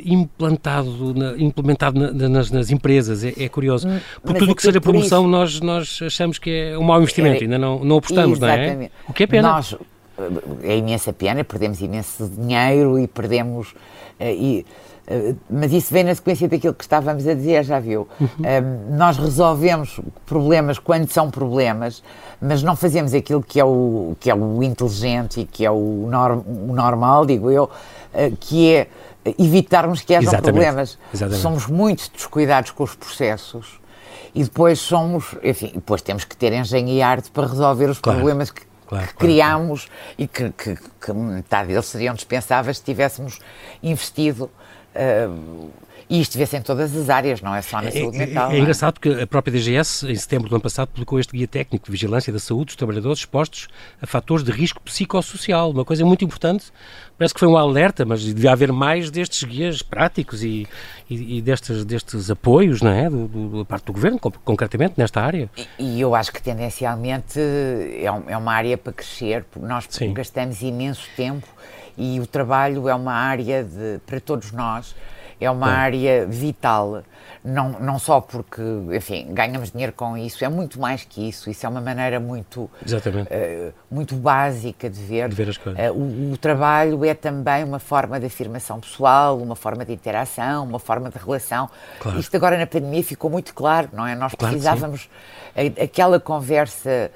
implantado, 0.05 1.13
na, 1.13 1.37
implementado 1.37 1.99
na, 1.99 2.29
nas, 2.29 2.51
nas, 2.51 2.69
empresas. 2.69 3.23
É, 3.23 3.33
é 3.37 3.49
curioso. 3.49 3.87
Hum, 3.87 3.99
por 4.21 4.31
Mas 4.31 4.39
tudo 4.39 4.51
o 4.51 4.55
que 4.55 4.61
seja 4.61 4.79
promoção, 4.79 5.27
nós, 5.27 5.59
nós 5.59 5.99
achamos 6.01 6.37
que 6.37 6.49
é 6.49 6.77
um 6.77 6.83
mau 6.83 7.01
investimento, 7.01 7.41
é, 7.41 7.43
ainda 7.43 7.57
não, 7.57 7.83
não 7.83 7.97
apostamos, 7.97 8.37
Exatamente. 8.37 8.75
não 8.75 8.83
é? 8.83 8.89
O 9.07 9.13
que 9.13 9.23
é 9.23 9.27
pena. 9.27 9.49
Nós, 9.49 9.75
é 10.63 10.77
imensa 10.77 11.11
pena, 11.11 11.43
perdemos 11.43 11.81
imenso 11.81 12.29
dinheiro 12.29 12.97
e 12.99 13.07
perdemos. 13.07 13.71
Uh, 14.19 14.23
e, 14.23 14.65
uh, 15.07 15.37
mas 15.49 15.73
isso 15.73 15.93
vem 15.93 16.03
na 16.03 16.15
sequência 16.15 16.47
daquilo 16.47 16.73
que 16.73 16.83
estávamos 16.83 17.27
a 17.27 17.33
dizer, 17.33 17.63
já 17.63 17.79
viu? 17.79 18.07
Uhum. 18.19 18.27
Uh, 18.27 18.95
nós 18.95 19.17
resolvemos 19.17 19.99
problemas 20.25 20.79
quando 20.79 21.09
são 21.09 21.29
problemas, 21.29 22.01
mas 22.41 22.63
não 22.63 22.75
fazemos 22.75 23.13
aquilo 23.13 23.43
que 23.43 23.59
é 23.59 23.65
o, 23.65 24.15
que 24.19 24.29
é 24.29 24.35
o 24.35 24.63
inteligente 24.63 25.41
e 25.41 25.45
que 25.45 25.65
é 25.65 25.71
o, 25.71 26.07
norm, 26.09 26.41
o 26.47 26.73
normal, 26.73 27.25
digo 27.25 27.51
eu, 27.51 27.69
que 28.39 28.71
é 28.71 28.87
evitarmos 29.39 30.01
que 30.01 30.13
hajam 30.13 30.29
Exatamente. 30.29 30.53
problemas. 30.53 30.99
Exatamente. 31.13 31.41
Somos 31.41 31.67
muito 31.67 32.11
descuidados 32.11 32.71
com 32.71 32.83
os 32.83 32.95
processos 32.95 33.79
e 34.33 34.43
depois 34.43 34.79
somos, 34.79 35.35
enfim, 35.43 35.71
depois 35.73 36.01
temos 36.01 36.25
que 36.25 36.35
ter 36.35 36.53
engenho 36.53 36.89
e 36.89 37.01
arte 37.01 37.31
para 37.31 37.47
resolver 37.47 37.89
os 37.89 37.99
claro. 37.99 38.19
problemas 38.19 38.51
que, 38.51 38.61
claro, 38.85 39.07
que 39.07 39.13
claro, 39.13 39.17
criámos 39.17 39.88
e 40.17 40.27
que, 40.27 40.51
que, 40.51 40.75
que, 40.75 41.13
metade 41.13 41.69
deles 41.69 41.85
seriam 41.85 42.13
dispensáveis 42.13 42.77
se 42.77 42.83
tivéssemos 42.83 43.39
investido 43.81 44.51
uh, 44.95 45.71
e 46.08 46.21
isto 46.21 46.38
vê-se 46.38 46.55
em 46.55 46.62
todas 46.62 46.95
as 46.95 47.10
áreas, 47.10 47.41
não 47.41 47.55
é 47.55 47.62
só 47.62 47.81
na 47.81 47.88
é, 47.88 47.91
saúde 47.91 48.17
é, 48.17 48.25
mental. 48.27 48.51
É, 48.51 48.55
é 48.55 48.60
engraçado 48.60 48.93
porque 48.93 49.10
a 49.10 49.25
própria 49.25 49.51
DGS, 49.51 50.08
em 50.08 50.15
setembro 50.15 50.47
do 50.47 50.55
ano 50.55 50.62
passado, 50.62 50.89
publicou 50.89 51.19
este 51.19 51.36
Guia 51.36 51.47
Técnico 51.47 51.86
de 51.86 51.91
Vigilância 51.91 52.31
da 52.31 52.38
Saúde 52.38 52.65
dos 52.65 52.75
Trabalhadores 52.75 53.19
expostos 53.19 53.67
a 53.99 54.05
fatores 54.05 54.43
de 54.43 54.51
risco 54.51 54.79
psicossocial, 54.81 55.71
uma 55.71 55.84
coisa 55.84 56.05
muito 56.05 56.23
importante. 56.23 56.65
Parece 57.17 57.34
que 57.34 57.39
foi 57.39 57.47
um 57.47 57.58
alerta, 57.58 58.05
mas 58.05 58.21
devia 58.21 58.51
haver 58.51 58.71
mais 58.71 59.10
destes 59.10 59.43
guias 59.43 59.81
práticos 59.81 60.43
e, 60.43 60.67
e, 61.10 61.38
e 61.38 61.41
destes, 61.41 61.84
destes 61.84 62.29
apoios, 62.29 62.81
não 62.81 62.91
é? 62.91 63.10
Do, 63.10 63.27
do, 63.27 63.58
da 63.60 63.65
parte 63.65 63.86
do 63.86 63.93
Governo, 63.93 64.19
concretamente, 64.19 64.95
nesta 64.97 65.21
área. 65.21 65.49
E, 65.79 65.97
e 65.97 66.01
eu 66.01 66.13
acho 66.13 66.31
que 66.31 66.41
tendencialmente 66.41 67.39
é, 67.39 68.12
um, 68.12 68.29
é, 68.29 68.38
uma 68.38 68.53
área 68.53 68.77
para 68.77 68.93
crescer, 68.93 69.43
porque 69.45 69.65
nós 69.67 69.88
Sim. 69.89 70.13
gastamos 70.13 70.61
imenso 70.61 71.07
tempo 71.15 71.47
e 71.97 72.19
o 72.19 72.27
trabalho 72.27 72.87
é 72.89 72.95
uma 72.95 73.13
área 73.13 73.63
de, 73.63 73.99
para 74.05 74.19
todos 74.19 74.51
nós 74.51 74.95
é 75.39 75.49
uma 75.49 75.67
área 75.67 76.25
vital, 76.25 77.03
não, 77.43 77.71
não 77.79 77.99
só 77.99 78.21
porque, 78.21 78.61
enfim, 78.93 79.27
ganhamos 79.31 79.71
dinheiro 79.71 79.91
com 79.91 80.17
isso, 80.17 80.43
é 80.45 80.49
muito 80.49 80.79
mais 80.79 81.03
que 81.03 81.27
isso, 81.27 81.49
isso 81.49 81.65
é 81.65 81.69
uma 81.69 81.81
maneira 81.81 82.19
muito, 82.19 82.61
uh, 82.61 83.73
muito 83.91 84.15
básica 84.15 84.89
de 84.89 85.01
ver. 85.01 85.29
De 85.29 85.35
ver 85.35 85.49
as 85.49 85.57
coisas. 85.57 85.89
Uh, 85.89 85.93
o, 85.93 86.33
o, 86.33 86.37
trabalho 86.37 87.03
é 87.03 87.13
também 87.13 87.63
uma 87.63 87.79
forma 87.79 88.19
de 88.19 88.25
afirmação 88.25 88.79
pessoal, 88.79 89.37
uma 89.37 89.55
forma 89.55 89.83
de 89.83 89.93
interação, 89.93 90.63
uma 90.63 90.79
forma 90.79 91.09
de 91.09 91.17
relação. 91.17 91.69
Claro. 91.99 92.19
Isto 92.19 92.35
agora 92.37 92.57
na 92.57 92.65
pandemia 92.65 93.03
ficou 93.03 93.29
muito 93.29 93.53
claro, 93.53 93.89
não 93.91 94.07
é? 94.07 94.15
Nós 94.15 94.33
claro 94.33 94.53
precisávamos, 94.53 95.09
aquela 95.81 96.19
conversa 96.19 97.11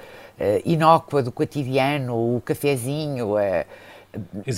inócua 0.64 1.22
do 1.22 1.34
cotidiano, 1.34 2.16
o 2.16 2.42
cafezinho, 2.42 3.36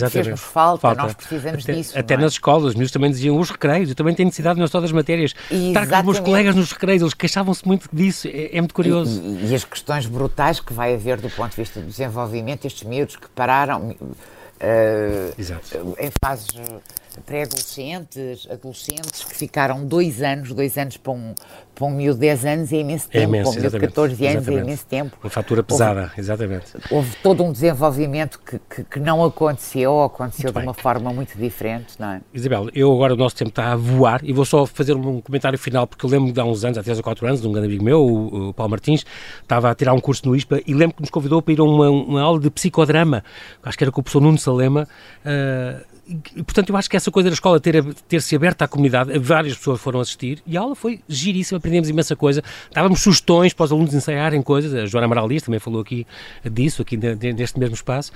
Fez-nos 0.10 0.40
falta, 0.40 0.82
falta, 0.82 1.04
nós 1.04 1.14
precisamos 1.14 1.64
até, 1.64 1.74
disso. 1.74 2.00
Até 2.00 2.14
é? 2.14 2.18
nas 2.18 2.34
escolas, 2.34 2.70
os 2.70 2.76
meus 2.76 2.90
também 2.90 3.12
diziam 3.12 3.38
os 3.38 3.50
recreios, 3.50 3.90
eu 3.90 3.96
também 3.96 4.16
tenho 4.16 4.28
necessidade 4.28 4.58
nas 4.58 4.72
todas 4.72 4.90
as 4.90 4.94
matérias. 4.94 5.34
Estar 5.52 5.88
com 5.88 5.98
os 5.98 6.06
meus 6.06 6.20
colegas 6.20 6.56
nos 6.56 6.72
recreios, 6.72 7.02
eles 7.02 7.14
queixavam-se 7.14 7.68
muito 7.68 7.90
disso, 7.92 8.30
é, 8.30 8.56
é 8.56 8.62
muito 8.62 8.74
curioso. 8.74 9.22
E, 9.22 9.46
e, 9.46 9.52
e, 9.52 9.56
as 9.56 9.66
questões 9.66 10.06
brutais 10.06 10.62
que 10.62 10.72
vai 10.72 10.94
haver 10.94 11.20
do 11.20 11.30
ponto 11.30 11.52
de 11.52 11.58
vista 11.58 11.82
do 11.82 11.88
desenvolvimento, 11.88 12.66
estes 12.66 12.84
miúdos 12.84 13.18
que 13.18 13.28
pararam 13.30 13.90
uh, 13.90 15.96
em 16.00 16.12
fases 16.24 16.48
pré-adolescentes, 17.20 18.48
adolescentes 18.50 19.24
que 19.24 19.36
ficaram 19.36 19.86
dois 19.86 20.22
anos, 20.22 20.54
dois 20.54 20.78
anos 20.78 20.98
para 20.98 21.12
um, 21.12 21.34
para 21.76 21.86
um 21.86 21.92
miúdo 21.92 22.16
de 22.16 22.22
10 22.22 22.46
anos 22.46 22.74
é 22.74 22.78
imenso 22.78 23.08
é 23.10 23.20
tempo, 23.20 23.24
é 23.24 23.24
imenso, 23.24 23.52
para 23.52 23.60
um 23.60 23.62
miúdo 23.62 23.80
de 23.80 23.88
14 23.88 24.28
anos 24.28 24.36
exatamente. 24.36 24.60
é 24.60 24.64
imenso 24.64 24.86
tempo. 24.86 25.18
Uma 25.24 25.30
fatura 25.30 25.64
pesada, 25.64 26.02
houve, 26.02 26.14
exatamente. 26.20 26.66
Houve 26.90 27.16
todo 27.24 27.44
um 27.44 27.52
desenvolvimento 27.52 28.40
que, 28.40 28.60
que, 28.70 28.84
que 28.84 29.00
não 29.00 29.24
aconteceu, 29.24 29.92
ou 29.92 30.04
aconteceu 30.04 30.46
muito 30.46 30.54
de 30.54 30.60
bem. 30.60 30.68
uma 30.68 30.74
forma 30.74 31.12
muito 31.12 31.38
diferente, 31.38 31.96
não 32.00 32.12
é? 32.12 32.22
Isabel, 32.34 32.70
eu 32.74 32.94
agora 32.94 33.14
o 33.14 33.18
nosso 33.18 33.36
tempo 33.36 33.50
está 33.50 33.72
a 33.72 33.76
voar 33.76 34.22
e 34.24 34.32
vou 34.32 34.46
só 34.46 34.66
fazer 34.66 34.96
um 34.96 35.22
comentário 35.22 35.58
final, 35.58 35.88
porque 35.88 36.06
eu 36.06 36.10
lembro 36.10 36.32
de 36.32 36.40
há 36.40 36.46
uns 36.46 36.64
anos, 36.64 36.78
há 36.78 36.84
3 36.84 36.98
ou 36.98 37.04
4 37.04 37.28
anos, 37.28 37.42
de 37.42 37.48
um 37.48 37.52
grande 37.52 37.68
amigo 37.68 37.84
meu, 37.84 38.00
o, 38.00 38.50
o 38.50 38.54
Paulo 38.54 38.72
Martins, 38.72 39.06
estava 39.42 39.70
a 39.70 39.76
tirar 39.76 39.94
um 39.94 40.00
curso 40.00 40.28
no 40.28 40.36
ISPA 40.36 40.62
e 40.66 40.74
lembro 40.74 40.96
que 40.96 41.02
nos 41.02 41.10
convidou 41.10 41.42
para 41.42 41.54
ir 41.54 41.60
a 41.60 41.64
uma, 41.64 41.90
uma 41.90 42.22
aula 42.22 42.40
de 42.40 42.50
psicodrama, 42.50 43.24
acho 43.64 43.78
que 43.78 43.84
era 43.84 43.92
com 43.92 44.02
o 44.02 44.04
professor 44.04 44.22
Nuno 44.22 44.38
Salema, 44.38 44.88
uh, 45.26 45.91
e, 46.36 46.44
portanto, 46.44 46.70
eu 46.70 46.78
acho 46.78 46.90
que 46.90 46.98
essa 46.98 47.10
coisa 47.10 47.30
da 47.30 47.34
escola 47.34 47.60
ter, 47.60 47.84
ter 48.08 48.22
se 48.22 48.36
aberto 48.36 48.62
à 48.62 48.68
comunidade, 48.68 49.18
várias 49.20 49.56
pessoas 49.58 49.80
foram 49.80 50.00
assistir 50.00 50.42
e 50.46 50.58
a 50.58 50.62
aula 50.62 50.76
foi 50.76 51.00
giríssima, 51.08 51.58
aprendemos 51.58 51.88
imensa 51.90 52.16
coisa. 52.16 52.44
Dávamos 52.74 53.02
sugestões 53.02 53.54
para 53.54 53.66
os 53.66 53.72
alunos 53.72 53.94
ensaiarem 53.94 54.42
coisas, 54.42 54.74
a 54.74 54.86
Joana 54.86 55.06
Amaral 55.06 55.30
Dias 55.30 55.44
também 55.44 55.60
falou 55.60 55.82
aqui 55.82 56.06
disso, 56.52 56.82
aqui 56.82 56.98
neste 56.98 57.60
mesmo 57.60 57.76
espaço. 57.76 58.12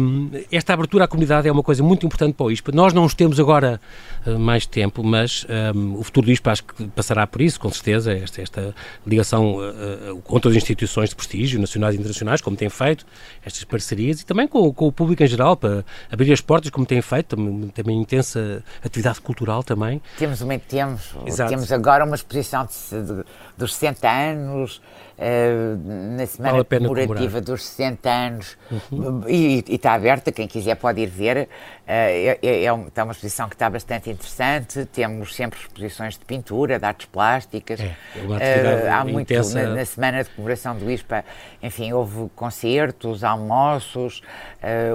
Um, 0.00 0.30
esta 0.50 0.72
abertura 0.72 1.04
à 1.04 1.08
comunidade 1.08 1.48
é 1.48 1.52
uma 1.52 1.62
coisa 1.62 1.82
muito 1.82 2.06
importante 2.06 2.34
para 2.34 2.46
o 2.46 2.50
ISPA. 2.50 2.72
Nós 2.72 2.92
não 2.92 3.04
os 3.04 3.14
temos 3.14 3.38
agora 3.38 3.80
uh, 4.26 4.38
mais 4.38 4.66
tempo, 4.66 5.02
mas 5.02 5.46
um, 5.74 5.98
o 5.98 6.02
futuro 6.02 6.26
do 6.26 6.32
ISPA 6.32 6.52
acho 6.52 6.64
que 6.64 6.86
passará 6.88 7.26
por 7.26 7.42
isso, 7.42 7.60
com 7.60 7.70
certeza, 7.70 8.12
esta, 8.12 8.40
esta 8.40 8.74
ligação 9.06 9.56
uh, 9.56 10.20
com 10.22 10.34
outras 10.34 10.56
instituições 10.56 11.10
de 11.10 11.16
prestígio, 11.16 11.60
nacionais 11.60 11.94
e 11.94 11.98
internacionais, 11.98 12.40
como 12.40 12.56
tem 12.56 12.68
feito, 12.68 13.04
estas 13.44 13.64
parcerias, 13.64 14.20
e 14.20 14.26
também 14.26 14.48
com, 14.48 14.72
com 14.72 14.86
o 14.86 14.92
público 14.92 15.22
em 15.22 15.26
geral, 15.26 15.56
para 15.56 15.84
abrir 16.10 16.32
as 16.32 16.40
portas, 16.40 16.70
como 16.70 16.86
tem 16.86 17.02
feito 17.02 17.25
também, 17.26 17.68
também 17.68 18.00
intensa 18.00 18.62
atividade 18.84 19.20
cultural 19.20 19.62
também. 19.62 20.00
Temos, 20.18 20.40
temos, 20.68 21.14
temos 21.48 21.72
agora 21.72 22.04
uma 22.04 22.16
exposição 22.16 22.66
de, 22.66 23.02
de, 23.02 23.24
dos 23.56 23.74
60 23.74 24.08
anos, 24.08 24.80
na 25.18 26.26
semana 26.26 26.52
vale 26.52 26.64
comemorativa 26.64 27.40
dos 27.40 27.64
60 27.64 28.10
anos, 28.10 28.58
uhum. 28.70 29.22
e, 29.26 29.64
e, 29.66 29.74
está 29.74 29.94
aberta, 29.94 30.30
quem 30.30 30.46
quiser 30.46 30.74
pode 30.76 31.00
ir 31.00 31.06
ver. 31.06 31.48
Uh, 31.86 31.88
é, 31.88 32.38
é, 32.42 32.64
é 32.64 32.72
uma, 32.72 32.88
uma 32.96 33.12
exposição 33.12 33.48
que 33.48 33.54
está 33.54 33.70
bastante 33.70 34.10
interessante, 34.10 34.84
temos 34.86 35.34
sempre 35.36 35.60
exposições 35.60 36.18
de 36.18 36.24
pintura, 36.24 36.80
de 36.80 36.84
artes 36.84 37.06
plásticas. 37.06 37.78
É, 37.78 37.96
é 38.14 38.88
uh, 38.88 38.92
há 38.92 39.04
muito, 39.04 39.32
na, 39.54 39.66
na, 39.68 39.84
semana 39.84 40.24
de 40.24 40.30
comemoração 40.30 40.76
do 40.76 40.90
ISPA, 40.90 41.24
enfim, 41.62 41.92
houve 41.92 42.28
concertos, 42.34 43.22
almoços, 43.22 44.20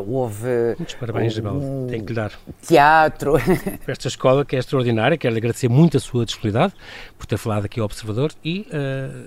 houve... 0.06 0.76
Muitos 0.78 0.96
parabéns, 0.96 1.34
Isabel, 1.34 1.54
um, 1.54 1.88
tenho 1.90 2.04
que 2.04 2.10
lhe 2.10 2.16
dar. 2.16 2.34
Teatro. 2.62 3.36
Esta 3.88 4.10
escola 4.10 4.44
que 4.44 4.58
é 4.58 4.60
extraordinária, 4.60 5.18
quero 5.18 5.34
lhe 5.34 5.40
agradecer 5.40 5.70
muito 5.70 5.96
a 5.96 6.00
sua 6.00 6.26
disponibilidade 6.26 6.74
por 7.18 7.26
ter 7.26 7.38
falado 7.38 7.66
aqui 7.66 7.80
ao 7.80 7.86
Observador 7.86 8.34
e 8.44 8.68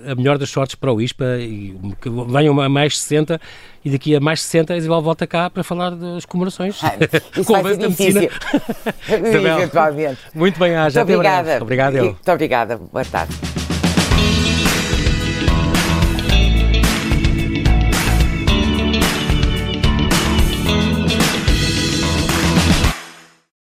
a 0.09 0.13
melhor 0.13 0.37
das 0.37 0.49
sortes 0.49 0.75
para 0.85 0.93
o 0.93 1.01
ISPA 1.01 1.37
e 1.39 1.75
que 1.99 2.09
venham 2.27 2.59
a 2.61 2.69
mais 2.69 2.99
60 2.99 3.41
e 3.83 3.89
daqui 3.89 4.15
a 4.15 4.19
mais 4.19 4.41
60 4.41 4.73
a 4.73 4.77
Isabel 4.77 5.01
volta 5.01 5.25
cá 5.25 5.49
para 5.49 5.63
falar 5.63 5.91
das 5.91 6.25
comemorações. 6.25 6.79
Ah, 6.83 6.93
isso 7.35 7.51
vai 7.51 7.63
ser 7.73 7.87
difícil. 7.87 8.21
Isabel, 9.09 10.17
Muito 10.35 10.59
bem, 10.59 10.75
Aja. 10.75 10.99
Muito 11.03 11.13
obrigada. 11.15 11.61
Obrigado. 11.61 11.97
Muito 11.97 12.31
obrigada. 12.31 12.77
Boa 12.77 13.05
tarde. 13.05 13.35